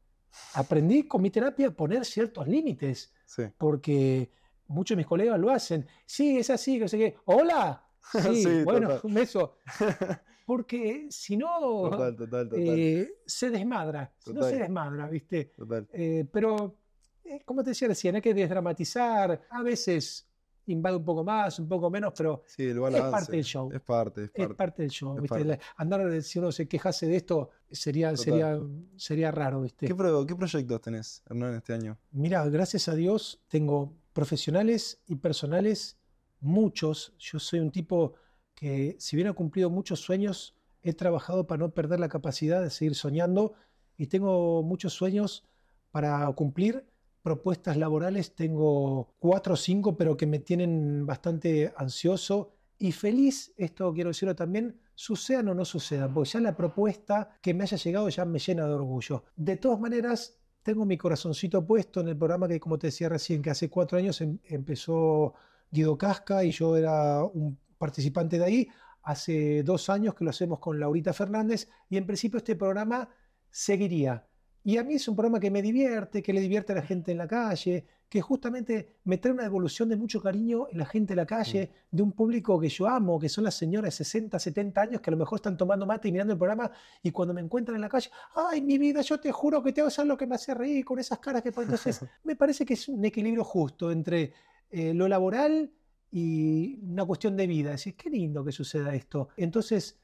Aprendí 0.54 1.04
con 1.06 1.22
mi 1.22 1.30
terapia 1.30 1.68
a 1.68 1.70
poner 1.70 2.04
ciertos 2.04 2.46
límites 2.48 3.12
Sí. 3.26 3.44
porque 3.56 4.30
muchos 4.66 4.94
de 4.94 4.98
mis 4.98 5.06
colegas 5.06 5.38
lo 5.38 5.50
hacen. 5.50 5.86
Sí, 6.04 6.38
es 6.38 6.50
así, 6.50 6.74
que 6.74 6.80
no 6.80 6.88
sé 6.88 6.98
qué. 6.98 7.16
¡Hola! 7.26 7.80
Sí, 8.22 8.42
Sí, 8.42 8.64
bueno, 8.64 8.88
total. 8.88 9.00
un 9.04 9.14
beso. 9.14 9.58
Porque 10.46 11.06
si 11.08 11.38
no, 11.38 11.88
Total, 11.90 12.14
total, 12.14 12.48
total. 12.50 12.64
eh, 12.68 13.14
se 13.24 13.48
desmadra. 13.48 14.12
Si 14.18 14.30
no 14.34 14.42
se 14.42 14.56
desmadra, 14.58 15.08
¿viste? 15.08 15.52
total. 15.56 15.88
Eh, 15.90 16.26
pero 16.30 16.76
eh, 17.24 17.40
como 17.46 17.64
te 17.64 17.70
decía 17.70 17.88
recién, 17.88 18.16
hay 18.16 18.20
que 18.20 18.34
desdramatizar. 18.34 19.40
A 19.48 19.62
veces 19.62 20.28
invade 20.66 20.96
un 20.96 21.05
poco 21.05 21.22
más, 21.24 21.59
un 21.59 21.68
poco 21.68 21.90
menos, 21.90 22.12
pero 22.16 22.42
Sí, 22.46 22.62
el 22.64 22.70
es 22.70 22.79
balance. 22.79 23.11
parte 23.11 23.33
del 23.33 23.44
show. 23.44 23.70
Es 23.72 23.81
parte, 23.81 24.24
es 24.24 24.31
Es 24.33 24.33
parte. 24.40 24.55
parte 24.55 24.83
del 24.83 24.90
show. 24.90 25.14
es 25.16 25.22
¿viste? 25.22 25.44
parte. 25.44 25.61
Andar, 25.77 26.22
si 26.22 26.38
uno 26.38 26.50
se 26.53 26.66
quejase 26.68 27.07
de 27.07 27.16
esto, 27.16 27.50
sería, 27.70 28.11
Total. 28.11 28.24
sería, 28.24 28.61
sería 28.96 29.31
raro. 29.31 29.61
¿viste? 29.62 29.87
¿Qué, 29.87 29.94
pro- 29.94 30.27
qué 30.27 30.35
proyectos 30.35 30.81
tenés, 30.81 31.22
Hernán, 31.29 31.55
este 31.55 31.72
año? 31.74 31.98
Mira, 32.12 32.44
gracias 32.48 32.88
a 32.88 32.94
Dios 32.94 33.40
tengo 33.48 33.92
profesionales 34.12 35.00
y 35.07 35.16
personales, 35.16 35.98
muchos. 36.40 37.12
Yo 37.18 37.38
soy 37.38 37.61
un 37.61 37.70
tipo 37.70 38.14
que, 38.55 38.96
si 38.98 39.16
bien 39.16 39.29
he 39.29 39.33
cumplido 39.33 39.70
muchos 39.70 40.00
sueños, 40.00 40.57
he 40.83 40.92
trabajado 40.92 41.46
para 41.46 41.59
no 41.59 41.70
perder 41.70 42.00
la 42.00 42.09
capacidad 42.09 42.62
de 42.62 42.70
seguir 42.70 42.94
soñando 42.94 43.55
y 43.96 44.07
tengo 44.07 44.62
muchos 44.62 44.92
sueños 44.92 45.44
para 45.90 46.27
cumplir. 46.33 46.85
Propuestas 47.24 47.78
laborales 47.78 48.34
tengo 48.34 49.14
cuatro 49.18 49.54
o 49.54 49.56
cinco, 49.56 49.96
pero 49.96 50.14
que 50.14 50.26
me 50.26 50.40
tienen 50.40 51.06
bastante 51.06 51.72
ansioso 51.74 52.52
y 52.76 52.92
feliz. 52.92 53.54
Esto 53.56 53.94
quiero 53.94 54.10
decirlo 54.10 54.37
también, 54.37 54.78
sucedan 54.94 55.48
o 55.48 55.54
no 55.54 55.64
sucedan, 55.64 56.12
porque 56.12 56.28
ya 56.28 56.40
la 56.40 56.54
propuesta 56.54 57.30
que 57.40 57.54
me 57.54 57.62
haya 57.64 57.78
llegado 57.78 58.10
ya 58.10 58.26
me 58.26 58.38
llena 58.38 58.66
de 58.66 58.74
orgullo. 58.74 59.24
De 59.37 59.56
todas 59.56 59.80
maneras, 59.80 60.38
tengo 60.62 60.84
mi 60.84 60.98
corazoncito 60.98 61.66
puesto 61.66 62.00
en 62.02 62.08
el 62.08 62.18
programa 62.18 62.46
que, 62.46 62.60
como 62.60 62.78
te 62.78 62.88
decía 62.88 63.08
recién, 63.08 63.40
que 63.40 63.48
hace 63.48 63.70
cuatro 63.70 63.96
años 63.96 64.20
em- 64.20 64.38
empezó 64.44 65.32
Guido 65.70 65.96
Casca 65.96 66.44
y 66.44 66.50
yo 66.50 66.76
era 66.76 67.24
un 67.24 67.58
participante 67.78 68.38
de 68.38 68.44
ahí. 68.44 68.68
Hace 69.02 69.62
dos 69.62 69.88
años 69.88 70.14
que 70.14 70.24
lo 70.24 70.30
hacemos 70.30 70.58
con 70.58 70.78
Laurita 70.78 71.14
Fernández 71.14 71.70
y 71.88 71.96
en 71.96 72.04
principio 72.06 72.37
este 72.37 72.54
programa 72.54 73.08
seguiría. 73.50 74.26
Y 74.66 74.79
a 74.79 74.83
mí 74.83 74.94
es 74.94 75.07
un 75.09 75.14
programa 75.14 75.38
que 75.38 75.50
me 75.50 75.61
divierte, 75.61 76.22
que 76.22 76.33
le 76.33 76.40
divierte 76.40 76.72
a 76.72 76.77
la 76.77 76.83
gente 76.83 77.12
en 77.12 77.18
la 77.18 77.29
calle, 77.29 77.85
que 78.09 78.22
justamente 78.22 78.96
me 79.05 79.18
trae 79.18 79.35
una 79.35 79.44
evolución 79.44 79.90
de 79.90 79.96
mucho 79.96 80.22
cariño 80.22 80.68
en 80.70 80.79
la 80.79 80.87
gente 80.87 81.12
de 81.12 81.16
la 81.16 81.27
calle, 81.27 81.70
de 81.90 82.03
un 82.03 82.12
público 82.12 82.59
que 82.59 82.70
yo 82.70 82.88
amo, 82.88 83.18
que 83.18 83.29
son 83.29 83.44
las 83.44 83.57
señoras 83.57 83.98
de 83.98 84.05
60, 84.05 84.38
70 84.38 84.81
años 84.81 85.00
que 85.03 85.11
a 85.11 85.12
lo 85.12 85.18
mejor 85.18 85.37
están 85.37 85.59
tomando 85.59 85.85
mate 85.85 86.09
y 86.09 86.12
mirando 86.12 86.33
el 86.33 86.38
programa 86.38 86.70
y 87.03 87.11
cuando 87.11 87.35
me 87.35 87.42
encuentran 87.42 87.74
en 87.74 87.83
la 87.83 87.90
calle, 87.90 88.11
ay, 88.35 88.62
mi 88.62 88.79
vida, 88.79 89.03
yo 89.03 89.20
te 89.20 89.31
juro 89.33 89.62
que 89.62 89.72
te 89.72 89.83
hago 89.83 89.88
hacer 89.88 90.07
lo 90.07 90.16
que 90.16 90.27
me 90.27 90.37
hace 90.37 90.55
reír 90.55 90.83
con 90.83 90.98
esas 90.98 91.18
caras 91.18 91.42
que 91.42 91.53
ponen". 91.53 91.68
Entonces, 91.68 92.00
me 92.24 92.35
parece 92.35 92.64
que 92.64 92.72
es 92.72 92.88
un 92.88 93.05
equilibrio 93.05 93.44
justo 93.44 93.92
entre 93.92 94.33
eh, 94.70 94.94
lo 94.94 95.09
laboral 95.09 95.70
y 96.11 96.79
una 96.85 97.05
cuestión 97.05 97.37
de 97.37 97.46
vida. 97.46 97.70
Es 97.70 97.81
decir, 97.81 97.96
qué 97.96 98.09
lindo 98.09 98.42
que 98.42 98.53
suceda 98.53 98.94
esto. 98.94 99.29
Entonces, 99.37 99.98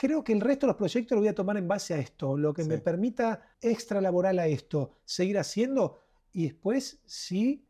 creo 0.00 0.24
que 0.24 0.32
el 0.32 0.40
resto 0.40 0.64
de 0.66 0.68
los 0.68 0.76
proyectos 0.78 1.14
lo 1.14 1.20
voy 1.20 1.28
a 1.28 1.34
tomar 1.34 1.58
en 1.58 1.68
base 1.68 1.92
a 1.92 1.98
esto, 1.98 2.38
lo 2.38 2.54
que 2.54 2.64
me 2.64 2.76
Sí. 2.76 2.80
permita 2.80 3.42
extra 3.60 4.00
laboral 4.00 4.38
a 4.38 4.46
esto, 4.46 4.92
seguir 5.04 5.36
haciendo 5.38 5.98
y 6.32 6.44
después 6.44 7.02
sí 7.04 7.66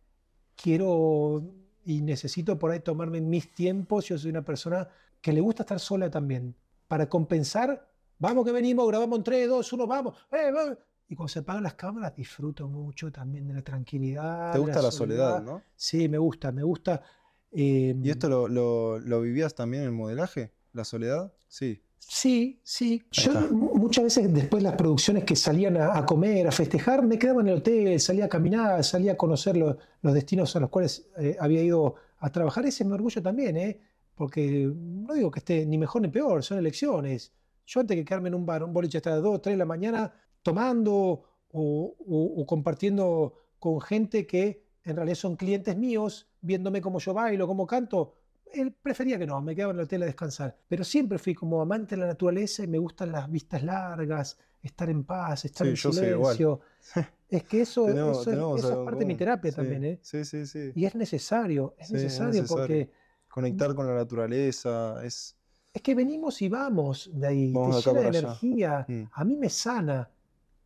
quiero 0.56 1.42
y 1.84 2.02
necesito 2.02 2.56
por 2.58 2.70
ahí 2.70 2.80
tomarme 2.80 3.20
mis 3.20 3.52
tiempos. 3.54 4.06
Yo 4.06 4.16
soy 4.18 4.30
una 4.30 4.44
persona 4.44 4.86
que 5.20 5.32
le 5.32 5.40
gusta 5.40 5.62
estar 5.64 5.80
sola 5.80 6.10
también, 6.10 6.54
para 6.86 7.08
compensar, 7.08 7.90
vamos 8.18 8.44
que 8.44 8.52
venimos, 8.52 8.86
grabamos 8.86 9.18
en 9.18 9.24
3, 9.24 9.48
2, 9.48 9.72
1, 9.72 9.86
vamos, 9.86 10.14
eh, 10.32 10.50
vamos. 10.52 10.78
Y 11.08 11.16
cuando 11.16 11.28
se 11.28 11.40
apagan 11.40 11.64
las 11.64 11.74
cámaras 11.74 12.14
disfruto 12.14 12.68
mucho 12.68 13.10
también 13.10 13.48
de 13.48 13.54
la 13.54 13.62
tranquilidad. 13.62 14.52
¿Te 14.52 14.58
gusta 14.60 14.80
la 14.82 14.92
soledad, 14.92 15.42
no? 15.42 15.62
Sí, 15.74 16.08
me 16.08 16.18
gusta, 16.18 16.52
me 16.52 16.62
gusta. 16.62 17.02
eh, 17.50 17.96
¿Y 18.00 18.10
esto 18.10 18.28
lo, 18.28 18.46
lo- 18.46 19.00
lo 19.00 19.20
vivías 19.20 19.56
también 19.56 19.82
en 19.82 19.88
el 19.88 19.94
modelaje? 19.94 20.52
¿La 20.72 20.84
soledad? 20.84 21.32
Sí. 21.48 21.82
Sí, 22.02 22.60
sí. 22.64 23.02
Ahí 23.16 23.24
Yo 23.24 23.32
muchas 23.52 24.04
veces 24.04 24.32
después 24.32 24.62
las 24.62 24.74
producciones 24.74 25.24
que 25.24 25.36
salían 25.36 25.76
a, 25.76 25.96
a 25.96 26.04
comer, 26.06 26.46
a 26.48 26.52
festejar, 26.52 27.04
me 27.06 27.18
quedaba 27.18 27.40
en 27.42 27.48
el 27.48 27.58
hotel, 27.58 28.00
salía 28.00 28.24
a 28.24 28.28
caminar, 28.28 28.82
salía 28.82 29.12
a 29.12 29.16
conocer 29.16 29.56
lo- 29.56 29.76
los 30.02 30.14
destinos 30.14 30.54
a 30.56 30.60
los 30.60 30.70
cuales 30.70 31.08
eh, 31.18 31.36
había 31.38 31.62
ido 31.62 31.94
a 32.18 32.30
trabajar. 32.32 32.64
Ese 32.66 32.82
es 32.82 32.86
mi 32.88 32.94
orgullo 32.94 33.22
también, 33.22 33.56
¿eh? 33.56 33.80
Porque 34.14 34.70
no 34.74 35.14
digo 35.14 35.30
que 35.30 35.38
esté 35.38 35.64
ni 35.66 35.78
mejor 35.78 36.02
ni 36.02 36.08
peor, 36.08 36.42
son 36.42 36.58
elecciones. 36.58 37.32
Yo 37.66 37.80
antes 37.80 37.96
que 37.96 38.04
quedarme 38.04 38.28
en 38.28 38.34
un 38.34 38.44
bar, 38.46 38.64
un 38.64 38.72
boliche 38.72 38.98
hasta 38.98 39.10
las 39.10 39.22
2, 39.22 39.40
3 39.40 39.54
de 39.54 39.58
la 39.58 39.64
mañana, 39.66 40.12
tomando 40.42 40.92
o, 40.92 41.22
o- 41.52 42.34
o 42.42 42.46
compartiendo 42.46 43.34
con 43.58 43.80
gente 43.80 44.26
que 44.26 44.64
en 44.84 44.96
realidad 44.96 45.16
son 45.16 45.36
clientes 45.36 45.76
míos, 45.76 46.28
viéndome 46.40 46.80
cómo 46.80 46.98
yo 46.98 47.12
bailo, 47.14 47.46
cómo 47.46 47.66
canto, 47.66 48.14
él 48.54 48.72
prefería 48.72 49.18
que 49.18 49.26
no, 49.26 49.40
me 49.40 49.54
quedaba 49.54 49.72
en 49.72 49.78
el 49.78 49.84
hotel 49.84 50.02
a 50.02 50.06
descansar. 50.06 50.56
Pero 50.68 50.84
siempre 50.84 51.18
fui 51.18 51.34
como 51.34 51.60
amante 51.60 51.94
de 51.96 52.00
la 52.02 52.06
naturaleza 52.08 52.62
y 52.64 52.66
me 52.66 52.78
gustan 52.78 53.12
las 53.12 53.30
vistas 53.30 53.62
largas, 53.62 54.38
estar 54.62 54.88
en 54.90 55.04
paz, 55.04 55.44
estar 55.44 55.66
Sí, 55.66 55.70
en 55.70 55.76
yo 55.76 55.92
soy 55.92 56.06
igual. 56.08 56.36
silencio. 56.36 56.60
Es 57.30 57.44
que 57.44 57.60
eso, 57.60 57.86
Tenemos- 57.86 58.10
eso 58.10 58.20
es- 58.22 58.36
tenemos 58.36 58.58
eso 58.58 58.70
es 58.80 58.84
parte 58.84 58.98
de 58.98 59.06
mi 59.06 59.14
terapia 59.14 59.52
Sí, 59.52 59.56
también, 59.56 59.84
¿eh? 59.84 59.98
Sí, 60.02 60.24
sí, 60.24 60.46
sí. 60.46 60.72
Y 60.74 60.84
es 60.84 60.96
necesario, 60.96 61.76
es 61.78 61.86
Sí, 61.86 61.94
es 61.94 62.02
necesario, 62.02 62.32
necesario. 62.42 62.56
porque 62.56 62.90
Conectar 63.28 63.72
con 63.76 63.86
la 63.86 63.94
naturaleza 63.94 65.04
es... 65.04 65.36
es 65.72 65.80
que 65.82 65.94
venimos 65.94 66.42
y 66.42 66.48
vamos 66.48 67.08
de 67.14 67.26
ahí, 67.28 67.52
Vamos 67.52 67.84
te 67.84 67.90
llena 67.90 68.00
de 68.10 68.18
energía. 68.18 68.84
Mm. 68.88 69.02
A 69.12 69.24
mí 69.24 69.36
me 69.36 69.48
sana, 69.48 70.10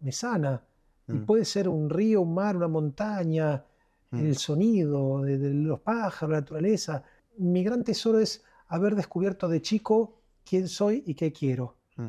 me 0.01 0.11
sana. 0.11 0.65
Y 1.07 1.13
Mm. 1.13 1.27
puede 1.27 1.45
ser 1.45 1.69
un 1.69 1.91
río, 1.91 2.23
un 2.23 2.33
mar, 2.33 2.57
una 2.57 2.69
montaña, 2.69 3.63
Mm. 4.11 4.19
el 4.21 4.37
sonido 4.39 5.21
de, 5.21 5.37
de 5.37 5.53
los 5.53 5.81
pájaros, 5.81 6.31
la 6.33 6.41
naturaleza. 6.41 7.03
Mi 7.39 7.63
gran 7.65 7.85
tesoro 7.85 8.19
es 8.21 8.43
haber 8.67 8.95
descubierto 8.95 9.49
de 9.49 9.63
chico 9.63 10.21
quién 10.45 10.69
soy 10.69 11.03
y 11.07 11.15
qué 11.15 11.33
quiero. 11.33 11.77
Mm. 11.97 12.09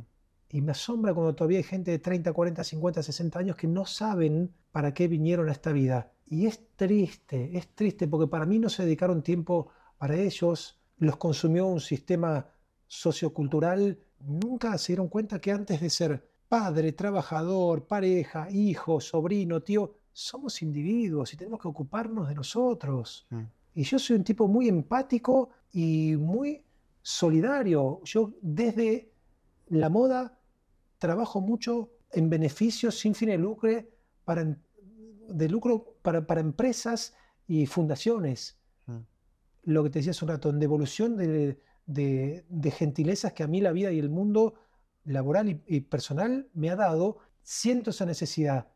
Y 0.50 0.62
me 0.62 0.72
asombra 0.72 1.14
cuando 1.14 1.36
todavía 1.36 1.58
hay 1.58 1.64
gente 1.64 1.92
de 1.92 2.00
30, 2.00 2.34
40, 2.34 2.64
50, 2.64 3.04
60 3.04 3.40
años 3.40 3.56
que 3.56 3.68
no 3.68 3.86
saben 3.86 4.54
para 4.72 4.94
qué 4.94 5.08
vinieron 5.08 5.50
a 5.50 5.52
esta 5.52 5.72
vida. 5.72 6.12
Y 6.28 6.48
es 6.48 6.60
triste, 6.76 7.58
es 7.58 7.70
triste 7.76 8.08
porque 8.08 8.28
para 8.28 8.46
mí 8.46 8.60
no 8.60 8.70
se 8.70 8.84
dedicaron 8.84 9.22
tiempo 9.22 9.70
para 9.98 10.16
ellos, 10.16 10.80
los 10.98 11.18
consumió 11.18 11.68
un 11.68 11.80
sistema 11.80 12.48
sociocultural, 12.88 14.00
nunca 14.20 14.78
se 14.78 14.94
dieron 14.94 15.08
cuenta 15.08 15.40
que 15.40 15.52
antes 15.52 15.82
de 15.82 15.90
ser 15.90 16.30
padre, 16.48 16.94
trabajador, 16.94 17.88
pareja, 17.88 18.50
hijo, 18.52 19.02
sobrino, 19.02 19.62
tío, 19.62 19.94
somos 20.12 20.62
individuos 20.62 21.34
y 21.34 21.38
tenemos 21.38 21.60
que 21.60 21.68
ocuparnos 21.68 22.28
de 22.28 22.36
nosotros. 22.36 23.28
Mm. 23.30 23.44
Y 23.76 23.84
yo 23.84 24.00
soy 24.00 24.16
un 24.18 24.24
tipo 24.24 24.48
muy 24.48 24.68
empático 24.68 25.50
y 25.72 26.16
muy 26.18 26.64
solidario. 27.02 28.02
Yo 28.04 28.34
desde 28.42 29.12
la 29.68 29.90
moda 29.90 30.40
trabajo 30.98 31.42
mucho 31.42 31.92
en 32.12 32.30
beneficios 32.30 32.98
sin 32.98 33.14
fin 33.14 33.30
de 33.30 33.38
lucro 33.38 33.70
para, 34.24 34.42
em- 34.42 34.58
de 35.28 35.50
lucro 35.50 35.98
para, 36.02 36.26
para 36.26 36.42
empresas 36.42 37.14
y 37.48 37.66
fundaciones. 37.66 38.58
Mm. 38.88 39.00
Lo 39.64 39.84
que 39.84 39.90
te 39.90 40.00
decía 40.00 40.12
hace 40.12 40.24
un 40.26 40.30
rato, 40.30 40.50
en 40.50 40.60
devolución 40.60 41.18
de, 41.18 41.60
de- 41.86 42.46
de 42.48 42.72
gentilezas 42.72 43.34
que 43.34 43.44
a 43.44 43.48
mí 43.48 43.62
la 43.62 43.72
vida 43.74 43.92
y 43.92 44.00
el 44.00 44.10
mundo 44.10 44.56
laboral 45.04 45.50
y, 45.50 45.62
y 45.68 45.82
personal 45.82 46.50
me 46.54 46.70
ha 46.70 46.76
dado, 46.76 47.18
siento 47.44 47.90
esa 47.92 48.06
necesidad. 48.06 48.68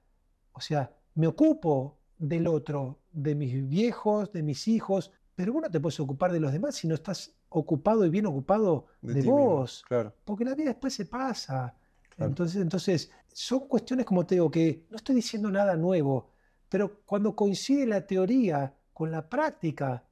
O 0.52 0.62
sea, 0.62 0.94
me 1.16 1.26
ocupo 1.28 1.98
del 2.18 2.48
otro, 2.48 2.99
de 3.12 3.36
mis 3.36 3.68
viejos, 3.68 4.32
de 4.32 4.44
mis 4.44 4.68
hijos, 4.68 5.12
pero 5.36 5.54
vos 5.54 5.62
no 5.64 5.70
te 5.72 5.80
puedes 5.80 6.00
ocupar 6.00 6.32
de 6.32 6.40
los 6.40 6.52
demás 6.52 6.76
si 6.76 6.88
no 6.88 6.96
estás 6.96 7.36
ocupado 7.50 8.06
y 8.06 8.10
bien 8.10 8.26
ocupado 8.28 8.88
De 9.02 9.22
vos 9.24 9.84
Claro. 9.88 10.14
porque 10.26 10.46
la 10.46 10.54
vida 10.56 10.70
después 10.70 10.94
se 10.94 11.06
pasa. 11.06 11.76
Claro. 12.16 12.30
Entonces, 12.32 12.62
entonces, 12.62 13.12
son 13.34 13.68
cuestiones, 13.68 14.06
como 14.06 14.26
te 14.26 14.36
digo, 14.36 14.52
que 14.52 14.86
no 14.90 14.98
estoy 14.98 15.16
diciendo 15.16 15.50
nada 15.50 15.76
nuevo, 15.78 16.30
pero 16.68 17.02
cuando 17.06 17.36
coincide 17.36 17.86
la 17.88 18.06
teoría 18.06 18.76
con 18.94 19.12
la 19.12 19.28
práctica, 19.28 20.04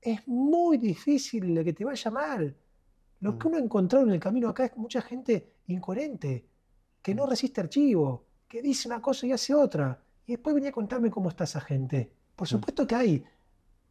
es 0.00 0.26
muy 0.28 0.78
difícil 0.78 1.54
de 1.54 1.64
que 1.64 1.72
te 1.72 1.84
vaya 1.84 2.10
mal. 2.10 2.56
Lo 3.20 3.38
que 3.38 3.46
Mm. 3.46 3.50
uno 3.50 3.56
ha 3.58 3.60
encontrado 3.60 4.04
en 4.06 4.12
el 4.12 4.20
camino 4.20 4.48
acá 4.48 4.66
es 4.66 4.76
mucha 4.76 5.00
gente 5.00 5.54
incoherente, 5.68 6.46
que 7.02 7.14
no 7.14 7.26
Mm. 7.26 7.30
resiste 7.30 7.60
archivo, 7.60 8.26
que 8.48 8.60
dice 8.62 8.88
una 8.88 9.00
cosa 9.00 9.26
y 9.26 9.32
hace 9.32 9.54
otra. 9.54 10.01
Y 10.26 10.32
después 10.32 10.54
venía 10.54 10.70
a 10.70 10.72
contarme 10.72 11.10
cómo 11.10 11.28
está 11.28 11.44
esa 11.44 11.60
gente. 11.60 12.12
Por 12.36 12.46
Mm. 12.46 12.50
supuesto 12.50 12.86
que 12.86 12.94
hay 12.94 13.24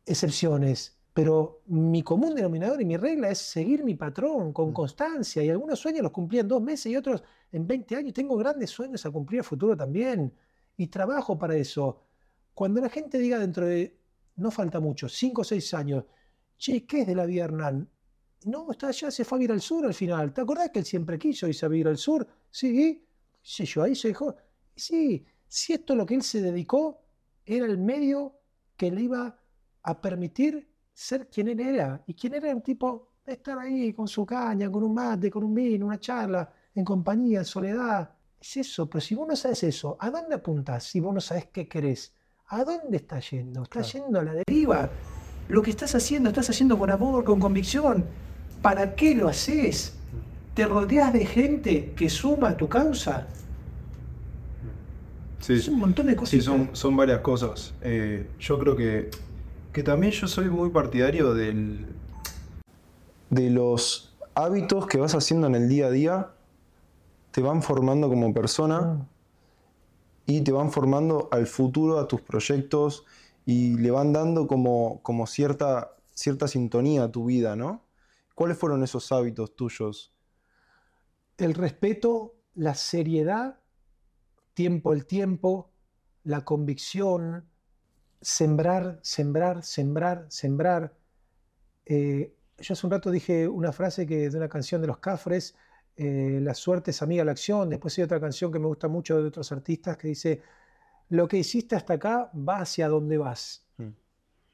excepciones, 0.06 0.98
pero 1.14 1.62
mi 1.68 2.02
común 2.04 2.34
denominador 2.36 2.82
y 2.82 2.86
mi 2.86 2.98
regla 2.98 3.30
es 3.30 3.40
seguir 3.40 3.84
mi 3.84 3.96
patrón 3.96 4.54
con 4.54 4.70
Mm. 4.70 4.74
constancia. 4.74 5.44
Y 5.44 5.50
algunos 5.50 5.80
sueños 5.80 6.02
los 6.04 6.12
cumplí 6.12 6.40
en 6.40 6.48
dos 6.48 6.62
meses 6.62 6.92
y 6.92 6.96
otros 6.96 7.24
en 7.52 7.68
20 7.68 7.96
años. 7.96 8.14
Tengo 8.14 8.36
grandes 8.38 8.70
sueños 8.70 9.06
a 9.06 9.12
cumplir 9.12 9.42
a 9.42 9.44
futuro 9.44 9.76
también. 9.76 10.34
Y 10.78 10.88
trabajo 10.88 11.38
para 11.38 11.56
eso. 11.56 12.00
Cuando 12.54 12.82
la 12.82 12.90
gente 12.90 13.18
diga 13.20 13.38
dentro 13.40 13.66
de, 13.66 13.98
no 14.38 14.52
falta 14.52 14.80
mucho, 14.80 15.08
5 15.10 15.42
o 15.42 15.44
6 15.44 15.74
años, 15.74 16.06
che, 16.58 16.86
¿qué 16.86 17.02
es 17.02 17.08
de 17.08 17.16
la 17.16 17.26
vida 17.26 17.44
Hernán? 17.46 17.88
No, 18.46 18.72
está 18.72 18.88
allá, 18.88 19.12
se 19.12 19.24
fue 19.24 19.38
a 19.38 19.40
vivir 19.40 19.52
al 19.52 19.62
sur 19.62 19.86
al 19.86 19.94
final. 19.94 20.34
¿Te 20.34 20.42
acordás 20.42 20.72
que 20.72 20.80
él 20.80 20.86
siempre 20.86 21.20
quiso 21.20 21.48
irse 21.48 21.66
a 21.66 21.70
vivir 21.70 21.88
al 21.88 21.98
sur? 21.98 22.26
Sí, 22.50 23.06
sí, 23.42 23.66
yo 23.66 23.84
ahí 23.84 23.96
se 23.96 24.08
dejó. 24.10 24.36
Sí, 24.76 25.24
si 25.54 25.74
esto 25.74 25.96
lo 25.98 26.06
que 26.06 26.16
él 26.16 26.22
se 26.24 26.42
dedicó 26.42 27.02
era 27.46 27.66
el 27.66 27.78
medio 27.78 28.40
que 28.78 28.90
le 28.90 29.02
iba 29.02 29.36
a 29.84 30.02
permitir 30.02 30.72
ser 30.94 31.28
quien 31.28 31.50
él 31.50 31.60
era. 31.60 32.02
Y 32.08 32.14
quien 32.14 32.36
era 32.36 32.56
un 32.56 32.62
tipo 32.62 33.10
de 33.26 33.34
estar 33.34 33.60
ahí 33.60 33.92
con 33.92 34.08
su 34.08 34.26
caña, 34.26 34.72
con 34.72 34.82
un 34.82 34.94
mate, 34.94 35.30
con 35.30 35.44
un 35.44 35.54
vino, 35.54 35.88
una 35.88 36.00
charla, 36.00 36.50
en 36.74 36.86
compañía, 36.86 37.40
en 37.40 37.46
soledad. 37.46 38.12
Es 38.40 38.56
eso, 38.56 38.90
pero 38.90 39.02
si 39.02 39.14
vos 39.14 39.28
no 39.28 39.36
sabes 39.36 39.62
eso, 39.64 39.98
¿a 40.00 40.10
dónde 40.10 40.36
apuntás 40.36 40.86
si 40.86 41.02
vos 41.02 41.14
no 41.14 41.20
sabes 41.20 41.48
qué 41.48 41.68
querés? 41.68 42.14
¿A 42.48 42.64
dónde 42.64 42.96
estás 42.96 43.30
yendo? 43.32 43.64
Estás 43.64 43.92
Claro. 43.92 44.06
yendo 44.06 44.20
a 44.22 44.24
la 44.24 44.34
deriva. 44.36 44.90
Lo 45.50 45.62
que 45.62 45.72
estás 45.72 45.94
haciendo, 45.96 46.30
estás 46.30 46.50
haciendo 46.50 46.80
con 46.80 46.90
amor, 46.90 47.26
con 47.26 47.42
convicción. 47.42 48.06
¿Para 48.62 48.96
qué 48.96 49.16
lo 49.16 49.28
haces? 49.28 49.98
¿Te 50.54 50.66
rodeas 50.66 51.12
de 51.12 51.26
gente 51.26 51.92
que 51.94 52.10
suma 52.10 52.52
a 52.52 52.58
tu 52.58 52.70
causa? 52.70 53.28
Sí, 55.42 55.54
Es 55.54 55.68
un 55.68 55.80
montón 55.80 56.08
de 56.08 56.16
cosas. 56.16 56.30
Sí, 56.30 56.42
son, 56.42 56.70
son 56.74 56.96
varias 56.96 57.20
cosas. 57.22 57.74
Eh, 57.82 58.28
yo 58.40 58.60
creo 58.60 58.76
que, 58.76 59.10
que 59.74 59.84
también 59.84 60.14
yo 60.14 60.28
soy 60.28 60.50
muy 60.50 60.70
partidario 60.70 61.34
del, 61.34 61.86
de 63.30 63.50
los 63.50 64.16
hábitos 64.36 64.88
que 64.88 64.98
vas 64.98 65.16
haciendo 65.16 65.48
en 65.48 65.56
el 65.56 65.68
día 65.68 65.88
a 65.88 65.92
día, 65.92 66.30
te 67.32 67.42
van 67.42 67.64
formando 67.64 68.10
como 68.10 68.34
persona 68.34 68.80
Ah, 68.82 69.08
y 70.26 70.42
te 70.42 70.52
van 70.52 70.72
formando 70.72 71.28
al 71.32 71.48
futuro, 71.48 72.00
a 72.00 72.08
tus 72.08 72.22
proyectos 72.22 73.06
y 73.46 73.78
le 73.78 73.92
van 73.92 74.14
dando 74.14 74.48
como, 74.48 75.02
como 75.02 75.28
cierta, 75.28 75.96
cierta 76.14 76.48
sintonía 76.48 77.04
a 77.06 77.12
tu 77.12 77.26
vida, 77.26 77.56
¿no? 77.56 77.86
¿Cuáles 78.36 78.58
fueron 78.58 78.84
esos 78.84 79.12
hábitos 79.12 79.56
tuyos? 79.56 80.14
El 81.38 81.54
respeto, 81.54 82.36
la 82.54 82.76
seriedad, 82.76 83.61
tiempo 84.54 84.94
el 84.94 85.06
tiempo, 85.06 85.72
la 86.24 86.44
convicción, 86.46 87.50
sembrar, 88.22 89.00
sembrar, 89.02 89.64
sembrar, 89.64 90.26
sembrar. 90.30 90.94
Eh, 91.86 92.36
yo 92.58 92.74
hace 92.74 92.86
un 92.86 92.92
rato 92.92 93.10
dije 93.10 93.48
una 93.48 93.72
frase 93.72 94.06
que 94.06 94.30
de 94.30 94.38
una 94.38 94.50
canción 94.50 94.82
de 94.82 94.88
los 94.88 95.00
Cafres, 95.00 95.56
eh, 95.96 96.40
la 96.42 96.54
suerte 96.54 96.92
es 96.92 97.02
amiga 97.02 97.22
de 97.22 97.26
la 97.26 97.32
acción. 97.32 97.70
Después 97.70 97.98
hay 97.98 98.04
otra 98.04 98.20
canción 98.20 98.52
que 98.52 98.60
me 98.60 98.68
gusta 98.68 98.88
mucho 98.88 99.22
de 99.22 99.28
otros 99.28 99.52
artistas 99.52 99.98
que 99.98 100.10
dice, 100.10 100.42
lo 101.10 101.28
que 101.28 101.38
hiciste 101.38 101.76
hasta 101.76 101.96
acá 101.96 102.32
va 102.36 102.60
hacia 102.60 102.88
donde 102.88 103.18
vas. 103.18 103.68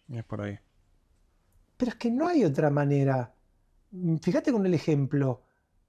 Es 0.10 0.24
por 0.24 0.41
ahí. 0.41 0.58
Pero 1.76 1.89
es 1.89 1.95
que 1.95 2.10
no 2.10 2.28
hay 2.28 2.43
otra 2.43 2.70
manera. 2.70 3.34
Mm, 3.91 4.18
Fíjate 4.18 4.52
con 4.52 4.66
el 4.66 4.74
ejemplo. 4.74 5.43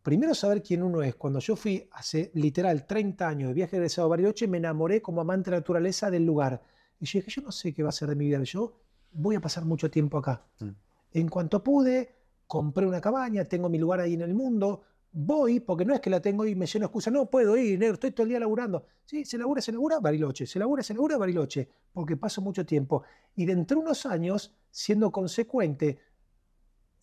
Primero 0.09 0.35
saber 0.35 0.63
quién 0.63 0.83
uno 0.83 1.03
es. 1.03 1.17
Cuando 1.17 1.39
yo 1.39 1.55
fui 1.55 1.87
hace 1.93 2.31
literal 2.33 2.87
30 2.87 3.29
años 3.29 3.49
de 3.49 3.55
viaje 3.55 3.77
egresado 3.77 4.07
a 4.07 4.09
Bariloche, 4.09 4.49
me 4.49 4.57
enamoré 4.57 5.03
como 5.03 5.21
amante 5.21 5.51
de 5.51 5.57
la 5.57 5.59
naturaleza 5.59 6.11
del 6.11 6.25
lugar. 6.25 6.63
Y 6.99 7.05
yo 7.05 7.19
dije, 7.19 7.31
yo 7.31 7.43
no 7.43 7.53
sé 7.53 7.75
qué 7.75 7.83
va 7.83 7.91
a 7.91 7.93
ser 7.93 8.09
de 8.09 8.17
mi 8.17 8.25
vida. 8.25 8.43
Yo 8.43 8.73
voy 9.13 9.37
a 9.37 9.41
pasar 9.43 9.67
mucho 9.67 9.91
tiempo 9.91 10.17
acá. 10.17 10.47
Mm. 10.61 10.69
En 11.13 11.29
cuanto 11.29 11.63
pude, 11.63 12.15
compré 12.47 12.87
una 12.87 13.03
cabaña, 13.03 13.45
tengo 13.45 13.69
mi 13.69 13.77
lugar 13.77 14.01
ahí 14.01 14.15
en 14.15 14.23
el 14.23 14.33
mundo. 14.33 14.81
Voy, 15.13 15.61
porque 15.61 15.85
no 15.85 15.93
es 15.93 16.01
que 16.01 16.09
la 16.09 16.23
tengo 16.23 16.47
y 16.47 16.55
me 16.55 16.65
lleno 16.65 16.85
de 16.85 16.87
excusas. 16.87 17.13
No 17.13 17.29
puedo 17.29 17.55
ir, 17.59 17.79
negro, 17.79 17.93
estoy 17.93 18.13
todo 18.13 18.23
el 18.23 18.31
día 18.31 18.41
laburando. 18.41 18.87
Sí, 19.05 19.27
se 19.27 19.37
labura, 19.37 19.61
se 19.61 19.73
labura, 19.73 20.01
Bariloche. 20.01 20.47
Se 20.47 20.59
labura, 20.59 20.83
se 20.83 20.95
labura, 20.95 21.19
Bariloche. 21.19 21.69
Porque 21.93 22.17
paso 22.17 22.41
mucho 22.41 22.65
tiempo. 22.65 23.03
Y 23.37 23.45
dentro 23.45 23.77
de 23.77 23.85
unos 23.85 24.07
años, 24.07 24.57
siendo 24.71 25.13
consecuente, 25.13 25.99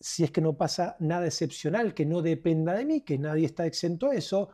si 0.00 0.24
es 0.24 0.30
que 0.30 0.40
no 0.40 0.56
pasa 0.56 0.96
nada 1.00 1.26
excepcional 1.26 1.94
que 1.94 2.06
no 2.06 2.22
dependa 2.22 2.74
de 2.74 2.84
mí, 2.84 3.00
que 3.00 3.18
nadie 3.18 3.46
está 3.46 3.66
exento 3.66 4.10
a 4.10 4.14
eso, 4.14 4.50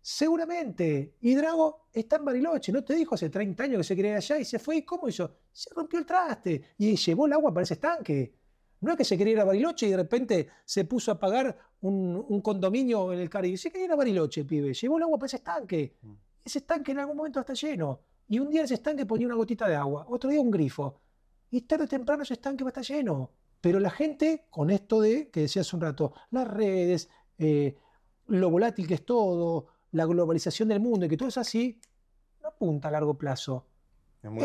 seguramente. 0.00 1.16
Y 1.20 1.34
Drago 1.34 1.88
está 1.92 2.16
en 2.16 2.24
Bariloche, 2.24 2.72
no 2.72 2.84
te 2.84 2.94
dijo 2.94 3.14
hace 3.14 3.30
30 3.30 3.64
años 3.64 3.78
que 3.78 3.84
se 3.84 3.96
quería 3.96 4.12
ir 4.12 4.16
allá 4.18 4.38
y 4.38 4.44
se 4.44 4.58
fue. 4.58 4.76
¿Y 4.76 4.82
cómo 4.82 5.08
hizo? 5.08 5.36
Se 5.52 5.70
rompió 5.74 5.98
el 5.98 6.06
traste 6.06 6.62
y 6.78 6.96
llevó 6.96 7.26
el 7.26 7.32
agua 7.32 7.52
para 7.52 7.64
ese 7.64 7.74
estanque. 7.74 8.34
No 8.80 8.92
es 8.92 8.96
que 8.96 9.04
se 9.04 9.18
quería 9.18 9.34
ir 9.34 9.40
a 9.40 9.44
Bariloche 9.44 9.86
y 9.86 9.90
de 9.90 9.96
repente 9.96 10.48
se 10.64 10.84
puso 10.86 11.12
a 11.12 11.18
pagar 11.18 11.56
un, 11.82 12.24
un 12.28 12.40
condominio 12.40 13.12
en 13.12 13.20
el 13.20 13.28
Caribe. 13.28 13.56
Se 13.58 13.70
quería 13.70 13.86
ir 13.86 13.92
a 13.92 13.96
Bariloche, 13.96 14.44
pibe. 14.44 14.72
Llevó 14.72 14.96
el 14.96 15.02
agua 15.02 15.18
para 15.18 15.26
ese 15.26 15.36
estanque. 15.36 15.96
Mm. 16.00 16.12
Ese 16.44 16.58
estanque 16.60 16.92
en 16.92 16.98
algún 16.98 17.16
momento 17.16 17.40
está 17.40 17.52
lleno. 17.52 18.00
Y 18.28 18.38
un 18.38 18.48
día 18.48 18.62
ese 18.62 18.74
estanque 18.74 19.04
ponía 19.04 19.26
una 19.26 19.36
gotita 19.36 19.68
de 19.68 19.74
agua, 19.74 20.06
otro 20.08 20.30
día 20.30 20.40
un 20.40 20.50
grifo. 20.50 21.00
Y 21.50 21.62
tarde 21.62 21.84
o 21.84 21.88
temprano 21.88 22.22
ese 22.22 22.34
estanque 22.34 22.64
va 22.64 22.68
a 22.68 22.72
estar 22.80 22.84
lleno. 22.84 23.32
Pero 23.60 23.78
la 23.80 23.90
gente, 23.90 24.46
con 24.50 24.70
esto 24.70 25.00
de, 25.00 25.30
que 25.30 25.40
decía 25.40 25.62
hace 25.62 25.76
un 25.76 25.82
rato, 25.82 26.12
las 26.30 26.48
redes, 26.48 27.08
eh, 27.38 27.76
lo 28.26 28.50
volátil 28.50 28.86
que 28.86 28.94
es 28.94 29.04
todo, 29.04 29.66
la 29.92 30.06
globalización 30.06 30.68
del 30.68 30.80
mundo 30.80 31.06
y 31.06 31.08
que 31.08 31.16
todo 31.16 31.28
es 31.28 31.36
así, 31.38 31.78
no 32.42 32.48
apunta 32.48 32.88
a 32.88 32.90
largo 32.90 33.18
plazo. 33.18 33.66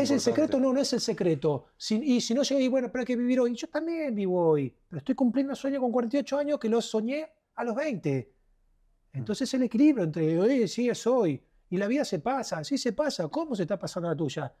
¿Es 0.02 0.10
el 0.10 0.20
secreto? 0.20 0.58
No, 0.58 0.72
no 0.72 0.80
es 0.80 0.92
el 0.92 1.00
secreto. 1.00 1.66
Si- 1.76 2.00
y 2.02 2.20
si 2.20 2.32
no 2.34 2.42
llega 2.42 2.60
y 2.60 2.68
bueno, 2.68 2.90
pero 2.90 3.00
hay 3.00 3.06
que 3.06 3.16
vivir 3.16 3.40
hoy. 3.40 3.54
Yo 3.54 3.68
también 3.68 4.14
vivo 4.14 4.48
hoy. 4.50 4.74
Pero 4.88 4.98
estoy 4.98 5.14
cumpliendo 5.14 5.52
un 5.52 5.56
sueño 5.56 5.80
con 5.80 5.92
48 5.92 6.38
años 6.38 6.58
que 6.58 6.68
lo 6.68 6.80
soñé 6.80 7.26
a 7.54 7.64
los 7.64 7.74
20. 7.74 8.32
Entonces 9.12 9.52
el 9.54 9.62
equilibrio 9.64 10.04
entre 10.04 10.38
hoy 10.38 10.66
sí 10.68 10.88
es 10.88 11.06
hoy. 11.06 11.42
Y 11.68 11.76
la 11.78 11.86
vida 11.88 12.04
se 12.04 12.20
pasa, 12.20 12.62
sí 12.64 12.78
se 12.78 12.92
pasa. 12.92 13.28
¿Cómo 13.28 13.54
se 13.54 13.62
está 13.62 13.78
pasando 13.78 14.08
la 14.08 14.16
tuya? 14.16 14.52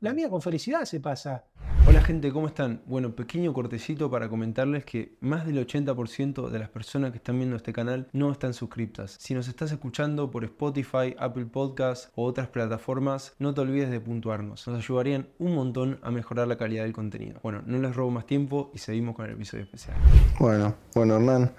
La 0.00 0.12
mía 0.12 0.28
con 0.28 0.42
felicidad 0.42 0.84
se 0.84 1.00
pasa. 1.00 1.44
Hola 1.86 2.00
gente, 2.02 2.32
¿cómo 2.32 2.46
están? 2.46 2.82
Bueno, 2.86 3.14
pequeño 3.14 3.52
cortecito 3.52 4.10
para 4.10 4.28
comentarles 4.28 4.84
que 4.84 5.16
más 5.20 5.46
del 5.46 5.66
80% 5.66 6.48
de 6.50 6.58
las 6.58 6.68
personas 6.70 7.10
que 7.10 7.18
están 7.18 7.36
viendo 7.38 7.56
este 7.56 7.72
canal 7.72 8.08
no 8.12 8.30
están 8.32 8.54
suscriptas. 8.54 9.16
Si 9.20 9.34
nos 9.34 9.48
estás 9.48 9.70
escuchando 9.70 10.30
por 10.30 10.44
Spotify, 10.44 11.14
Apple 11.18 11.46
Podcasts 11.46 12.10
o 12.16 12.24
otras 12.24 12.48
plataformas, 12.48 13.34
no 13.38 13.54
te 13.54 13.60
olvides 13.62 13.90
de 13.90 14.00
puntuarnos. 14.00 14.66
Nos 14.66 14.76
ayudarían 14.78 15.28
un 15.38 15.54
montón 15.54 15.98
a 16.02 16.10
mejorar 16.10 16.48
la 16.48 16.56
calidad 16.56 16.84
del 16.84 16.92
contenido. 16.92 17.38
Bueno, 17.42 17.62
no 17.66 17.78
les 17.78 17.94
robo 17.94 18.10
más 18.10 18.26
tiempo 18.26 18.70
y 18.74 18.78
seguimos 18.78 19.14
con 19.14 19.26
el 19.26 19.32
episodio 19.32 19.64
especial. 19.64 19.96
Bueno, 20.38 20.74
bueno 20.94 21.16
Hernán, 21.16 21.52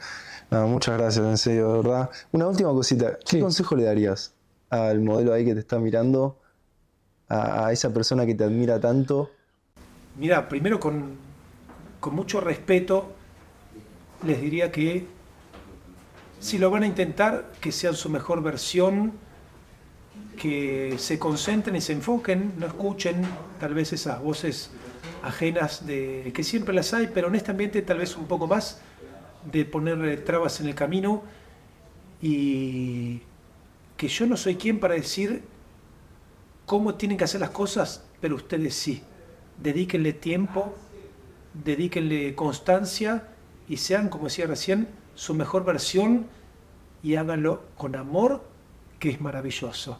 muchas 0.68 0.98
gracias 0.98 1.26
en 1.26 1.38
serio, 1.38 1.72
de 1.72 1.78
verdad. 1.78 2.10
Una 2.32 2.48
última 2.48 2.70
cosita, 2.72 3.18
¿qué 3.20 3.38
Sí. 3.38 3.40
consejo 3.40 3.76
le 3.76 3.84
darías 3.84 4.34
al 4.70 5.02
modelo 5.02 5.34
ahí 5.34 5.46
que 5.46 5.54
te 5.54 5.60
está 5.60 5.80
mirando? 5.80 6.40
A, 7.28 7.72
esa 7.72 7.92
persona 7.92 8.26
que 8.26 8.36
te 8.36 8.44
admira 8.44 8.80
tanto. 8.80 9.32
Mira, 10.18 10.48
primero 10.48 10.80
con, 10.80 11.16
con 12.00 12.16
mucho 12.16 12.40
respeto 12.40 13.14
les 14.26 14.40
diría 14.42 14.72
que 14.72 15.08
si 16.40 16.58
lo 16.58 16.70
van 16.70 16.84
a 16.84 16.88
intentar, 16.88 17.52
que 17.60 17.72
sean 17.72 17.96
su 17.96 18.10
mejor 18.10 18.44
versión, 18.44 19.14
que 20.38 20.96
se 20.98 21.18
concentren 21.18 21.76
y 21.76 21.82
se 21.82 21.94
enfoquen, 21.94 22.54
no 22.60 22.68
escuchen 22.68 23.24
tal 23.60 23.74
vez 23.74 23.94
esas 23.94 24.22
voces 24.22 24.70
ajenas 25.24 25.86
de 25.88 26.32
que 26.34 26.44
siempre 26.44 26.74
las 26.74 26.94
hay, 26.94 27.10
pero 27.14 27.34
en 27.34 27.50
ambiente 27.50 27.82
tal 27.82 27.98
vez 27.98 28.16
un 28.16 28.28
poco 28.28 28.48
más 28.48 28.82
de 29.52 29.66
poner 29.66 30.04
eh, 30.06 30.18
trabas 30.18 30.60
en 30.60 30.68
el 30.68 30.76
camino 30.76 31.24
y 32.22 33.22
que 33.98 34.08
yo 34.08 34.26
no 34.26 34.38
soy 34.38 34.56
quien 34.56 34.80
para 34.80 34.96
decir 34.96 35.44
cómo 36.66 36.96
tienen 36.96 37.18
que 37.18 37.24
hacer 37.24 37.42
las 37.42 37.52
cosas, 37.52 38.06
pero 38.22 38.36
ustedes 38.36 38.76
sí. 38.76 39.04
Dedíquenle 39.62 40.14
tiempo, 40.14 40.74
dedíquenle 41.54 42.36
constancia 42.36 43.30
y 43.68 43.78
sean, 43.78 44.10
como 44.10 44.26
decía 44.26 44.48
recién, 44.48 44.88
su 45.16 45.34
mejor 45.34 45.64
versión 45.64 46.28
y 47.02 47.16
háganlo 47.16 47.64
con 47.78 47.96
amor, 47.96 48.44
que 49.00 49.10
es 49.10 49.22
maravilloso. 49.22 50.00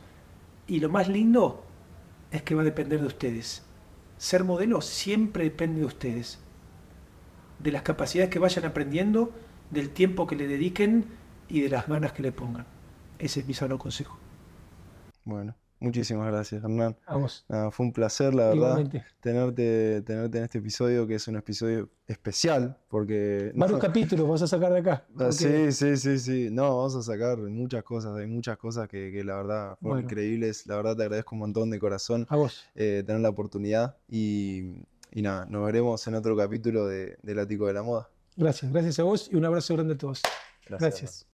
Y 0.68 0.80
lo 0.80 0.90
más 0.90 1.08
lindo 1.08 1.64
es 2.32 2.42
que 2.42 2.56
va 2.56 2.62
a 2.62 2.66
depender 2.66 3.00
de 3.00 3.08
ustedes. 3.08 3.64
Ser 4.18 4.44
modelo 4.44 4.82
siempre 4.82 5.44
depende 5.44 5.82
de 5.82 5.86
ustedes. 5.86 6.40
De 7.60 7.72
las 7.72 7.84
capacidades 7.84 8.32
que 8.32 8.40
vayan 8.40 8.66
aprendiendo, 8.66 9.32
del 9.72 9.90
tiempo 9.92 10.28
que 10.28 10.36
le 10.36 10.48
dediquen 10.48 11.06
y 11.48 11.62
de 11.62 11.70
las 11.70 11.88
ganas 11.88 12.12
que 12.14 12.24
le 12.24 12.32
pongan. 12.32 12.66
Ese 13.20 13.42
es 13.42 13.48
mi 13.48 13.54
sano 13.54 13.78
consejo. 13.78 14.18
Bueno, 15.24 15.56
muchísimas 15.80 16.28
gracias 16.32 16.64
Hernán. 16.64 16.96
Vamos. 17.08 17.46
Nada, 17.50 17.72
fue 17.72 17.86
un 17.86 17.94
placer, 17.94 18.34
la 18.34 18.48
verdad, 18.50 18.90
tenerte, 19.20 20.02
tenerte 20.02 20.38
en 20.38 20.44
este 20.46 20.58
episodio, 20.60 21.06
que 21.08 21.16
es 21.16 21.28
un 21.28 21.36
episodio 21.36 21.90
especial, 22.08 22.78
porque... 22.90 23.52
Varios 23.56 23.78
no- 23.80 23.82
capítulos 23.86 24.28
vas 24.30 24.42
a 24.44 24.48
sacar 24.48 24.72
de 24.74 24.80
acá. 24.80 25.04
Ah, 25.10 25.12
porque- 25.30 25.32
Sí, 25.34 25.72
sí, 25.72 25.98
sí, 25.98 26.20
sí. 26.20 26.50
No, 26.52 26.64
vamos 26.78 26.96
a 26.96 27.02
sacar 27.02 27.38
muchas 27.38 27.84
cosas, 27.84 28.16
hay 28.16 28.28
muchas 28.28 28.58
cosas 28.58 28.88
que, 28.88 29.12
que 29.12 29.24
la 29.24 29.36
verdad 29.38 29.78
fueron 29.82 29.98
Bueno. 29.98 30.00
increíbles. 30.02 30.66
La 30.68 30.76
verdad 30.78 30.96
te 30.96 31.04
agradezco 31.04 31.36
un 31.36 31.40
montón 31.40 31.70
de 31.72 31.80
corazón 31.80 32.26
A 32.30 32.36
vos. 32.36 32.64
eh, 32.76 33.04
tener 33.06 33.22
la 33.22 33.30
oportunidad 33.30 33.98
y, 34.10 34.72
y 35.12 35.22
nada, 35.22 35.46
nos 35.46 35.66
veremos 35.66 36.06
en 36.08 36.16
otro 36.16 36.36
capítulo 36.38 36.86
de, 36.88 37.18
del 37.24 37.40
Ático 37.40 37.68
de 37.68 37.74
la 37.74 37.84
Moda. 37.84 38.10
Gracias, 38.38 38.72
gracias 38.72 39.00
a 39.00 39.04
vos 39.04 39.30
y 39.32 39.36
un 39.36 39.46
abrazo 39.46 39.74
grande 39.76 39.94
a 39.94 39.98
todos. 39.98 40.22
Gracias. 40.68 41.24